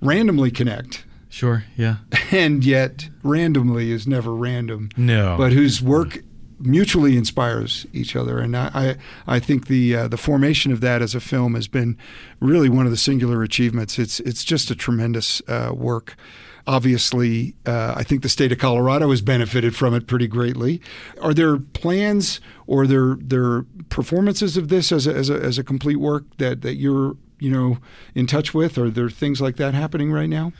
randomly 0.00 0.50
connect, 0.50 1.04
sure, 1.28 1.64
yeah, 1.76 1.96
and 2.30 2.64
yet 2.64 3.08
randomly 3.22 3.90
is 3.90 4.06
never 4.06 4.34
random. 4.34 4.90
no, 4.96 5.36
but 5.36 5.52
whose 5.52 5.82
work 5.82 6.22
mutually 6.62 7.16
inspires 7.16 7.86
each 7.92 8.14
other. 8.14 8.38
And 8.38 8.54
I, 8.54 8.70
I, 9.26 9.36
I 9.36 9.38
think 9.40 9.66
the 9.66 9.96
uh, 9.96 10.08
the 10.08 10.18
formation 10.18 10.72
of 10.72 10.80
that 10.82 11.00
as 11.02 11.14
a 11.14 11.20
film 11.20 11.54
has 11.54 11.68
been 11.68 11.96
really 12.40 12.68
one 12.68 12.84
of 12.84 12.92
the 12.92 12.98
singular 12.98 13.42
achievements. 13.42 13.98
It's 13.98 14.20
it's 14.20 14.44
just 14.44 14.70
a 14.70 14.74
tremendous 14.74 15.40
uh, 15.48 15.72
work. 15.74 16.16
Obviously, 16.66 17.54
uh, 17.66 17.94
I 17.96 18.02
think 18.02 18.22
the 18.22 18.28
state 18.28 18.52
of 18.52 18.58
Colorado 18.58 19.10
has 19.10 19.22
benefited 19.22 19.74
from 19.74 19.94
it 19.94 20.06
pretty 20.06 20.26
greatly. 20.26 20.80
Are 21.20 21.34
there 21.34 21.58
plans 21.58 22.40
or 22.66 22.86
there 22.86 23.16
there 23.20 23.64
performances 23.88 24.56
of 24.56 24.68
this 24.68 24.92
as 24.92 25.06
a, 25.06 25.14
as 25.14 25.30
a, 25.30 25.34
as 25.34 25.58
a 25.58 25.64
complete 25.64 25.96
work 25.96 26.24
that, 26.38 26.62
that 26.62 26.74
you're 26.76 27.16
you 27.38 27.50
know 27.50 27.78
in 28.14 28.26
touch 28.26 28.54
with? 28.54 28.78
Are 28.78 28.90
there 28.90 29.10
things 29.10 29.40
like 29.40 29.56
that 29.56 29.74
happening 29.74 30.12
right 30.12 30.28
now? 30.28 30.52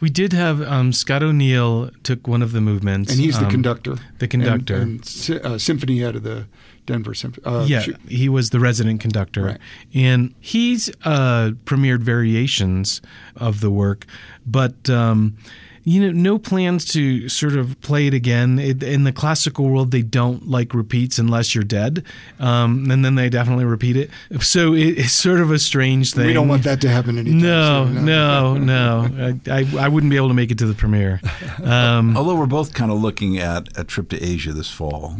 we 0.00 0.08
did 0.08 0.32
have 0.32 0.62
um, 0.62 0.92
Scott 0.92 1.22
O'Neil 1.22 1.90
took 2.02 2.26
one 2.26 2.42
of 2.42 2.52
the 2.52 2.60
movements, 2.60 3.12
And 3.12 3.20
he's 3.20 3.38
the 3.38 3.44
um, 3.44 3.50
conductor. 3.50 3.96
the 4.18 4.26
conductor. 4.26 4.76
And, 4.76 5.28
and 5.28 5.46
uh, 5.46 5.58
symphony 5.58 5.98
head 5.98 6.16
of 6.16 6.22
the 6.22 6.46
Denver 6.92 7.14
Symphony. 7.14 7.46
Uh, 7.46 7.64
yeah, 7.64 7.80
sh- 7.80 7.90
he 8.08 8.28
was 8.28 8.50
the 8.50 8.60
resident 8.60 9.00
conductor, 9.00 9.44
Right. 9.44 9.58
and 9.94 10.34
he's 10.40 10.90
uh, 11.04 11.52
premiered 11.64 12.00
variations 12.00 13.00
of 13.36 13.60
the 13.60 13.70
work, 13.70 14.06
but 14.46 14.88
um, 14.90 15.36
you 15.82 15.98
know, 16.02 16.12
no 16.12 16.38
plans 16.38 16.84
to 16.92 17.26
sort 17.30 17.54
of 17.56 17.80
play 17.80 18.06
it 18.06 18.12
again. 18.12 18.58
It, 18.58 18.82
in 18.82 19.04
the 19.04 19.12
classical 19.12 19.64
world, 19.70 19.92
they 19.92 20.02
don't 20.02 20.46
like 20.46 20.74
repeats 20.74 21.18
unless 21.18 21.54
you're 21.54 21.64
dead, 21.64 22.04
um, 22.38 22.90
and 22.90 23.02
then 23.02 23.14
they 23.14 23.30
definitely 23.30 23.64
repeat 23.64 23.96
it. 23.96 24.10
So 24.42 24.74
it, 24.74 24.98
it's 24.98 25.12
sort 25.14 25.40
of 25.40 25.50
a 25.50 25.58
strange 25.58 26.12
thing. 26.12 26.26
we 26.26 26.34
don't 26.34 26.48
want 26.48 26.64
that 26.64 26.82
to 26.82 26.90
happen 26.90 27.18
anytime 27.18 27.40
No, 27.40 27.86
soon. 27.86 28.04
no, 28.04 28.56
no. 28.58 29.38
I, 29.46 29.50
I, 29.60 29.66
I 29.86 29.88
wouldn't 29.88 30.10
be 30.10 30.16
able 30.16 30.28
to 30.28 30.34
make 30.34 30.50
it 30.50 30.58
to 30.58 30.66
the 30.66 30.74
premiere. 30.74 31.20
Um, 31.64 32.16
Although 32.16 32.36
we're 32.36 32.46
both 32.46 32.72
kind 32.72 32.90
of 32.90 33.00
looking 33.02 33.38
at 33.38 33.68
a 33.78 33.84
trip 33.84 34.08
to 34.10 34.22
Asia 34.22 34.52
this 34.52 34.70
fall, 34.70 35.14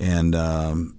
and 0.00 0.34
um, 0.34 0.96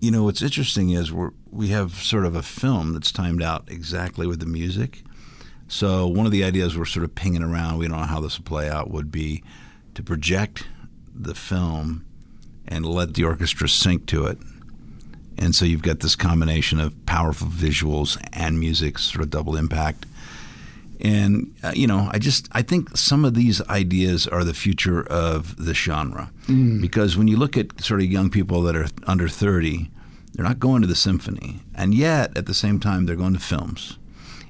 you 0.00 0.10
know 0.10 0.22
what's 0.22 0.40
interesting 0.40 0.90
is 0.90 1.12
we 1.12 1.28
we 1.50 1.68
have 1.68 1.94
sort 1.94 2.24
of 2.24 2.34
a 2.34 2.42
film 2.42 2.92
that's 2.94 3.12
timed 3.12 3.42
out 3.42 3.64
exactly 3.68 4.26
with 4.26 4.40
the 4.40 4.46
music. 4.46 5.02
So 5.68 6.06
one 6.06 6.26
of 6.26 6.32
the 6.32 6.44
ideas 6.44 6.76
we're 6.76 6.84
sort 6.84 7.04
of 7.04 7.14
pinging 7.14 7.42
around, 7.42 7.78
we 7.78 7.88
don't 7.88 7.98
know 7.98 8.04
how 8.04 8.20
this 8.20 8.38
will 8.38 8.44
play 8.44 8.68
out, 8.68 8.90
would 8.90 9.10
be 9.10 9.42
to 9.94 10.02
project 10.02 10.66
the 11.14 11.34
film 11.34 12.04
and 12.66 12.84
let 12.84 13.14
the 13.14 13.24
orchestra 13.24 13.68
sync 13.68 14.06
to 14.06 14.26
it. 14.26 14.38
And 15.38 15.54
so 15.54 15.64
you've 15.64 15.82
got 15.82 16.00
this 16.00 16.16
combination 16.16 16.80
of 16.80 17.06
powerful 17.06 17.48
visuals 17.48 18.18
and 18.32 18.58
music, 18.58 18.98
sort 18.98 19.22
of 19.22 19.30
double 19.30 19.56
impact. 19.56 20.06
And 21.04 21.54
uh, 21.62 21.72
you 21.74 21.86
know, 21.86 22.08
I 22.12 22.18
just 22.18 22.48
I 22.52 22.62
think 22.62 22.96
some 22.96 23.26
of 23.26 23.34
these 23.34 23.60
ideas 23.68 24.26
are 24.26 24.42
the 24.42 24.54
future 24.54 25.06
of 25.06 25.54
the 25.62 25.74
genre 25.74 26.30
because 26.80 27.16
when 27.16 27.28
you 27.28 27.36
look 27.36 27.56
at 27.58 27.78
sort 27.82 28.00
of 28.00 28.06
young 28.06 28.30
people 28.30 28.62
that 28.62 28.74
are 28.74 28.86
under 29.06 29.28
thirty, 29.28 29.90
they're 30.32 30.46
not 30.46 30.58
going 30.58 30.80
to 30.80 30.88
the 30.88 30.94
symphony, 30.96 31.60
and 31.74 31.94
yet 31.94 32.36
at 32.38 32.46
the 32.46 32.54
same 32.54 32.80
time 32.80 33.04
they're 33.04 33.16
going 33.16 33.34
to 33.34 33.38
films. 33.40 33.98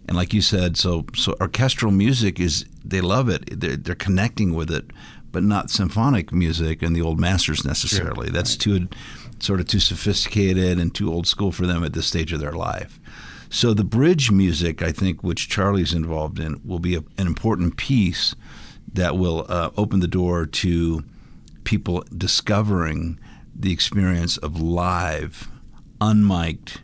And 0.06 0.16
like 0.16 0.32
you 0.32 0.42
said, 0.42 0.76
so 0.76 1.06
so 1.16 1.34
orchestral 1.40 1.90
music 1.90 2.38
is 2.38 2.66
they 2.84 3.00
love 3.00 3.28
it. 3.28 3.60
They're, 3.60 3.76
they're 3.76 3.94
connecting 3.96 4.54
with 4.54 4.70
it, 4.70 4.84
but 5.32 5.42
not 5.42 5.70
symphonic 5.70 6.32
music 6.32 6.82
and 6.82 6.94
the 6.94 7.02
old 7.02 7.18
masters 7.18 7.64
necessarily. 7.64 8.30
That's 8.30 8.56
too 8.56 8.88
sort 9.40 9.60
of 9.60 9.66
too 9.66 9.80
sophisticated 9.80 10.78
and 10.78 10.94
too 10.94 11.12
old 11.12 11.26
school 11.26 11.50
for 11.50 11.66
them 11.66 11.82
at 11.84 11.94
this 11.94 12.06
stage 12.06 12.32
of 12.32 12.38
their 12.40 12.52
life. 12.52 13.00
So 13.54 13.72
the 13.72 13.84
bridge 13.84 14.32
music, 14.32 14.82
I 14.82 14.90
think, 14.90 15.22
which 15.22 15.48
Charlie's 15.48 15.94
involved 15.94 16.40
in, 16.40 16.60
will 16.64 16.80
be 16.80 16.96
a, 16.96 17.04
an 17.16 17.28
important 17.28 17.76
piece 17.76 18.34
that 18.92 19.16
will 19.16 19.46
uh, 19.48 19.70
open 19.76 20.00
the 20.00 20.08
door 20.08 20.44
to 20.44 21.04
people 21.62 22.04
discovering 22.18 23.16
the 23.54 23.72
experience 23.72 24.38
of 24.38 24.60
live, 24.60 25.52
unmiked 26.00 26.78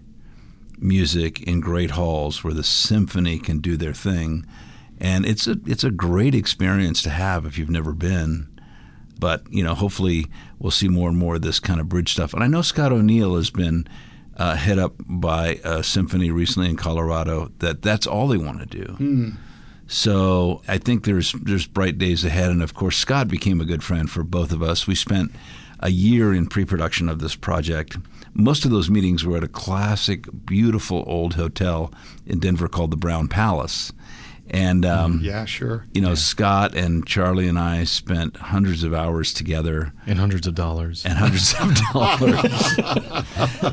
music 0.78 1.42
in 1.42 1.58
great 1.58 1.90
halls 1.90 2.44
where 2.44 2.54
the 2.54 2.62
symphony 2.62 3.40
can 3.40 3.58
do 3.58 3.76
their 3.76 3.92
thing. 3.92 4.46
And 5.00 5.26
it's 5.26 5.48
a 5.48 5.56
it's 5.66 5.82
a 5.82 5.90
great 5.90 6.36
experience 6.36 7.02
to 7.02 7.10
have 7.10 7.46
if 7.46 7.58
you've 7.58 7.68
never 7.68 7.94
been. 7.94 8.46
But 9.18 9.42
you 9.52 9.64
know, 9.64 9.74
hopefully, 9.74 10.26
we'll 10.60 10.70
see 10.70 10.88
more 10.88 11.08
and 11.08 11.18
more 11.18 11.34
of 11.34 11.42
this 11.42 11.58
kind 11.58 11.80
of 11.80 11.88
bridge 11.88 12.12
stuff. 12.12 12.32
And 12.32 12.44
I 12.44 12.46
know 12.46 12.62
Scott 12.62 12.92
O'Neil 12.92 13.34
has 13.34 13.50
been 13.50 13.88
uh, 14.40 14.56
head 14.56 14.78
up 14.78 14.94
by 15.06 15.60
a 15.62 15.82
symphony 15.84 16.30
recently 16.30 16.70
in 16.70 16.76
Colorado. 16.76 17.52
That 17.58 17.82
that's 17.82 18.06
all 18.06 18.26
they 18.26 18.38
want 18.38 18.58
to 18.60 18.66
do. 18.66 19.36
So 19.86 20.62
I 20.66 20.78
think 20.78 21.04
there's 21.04 21.32
there's 21.32 21.66
bright 21.66 21.98
days 21.98 22.24
ahead. 22.24 22.50
And 22.50 22.62
of 22.62 22.72
course, 22.74 22.96
Scott 22.96 23.28
became 23.28 23.60
a 23.60 23.66
good 23.66 23.84
friend 23.84 24.10
for 24.10 24.22
both 24.24 24.50
of 24.50 24.62
us. 24.62 24.86
We 24.86 24.94
spent 24.94 25.32
a 25.80 25.90
year 25.90 26.32
in 26.32 26.46
pre-production 26.46 27.08
of 27.08 27.18
this 27.20 27.36
project. 27.36 27.98
Most 28.32 28.64
of 28.64 28.70
those 28.70 28.88
meetings 28.88 29.24
were 29.24 29.36
at 29.36 29.44
a 29.44 29.48
classic, 29.48 30.26
beautiful 30.46 31.04
old 31.06 31.34
hotel 31.34 31.92
in 32.26 32.38
Denver 32.38 32.68
called 32.68 32.92
the 32.92 32.96
Brown 32.96 33.28
Palace. 33.28 33.92
And 34.52 34.84
um, 34.84 35.20
Yeah, 35.22 35.44
sure. 35.44 35.84
you 35.94 36.00
know, 36.00 36.14
Scott 36.16 36.74
and 36.74 37.06
Charlie 37.06 37.46
and 37.46 37.56
I 37.58 37.84
spent 37.84 38.36
hundreds 38.36 38.82
of 38.82 38.92
hours 38.92 39.32
together 39.32 39.92
and 40.06 40.18
hundreds 40.18 40.46
of 40.48 40.54
dollars. 40.56 41.04
and 41.06 41.14
hundreds 41.16 41.54
of 41.54 41.74
dollars, 41.92 42.78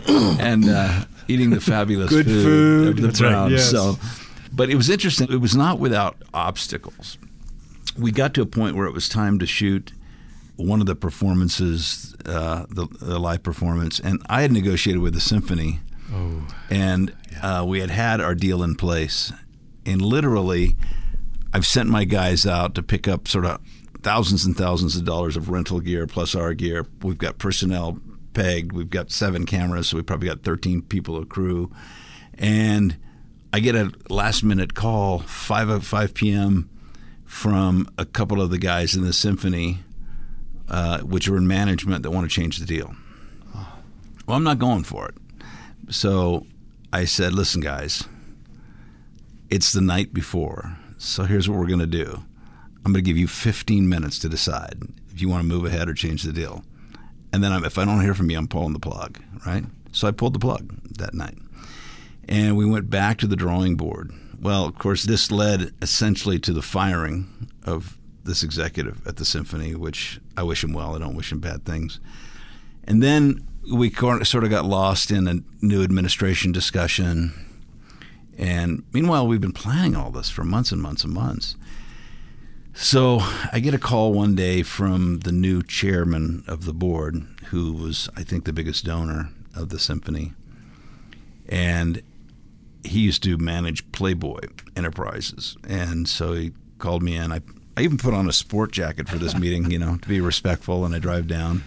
and 0.40 0.70
uh, 0.70 1.06
eating 1.28 1.50
the 1.50 1.62
fabulous 1.62 2.10
Good 2.12 2.26
food. 2.26 2.88
of 2.90 2.96
the 2.98 3.02
That's 3.08 3.22
right, 3.22 3.52
yes. 3.52 3.72
So, 3.72 3.98
but 4.54 4.70
it 4.70 4.76
was 4.76 4.90
interesting. 4.90 5.32
It 5.32 5.42
was 5.42 5.56
not 5.56 5.80
without 5.80 6.18
obstacles. 6.34 7.18
We 7.98 8.12
got 8.12 8.34
to 8.36 8.42
a 8.42 8.46
point 8.46 8.76
where 8.76 8.86
it 8.86 8.94
was 8.94 9.10
time 9.10 9.40
to 9.40 9.46
shoot 9.48 9.92
one 10.58 10.80
of 10.82 10.88
the 10.88 10.96
performances, 10.96 12.16
uh, 12.26 12.66
the, 12.70 12.88
the 13.02 13.20
live 13.20 13.44
performance, 13.44 14.00
and 14.00 14.22
I 14.30 14.42
had 14.44 14.52
negotiated 14.52 15.02
with 15.02 15.14
the 15.14 15.20
symphony, 15.20 15.80
oh, 16.14 16.48
and 16.70 17.14
uh, 17.42 17.64
we 17.68 17.80
had 17.80 17.90
had 17.90 18.22
our 18.22 18.34
deal 18.36 18.62
in 18.64 18.76
place, 18.76 19.32
and 19.88 20.02
literally, 20.02 20.76
I've 21.54 21.66
sent 21.66 21.90
my 21.90 22.04
guys 22.04 22.46
out 22.46 22.76
to 22.76 22.84
pick 22.84 23.08
up 23.08 23.28
sort 23.28 23.46
of 23.46 23.60
thousands 24.04 24.46
and 24.46 24.56
thousands 24.56 24.96
of 24.96 25.06
dollars 25.06 25.36
of 25.36 25.50
rental 25.50 25.80
gear 25.80 26.06
plus 26.06 26.36
our 26.36 26.54
gear. 26.54 26.86
We've 27.02 27.18
got 27.18 27.38
personnel 27.38 28.00
pegged. 28.34 28.72
We've 28.72 28.90
got 28.90 29.12
seven 29.12 29.46
cameras, 29.46 29.88
so 29.88 29.98
we 29.98 30.04
probably 30.04 30.28
got 30.28 30.44
13 30.44 30.84
people 30.84 31.18
of 31.18 31.30
crew. 31.30 31.72
And 32.36 32.98
I 33.52 33.60
get 33.60 33.76
a 33.76 33.92
last 34.10 34.44
minute 34.44 34.76
call, 34.76 35.20
5 35.20 35.70
at 35.70 35.84
5 35.84 36.14
p.m., 36.14 36.70
from 37.26 37.90
a 37.98 38.06
couple 38.06 38.42
of 38.42 38.52
the 38.52 38.58
guys 38.58 38.96
in 38.96 39.04
the 39.04 39.12
symphony, 39.12 39.80
uh, 40.70 41.00
which 41.00 41.28
are 41.28 41.36
in 41.36 41.46
management, 41.48 42.04
that 42.04 42.12
want 42.12 42.30
to 42.30 42.34
change 42.34 42.58
the 42.58 42.66
deal. 42.66 42.96
Well, 44.26 44.38
I'm 44.38 44.44
not 44.44 44.60
going 44.60 44.84
for 44.84 45.10
it. 45.10 45.16
So 45.94 46.46
I 46.94 47.06
said, 47.06 47.34
listen, 47.34 47.62
guys, 47.62 48.06
it's 49.50 49.72
the 49.72 49.82
night 49.82 50.14
before. 50.14 50.78
So 50.98 51.24
here's 51.24 51.48
what 51.48 51.60
we're 51.60 51.68
going 51.68 51.80
to 51.80 51.86
do 51.88 52.24
I'm 52.86 52.94
going 52.94 53.04
to 53.04 53.10
give 53.10 53.18
you 53.18 53.28
15 53.28 53.88
minutes 53.88 54.20
to 54.20 54.30
decide 54.30 54.82
if 55.12 55.22
you 55.22 55.30
want 55.30 55.42
to 55.42 55.48
move 55.48 55.66
ahead 55.66 55.90
or 55.90 55.94
change 55.94 56.24
the 56.24 56.34
deal. 56.34 56.64
And 57.34 57.44
then 57.44 57.52
I'm, 57.52 57.66
if 57.66 57.78
I 57.78 57.86
don't 57.86 58.02
hear 58.02 58.14
from 58.14 58.30
you, 58.30 58.38
I'm 58.38 58.48
pulling 58.48 58.74
the 58.74 58.80
plug, 58.80 59.22
right? 59.46 59.66
So 59.92 60.08
I 60.08 60.12
pulled 60.12 60.34
the 60.34 60.40
plug 60.40 60.74
that 60.98 61.14
night. 61.14 61.38
And 62.30 62.56
we 62.58 62.66
went 62.66 62.90
back 62.90 63.18
to 63.20 63.28
the 63.28 63.36
drawing 63.36 63.76
board. 63.76 64.12
Well, 64.40 64.66
of 64.66 64.78
course, 64.78 65.04
this 65.04 65.32
led 65.32 65.74
essentially 65.82 66.40
to 66.40 66.54
the 66.54 66.62
firing 66.62 67.50
of 67.66 67.98
this 68.24 68.44
executive 68.44 69.06
at 69.08 69.18
the 69.18 69.26
symphony, 69.26 69.74
which 69.74 70.20
I 70.36 70.44
wish 70.44 70.64
him 70.64 70.74
well. 70.74 70.96
I 70.96 71.00
don't 71.00 71.16
wish 71.16 71.32
him 71.32 71.40
bad 71.40 71.66
things. 71.66 72.00
And 72.84 73.02
then 73.02 73.48
we 73.72 73.92
sort 73.92 74.44
of 74.44 74.50
got 74.50 74.66
lost 74.66 75.12
in 75.12 75.28
a 75.28 75.40
new 75.62 75.84
administration 75.84 76.52
discussion. 76.52 77.34
And 78.38 78.84
meanwhile, 78.94 79.28
we've 79.28 79.42
been 79.42 79.52
planning 79.52 79.96
all 79.96 80.12
this 80.12 80.30
for 80.30 80.44
months 80.44 80.72
and 80.72 80.82
months 80.82 81.04
and 81.04 81.14
months. 81.14 81.56
So 82.74 83.20
I 83.52 83.60
get 83.60 83.74
a 83.74 83.80
call 83.80 84.14
one 84.14 84.36
day 84.36 84.62
from 84.62 85.22
the 85.22 85.32
new 85.32 85.64
chairman 85.64 86.44
of 86.48 86.66
the 86.66 86.74
board, 86.74 87.26
who 87.46 87.74
was, 87.74 88.08
I 88.16 88.24
think, 88.24 88.46
the 88.46 88.54
biggest 88.54 88.86
donor 88.86 89.30
of 89.56 89.70
the 89.70 89.80
symphony. 89.80 90.34
And 91.50 92.04
he 92.84 93.00
used 93.00 93.24
to 93.24 93.38
manage 93.38 93.92
Playboy 93.92 94.42
Enterprises. 94.76 95.58
And 95.68 96.08
so 96.08 96.34
he 96.34 96.52
called 96.78 97.02
me 97.02 97.16
in. 97.16 97.32
I, 97.32 97.42
I 97.76 97.82
even 97.82 97.98
put 97.98 98.14
on 98.14 98.30
a 98.30 98.34
sport 98.34 98.72
jacket 98.72 99.10
for 99.10 99.18
this 99.18 99.36
meeting, 99.40 99.72
you 99.72 99.80
know, 99.80 99.98
to 99.98 100.08
be 100.08 100.22
respectful, 100.22 100.86
and 100.86 100.94
I 100.94 101.00
drive 101.00 101.28
down. 101.28 101.64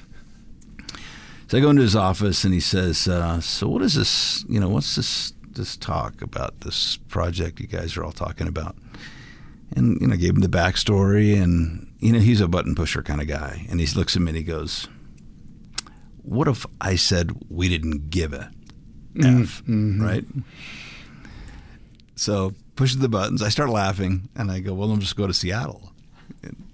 So 1.49 1.59
I 1.59 1.61
go 1.61 1.71
into 1.71 1.83
his 1.83 1.97
office 1.97 2.45
and 2.45 2.55
he 2.55 2.61
says, 2.61 3.09
uh, 3.09 3.41
"So 3.41 3.67
what 3.67 3.83
is 3.83 3.95
this? 3.95 4.45
You 4.49 4.61
know, 4.61 4.69
what's 4.69 4.95
this 4.95 5.33
this 5.55 5.77
talk 5.77 6.23
about 6.23 6.61
this 6.61 6.97
project 7.09 7.61
you 7.61 7.67
guys 7.67 7.97
are 7.97 8.05
all 8.05 8.13
talking 8.13 8.47
about?" 8.47 8.77
And 9.75 10.01
you 10.01 10.09
know, 10.09 10.15
I 10.15 10.17
gave 10.17 10.35
him 10.35 10.41
the 10.41 10.49
backstory, 10.49 11.41
and 11.41 11.93
you 12.01 12.13
know, 12.13 12.19
he's 12.19 12.41
a 12.41 12.49
button 12.49 12.75
pusher 12.75 13.03
kind 13.03 13.21
of 13.21 13.29
guy, 13.29 13.67
and 13.71 13.81
he 13.81 13.87
looks 13.97 14.17
at 14.17 14.23
me 14.23 14.31
and 14.31 14.37
he 14.37 14.43
goes, 14.43 14.89
"What 16.23 16.49
if 16.49 16.67
I 16.81 16.97
said 16.97 17.33
we 17.49 17.69
didn't 17.69 18.11
give 18.11 18.33
a 18.33 18.51
f, 19.23 19.63
right?" 19.67 20.25
So 22.17 22.55
pushes 22.77 22.99
the 22.99 23.09
buttons. 23.09 23.43
I 23.43 23.49
start 23.49 23.71
laughing, 23.71 24.29
and 24.35 24.51
I 24.51 24.61
go, 24.61 24.75
"Well, 24.75 24.91
I'm 24.91 25.01
just 25.01 25.17
go 25.17 25.27
to 25.27 25.35
Seattle." 25.35 25.93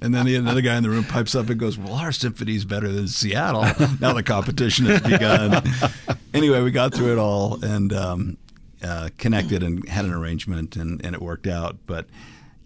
And 0.00 0.14
then 0.14 0.26
the 0.26 0.36
another 0.36 0.60
guy 0.60 0.76
in 0.76 0.82
the 0.82 0.90
room 0.90 1.04
pipes 1.04 1.34
up 1.34 1.50
and 1.50 1.58
goes, 1.58 1.76
"Well, 1.76 1.94
our 1.94 2.12
symphony's 2.12 2.64
better 2.64 2.90
than 2.90 3.08
Seattle." 3.08 3.62
now 4.00 4.12
the 4.12 4.22
competition 4.22 4.86
has 4.86 5.00
begun. 5.00 5.62
anyway, 6.34 6.62
we 6.62 6.70
got 6.70 6.94
through 6.94 7.12
it 7.12 7.18
all 7.18 7.62
and 7.64 7.92
um, 7.92 8.36
uh, 8.86 9.08
connected 9.18 9.62
and 9.62 9.86
had 9.88 10.04
an 10.04 10.12
arrangement, 10.12 10.76
and, 10.76 11.04
and 11.04 11.14
it 11.14 11.20
worked 11.20 11.46
out. 11.46 11.76
But 11.86 12.06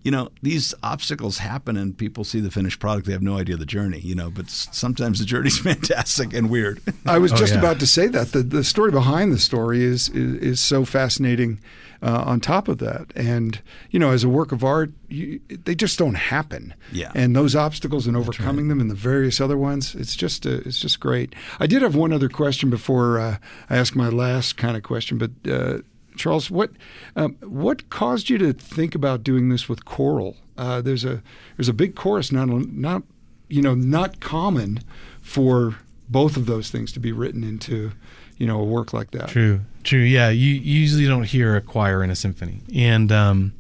you 0.03 0.11
know, 0.11 0.31
these 0.43 0.75
obstacles 0.83 1.39
happen, 1.39 1.77
and 1.77 1.97
people 1.97 2.25
see 2.25 2.41
the 2.41 2.51
finished 2.51 2.81
product. 2.81 3.07
They 3.07 3.13
have 3.13 3.21
no 3.23 3.37
idea 3.37 3.57
the 3.59 3.67
journey, 3.67 3.99
you 4.01 4.15
know. 4.15 4.31
But 4.31 4.49
sometimes 4.49 5.19
the 5.19 5.27
journey's 5.27 5.59
fantastic 5.71 6.33
and 6.33 6.49
weird. 6.49 6.81
I 7.05 7.19
was 7.19 7.33
Oh, 7.33 7.37
just 7.37 7.53
yeah. 7.53 7.59
about 7.59 7.81
to 7.81 7.87
say 7.87 8.07
that 8.09 8.33
the 8.33 8.43
the 8.43 8.65
story 8.65 8.91
behind 8.93 9.33
the 9.33 9.39
story 9.39 9.83
is 9.83 10.09
is, 10.11 10.35
is 10.37 10.61
so 10.61 10.85
fascinating. 10.85 11.61
Uh, 12.03 12.23
on 12.25 12.41
top 12.41 12.67
of 12.67 12.79
that, 12.79 13.13
and 13.15 13.61
you 13.91 13.99
know, 13.99 14.11
as 14.11 14.25
a 14.25 14.29
work 14.31 14.53
of 14.53 14.65
art, 14.65 14.91
you, 15.11 15.39
they 15.67 15.75
just 15.75 15.99
don't 15.99 16.15
happen. 16.15 16.73
Yeah. 16.93 17.13
And 17.15 17.37
those 17.37 17.55
obstacles 17.55 18.07
and 18.07 18.17
overcoming 18.17 18.69
them, 18.69 18.81
and 18.81 18.91
the 18.91 18.95
various 18.95 19.39
other 19.39 19.59
ones, 19.59 19.95
it's 19.95 20.17
just 20.17 20.47
uh, 20.47 20.61
it's 20.65 20.79
just 20.81 20.99
great. 20.99 21.35
I 21.59 21.67
did 21.67 21.83
have 21.83 21.95
one 21.95 22.11
other 22.11 22.31
question 22.31 22.71
before 22.71 23.21
uh, 23.21 23.37
I 23.69 23.77
ask 23.77 23.95
my 23.95 24.09
last 24.09 24.57
kind 24.57 24.79
of 24.79 24.83
question, 24.83 25.19
but. 25.19 25.83
Charles, 26.17 26.51
what 26.51 26.71
um, 27.17 27.37
what 27.41 27.89
caused 27.91 28.31
you 28.31 28.39
to 28.39 28.53
think 28.53 28.95
about 28.95 29.23
doing 29.23 29.49
this 29.49 29.69
with 29.69 29.85
choral? 29.85 30.37
Uh, 30.57 30.81
there's 30.81 31.05
a 31.05 31.23
there's 31.57 31.69
a 31.69 31.73
big 31.73 31.95
chorus, 31.95 32.31
not 32.33 32.49
not 32.49 33.03
you 33.49 33.63
know 33.63 33.75
not 33.75 34.21
common 34.21 34.81
for 35.21 35.77
both 36.09 36.37
of 36.37 36.47
those 36.47 36.71
things 36.71 36.93
to 36.93 37.01
be 37.01 37.13
written 37.13 37.45
into 37.45 37.93
you 38.37 38.47
know 38.47 38.61
a 38.61 38.65
work 38.65 38.93
like 38.93 39.11
that. 39.13 39.29
True, 39.29 39.61
true. 39.85 40.01
Yeah, 40.01 40.31
you 40.31 40.55
you 40.55 40.81
usually 40.81 41.07
don't 41.07 41.25
hear 41.25 41.57
a 41.57 41.61
choir 41.61 42.03
in 42.03 42.11
a 42.11 42.17
symphony, 42.17 42.61
and 42.75 43.13
um, 43.13 43.53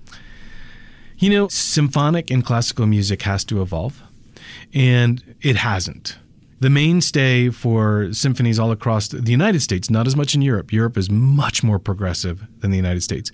you 1.20 1.28
know, 1.28 1.48
symphonic 1.48 2.30
and 2.30 2.44
classical 2.44 2.86
music 2.86 3.22
has 3.22 3.44
to 3.44 3.60
evolve, 3.60 4.02
and 4.72 5.36
it 5.42 5.56
hasn't. 5.56 6.16
The 6.60 6.68
mainstay 6.70 7.48
for 7.48 8.12
symphonies 8.12 8.58
all 8.58 8.70
across 8.70 9.08
the 9.08 9.30
United 9.30 9.60
States, 9.60 9.88
not 9.88 10.06
as 10.06 10.14
much 10.14 10.34
in 10.34 10.42
Europe. 10.42 10.72
Europe 10.72 10.98
is 10.98 11.10
much 11.10 11.62
more 11.62 11.78
progressive 11.78 12.46
than 12.58 12.70
the 12.70 12.76
United 12.76 13.02
States. 13.02 13.32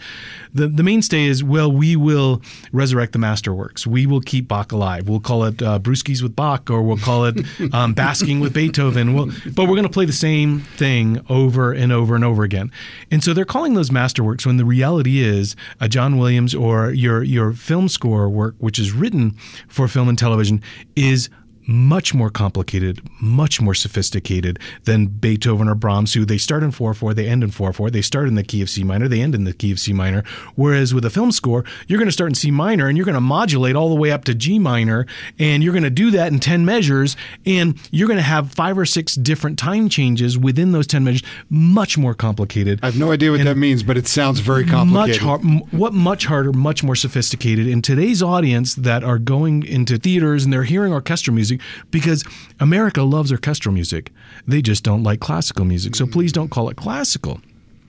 The, 0.54 0.68
the 0.68 0.84
mainstay 0.84 1.24
is, 1.24 1.42
well, 1.42 1.70
we 1.70 1.96
will 1.96 2.40
resurrect 2.72 3.12
the 3.12 3.18
masterworks. 3.18 3.84
We 3.84 4.06
will 4.06 4.20
keep 4.20 4.46
Bach 4.46 4.70
alive. 4.70 5.08
We'll 5.08 5.20
call 5.20 5.42
it 5.42 5.60
uh, 5.60 5.80
Brewskis 5.80 6.22
with 6.22 6.36
Bach, 6.36 6.70
or 6.70 6.82
we'll 6.82 6.98
call 6.98 7.24
it 7.24 7.44
um, 7.74 7.94
Basking 7.94 8.38
with 8.38 8.54
Beethoven. 8.54 9.14
We'll, 9.14 9.26
but 9.26 9.64
we're 9.64 9.74
going 9.74 9.82
to 9.82 9.88
play 9.88 10.04
the 10.04 10.12
same 10.12 10.60
thing 10.60 11.20
over 11.28 11.72
and 11.72 11.92
over 11.92 12.14
and 12.14 12.24
over 12.24 12.44
again. 12.44 12.70
And 13.10 13.24
so 13.24 13.34
they're 13.34 13.44
calling 13.44 13.74
those 13.74 13.90
masterworks 13.90 14.46
when 14.46 14.56
the 14.56 14.64
reality 14.64 15.18
is 15.18 15.56
a 15.80 15.88
John 15.88 16.16
Williams 16.16 16.54
or 16.54 16.92
your, 16.92 17.24
your 17.24 17.52
film 17.52 17.88
score 17.88 18.30
work, 18.30 18.54
which 18.58 18.78
is 18.78 18.92
written 18.92 19.32
for 19.66 19.88
film 19.88 20.08
and 20.08 20.16
television, 20.16 20.62
is 20.94 21.28
much 21.66 22.14
more 22.14 22.30
complicated, 22.30 23.00
much 23.20 23.60
more 23.60 23.74
sophisticated 23.74 24.58
than 24.84 25.06
Beethoven 25.06 25.68
or 25.68 25.74
Brahms, 25.74 26.14
who 26.14 26.24
they 26.24 26.38
start 26.38 26.62
in 26.62 26.70
4 26.70 26.94
4, 26.94 27.14
they 27.14 27.26
end 27.26 27.42
in 27.42 27.50
4 27.50 27.72
4. 27.72 27.90
They 27.90 28.02
start 28.02 28.28
in 28.28 28.34
the 28.34 28.42
key 28.42 28.62
of 28.62 28.70
C 28.70 28.84
minor, 28.84 29.08
they 29.08 29.20
end 29.20 29.34
in 29.34 29.44
the 29.44 29.52
key 29.52 29.72
of 29.72 29.78
C 29.78 29.92
minor. 29.92 30.22
Whereas 30.54 30.94
with 30.94 31.04
a 31.04 31.10
film 31.10 31.32
score, 31.32 31.64
you're 31.86 31.98
going 31.98 32.08
to 32.08 32.12
start 32.12 32.30
in 32.30 32.34
C 32.34 32.50
minor 32.50 32.86
and 32.86 32.96
you're 32.96 33.04
going 33.04 33.14
to 33.14 33.20
modulate 33.20 33.74
all 33.76 33.88
the 33.88 33.94
way 33.94 34.12
up 34.12 34.24
to 34.24 34.34
G 34.34 34.58
minor, 34.58 35.06
and 35.38 35.62
you're 35.62 35.72
going 35.72 35.82
to 35.82 35.90
do 35.90 36.10
that 36.12 36.32
in 36.32 36.38
10 36.38 36.64
measures, 36.64 37.16
and 37.44 37.78
you're 37.90 38.08
going 38.08 38.18
to 38.18 38.22
have 38.22 38.52
five 38.52 38.78
or 38.78 38.86
six 38.86 39.14
different 39.14 39.58
time 39.58 39.88
changes 39.88 40.38
within 40.38 40.72
those 40.72 40.86
10 40.86 41.04
measures, 41.04 41.22
much 41.50 41.98
more 41.98 42.14
complicated. 42.14 42.78
I 42.82 42.86
have 42.86 42.98
no 42.98 43.10
idea 43.10 43.30
what 43.30 43.40
and 43.40 43.48
that 43.48 43.56
means, 43.56 43.82
but 43.82 43.96
it 43.96 44.06
sounds 44.06 44.40
very 44.40 44.64
complicated. 44.64 45.22
Much 45.22 45.42
hard, 45.42 45.72
what 45.72 45.92
much 45.92 46.26
harder, 46.26 46.52
much 46.52 46.82
more 46.84 46.94
sophisticated. 46.94 47.66
In 47.66 47.82
today's 47.82 48.22
audience 48.22 48.74
that 48.74 49.02
are 49.02 49.18
going 49.18 49.64
into 49.64 49.98
theaters 49.98 50.44
and 50.44 50.52
they're 50.52 50.64
hearing 50.64 50.92
orchestral 50.92 51.34
music, 51.34 51.55
music 51.56 51.90
because 51.90 52.24
America 52.60 53.02
loves 53.02 53.32
orchestral 53.32 53.74
music. 53.74 54.12
They 54.46 54.62
just 54.62 54.84
don't 54.84 55.02
like 55.02 55.20
classical 55.20 55.64
music. 55.64 55.96
So 55.96 56.06
please 56.06 56.32
don't 56.32 56.50
call 56.50 56.68
it 56.68 56.76
classical 56.76 57.40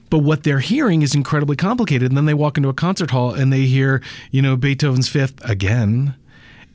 but 0.10 0.20
what 0.20 0.44
they're 0.44 0.60
hearing 0.60 1.02
is 1.02 1.14
incredibly 1.14 1.58
complicated. 1.58 2.10
And 2.10 2.18
then 2.18 2.24
they 2.24 2.34
walk 2.34 2.56
into 2.56 2.70
a 2.70 2.74
concert 2.74 3.12
hall 3.12 3.34
and 3.34 3.52
they 3.52 3.66
hear, 3.66 4.02
you 4.32 4.42
know, 4.42 4.56
Beethoven's 4.56 5.10
Fifth 5.10 5.44
again, 5.44 6.16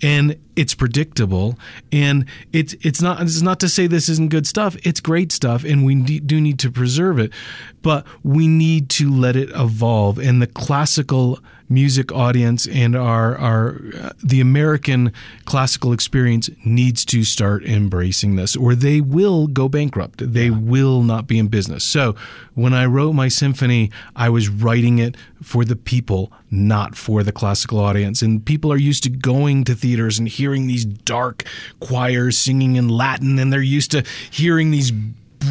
and 0.02 0.36
it's 0.54 0.74
predictable. 0.74 1.58
And 1.90 2.26
it's 2.52 2.74
it's 2.82 3.00
not 3.00 3.22
it's 3.22 3.40
not 3.40 3.58
to 3.60 3.70
say 3.70 3.86
this 3.86 4.10
isn't 4.10 4.28
good 4.28 4.46
stuff. 4.46 4.76
It's 4.84 5.00
great 5.00 5.32
stuff, 5.32 5.64
and 5.64 5.82
we 5.82 5.94
do 5.94 6.42
need 6.42 6.58
to 6.58 6.70
preserve 6.70 7.18
it, 7.18 7.32
but 7.80 8.06
we 8.22 8.48
need 8.48 8.90
to 8.90 9.10
let 9.10 9.34
it 9.34 9.48
evolve. 9.54 10.18
And 10.18 10.42
the 10.42 10.46
classical 10.46 11.38
music 11.72 12.12
audience 12.12 12.66
and 12.66 12.94
our 12.94 13.36
our 13.38 13.80
uh, 14.00 14.10
the 14.22 14.40
American 14.40 15.12
classical 15.44 15.92
experience 15.92 16.50
needs 16.64 17.04
to 17.06 17.24
start 17.24 17.64
embracing 17.64 18.36
this, 18.36 18.56
or 18.56 18.74
they 18.74 19.00
will 19.00 19.46
go 19.46 19.68
bankrupt. 19.68 20.32
They 20.32 20.46
yeah. 20.46 20.58
will 20.58 21.02
not 21.02 21.26
be 21.26 21.38
in 21.38 21.48
business. 21.48 21.84
So 21.84 22.14
when 22.54 22.74
I 22.74 22.86
wrote 22.86 23.12
my 23.12 23.28
symphony, 23.28 23.90
I 24.14 24.28
was 24.28 24.48
writing 24.48 24.98
it 24.98 25.16
for 25.42 25.64
the 25.64 25.76
people, 25.76 26.32
not 26.50 26.96
for 26.96 27.22
the 27.22 27.32
classical 27.32 27.80
audience. 27.80 28.22
And 28.22 28.44
people 28.44 28.72
are 28.72 28.76
used 28.76 29.02
to 29.04 29.10
going 29.10 29.64
to 29.64 29.74
theaters 29.74 30.18
and 30.18 30.28
hearing 30.28 30.66
these 30.66 30.84
dark 30.84 31.44
choirs 31.80 32.38
singing 32.38 32.76
in 32.76 32.88
Latin, 32.88 33.38
and 33.38 33.52
they're 33.52 33.62
used 33.62 33.90
to 33.92 34.04
hearing 34.30 34.70
these 34.70 34.92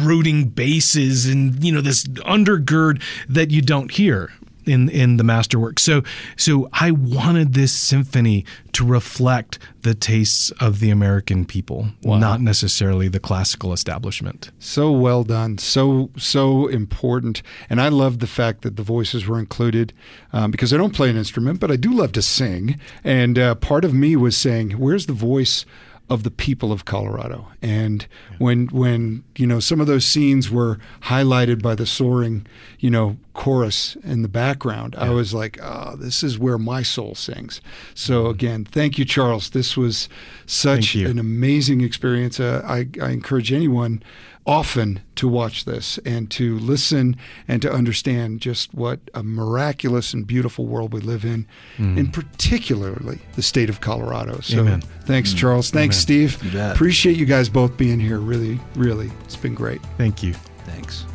brooding 0.00 0.48
basses 0.48 1.26
and 1.26 1.62
you 1.62 1.70
know 1.70 1.82
this 1.82 2.04
undergird 2.04 3.02
that 3.28 3.50
you 3.50 3.60
don't 3.60 3.90
hear 3.90 4.32
in 4.66 4.88
in 4.88 5.16
the 5.16 5.24
masterwork. 5.24 5.78
So 5.78 6.02
so 6.36 6.68
I 6.72 6.90
wanted 6.90 7.54
this 7.54 7.72
symphony 7.72 8.44
to 8.72 8.84
reflect 8.86 9.58
the 9.82 9.94
tastes 9.94 10.50
of 10.52 10.80
the 10.80 10.90
American 10.90 11.44
people, 11.44 11.88
wow. 12.02 12.18
not 12.18 12.40
necessarily 12.40 13.08
the 13.08 13.20
classical 13.20 13.72
establishment. 13.72 14.50
So 14.58 14.92
well 14.92 15.24
done, 15.24 15.58
so 15.58 16.10
so 16.16 16.68
important, 16.68 17.42
and 17.68 17.80
I 17.80 17.88
love 17.88 18.20
the 18.20 18.26
fact 18.26 18.62
that 18.62 18.76
the 18.76 18.82
voices 18.82 19.26
were 19.26 19.38
included 19.38 19.92
um, 20.32 20.50
because 20.50 20.72
I 20.72 20.76
don't 20.76 20.94
play 20.94 21.10
an 21.10 21.16
instrument, 21.16 21.60
but 21.60 21.70
I 21.70 21.76
do 21.76 21.92
love 21.92 22.12
to 22.12 22.22
sing, 22.22 22.78
and 23.04 23.38
uh, 23.38 23.54
part 23.56 23.84
of 23.84 23.92
me 23.92 24.16
was 24.16 24.36
saying, 24.36 24.72
"Where's 24.72 25.06
the 25.06 25.12
voice?" 25.12 25.64
Of 26.10 26.24
the 26.24 26.30
people 26.30 26.72
of 26.72 26.84
Colorado. 26.84 27.48
And 27.62 28.06
when 28.38 28.66
when 28.66 29.24
you 29.36 29.46
know 29.46 29.60
some 29.60 29.80
of 29.80 29.86
those 29.86 30.04
scenes 30.04 30.50
were 30.50 30.78
highlighted 31.02 31.62
by 31.62 31.74
the 31.74 31.86
soaring, 31.86 32.46
you 32.78 32.90
know, 32.90 33.16
chorus 33.32 33.96
in 34.04 34.22
the 34.22 34.28
background, 34.28 34.94
yeah. 34.96 35.06
I 35.06 35.10
was 35.10 35.32
like, 35.32 35.58
oh, 35.62 35.96
this 35.96 36.22
is 36.22 36.38
where 36.38 36.58
my 36.58 36.82
soul 36.82 37.14
sings. 37.14 37.60
So 37.94 38.22
mm-hmm. 38.22 38.30
again, 38.30 38.64
thank 38.64 38.98
you, 38.98 39.04
Charles. 39.04 39.50
This 39.50 39.76
was 39.76 40.08
such 40.46 40.94
an 40.94 41.18
amazing 41.18 41.80
experience. 41.80 42.38
Uh, 42.38 42.62
I, 42.64 42.88
I 43.00 43.10
encourage 43.10 43.52
anyone 43.52 44.02
often 44.46 45.00
to 45.14 45.28
watch 45.28 45.64
this 45.64 45.98
and 46.04 46.30
to 46.30 46.58
listen 46.58 47.16
and 47.46 47.62
to 47.62 47.72
understand 47.72 48.40
just 48.40 48.74
what 48.74 49.00
a 49.14 49.22
miraculous 49.22 50.12
and 50.12 50.26
beautiful 50.26 50.66
world 50.66 50.92
we 50.92 51.00
live 51.00 51.24
in, 51.24 51.46
mm. 51.76 51.98
and 51.98 52.12
particularly 52.12 53.20
the 53.36 53.42
state 53.42 53.70
of 53.70 53.80
Colorado. 53.80 54.40
So 54.40 54.60
Amen. 54.60 54.80
thanks, 55.04 55.32
mm. 55.32 55.38
Charles. 55.38 55.70
Thanks, 55.70 55.96
Amen. 56.08 56.28
Steve. 56.28 56.56
Appreciate 56.56 57.16
you 57.16 57.26
guys 57.26 57.48
both 57.48 57.76
being 57.76 58.00
here. 58.00 58.18
Really, 58.18 58.60
really, 58.74 59.10
it's 59.24 59.36
been 59.36 59.54
great. 59.54 59.80
Thank 59.96 60.22
you. 60.22 60.34
Thanks. 60.64 61.06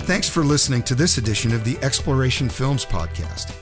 Thanks 0.00 0.28
for 0.28 0.42
listening 0.42 0.82
to 0.84 0.94
this 0.94 1.18
edition 1.18 1.52
of 1.52 1.64
the 1.64 1.76
Exploration 1.82 2.48
Films 2.48 2.84
Podcast. 2.86 3.54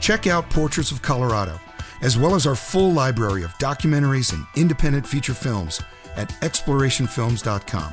Check 0.00 0.26
out 0.26 0.50
Portraits 0.50 0.90
of 0.90 1.00
Colorado 1.00 1.58
as 2.00 2.18
well 2.18 2.34
as 2.34 2.46
our 2.46 2.54
full 2.54 2.92
library 2.92 3.42
of 3.42 3.52
documentaries 3.58 4.32
and 4.32 4.46
independent 4.56 5.06
feature 5.06 5.34
films 5.34 5.82
at 6.16 6.30
explorationfilms.com. 6.40 7.92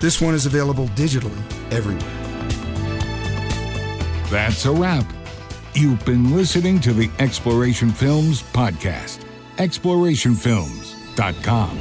This 0.00 0.20
one 0.20 0.34
is 0.34 0.44
available 0.46 0.88
digitally 0.88 1.40
everywhere. 1.72 2.02
That's 4.30 4.64
a 4.64 4.72
wrap. 4.72 5.04
You've 5.74 6.04
been 6.04 6.36
listening 6.36 6.80
to 6.80 6.92
the 6.92 7.10
Exploration 7.18 7.90
Films 7.90 8.42
podcast. 8.42 9.24
Explorationfilms.com. 9.56 11.78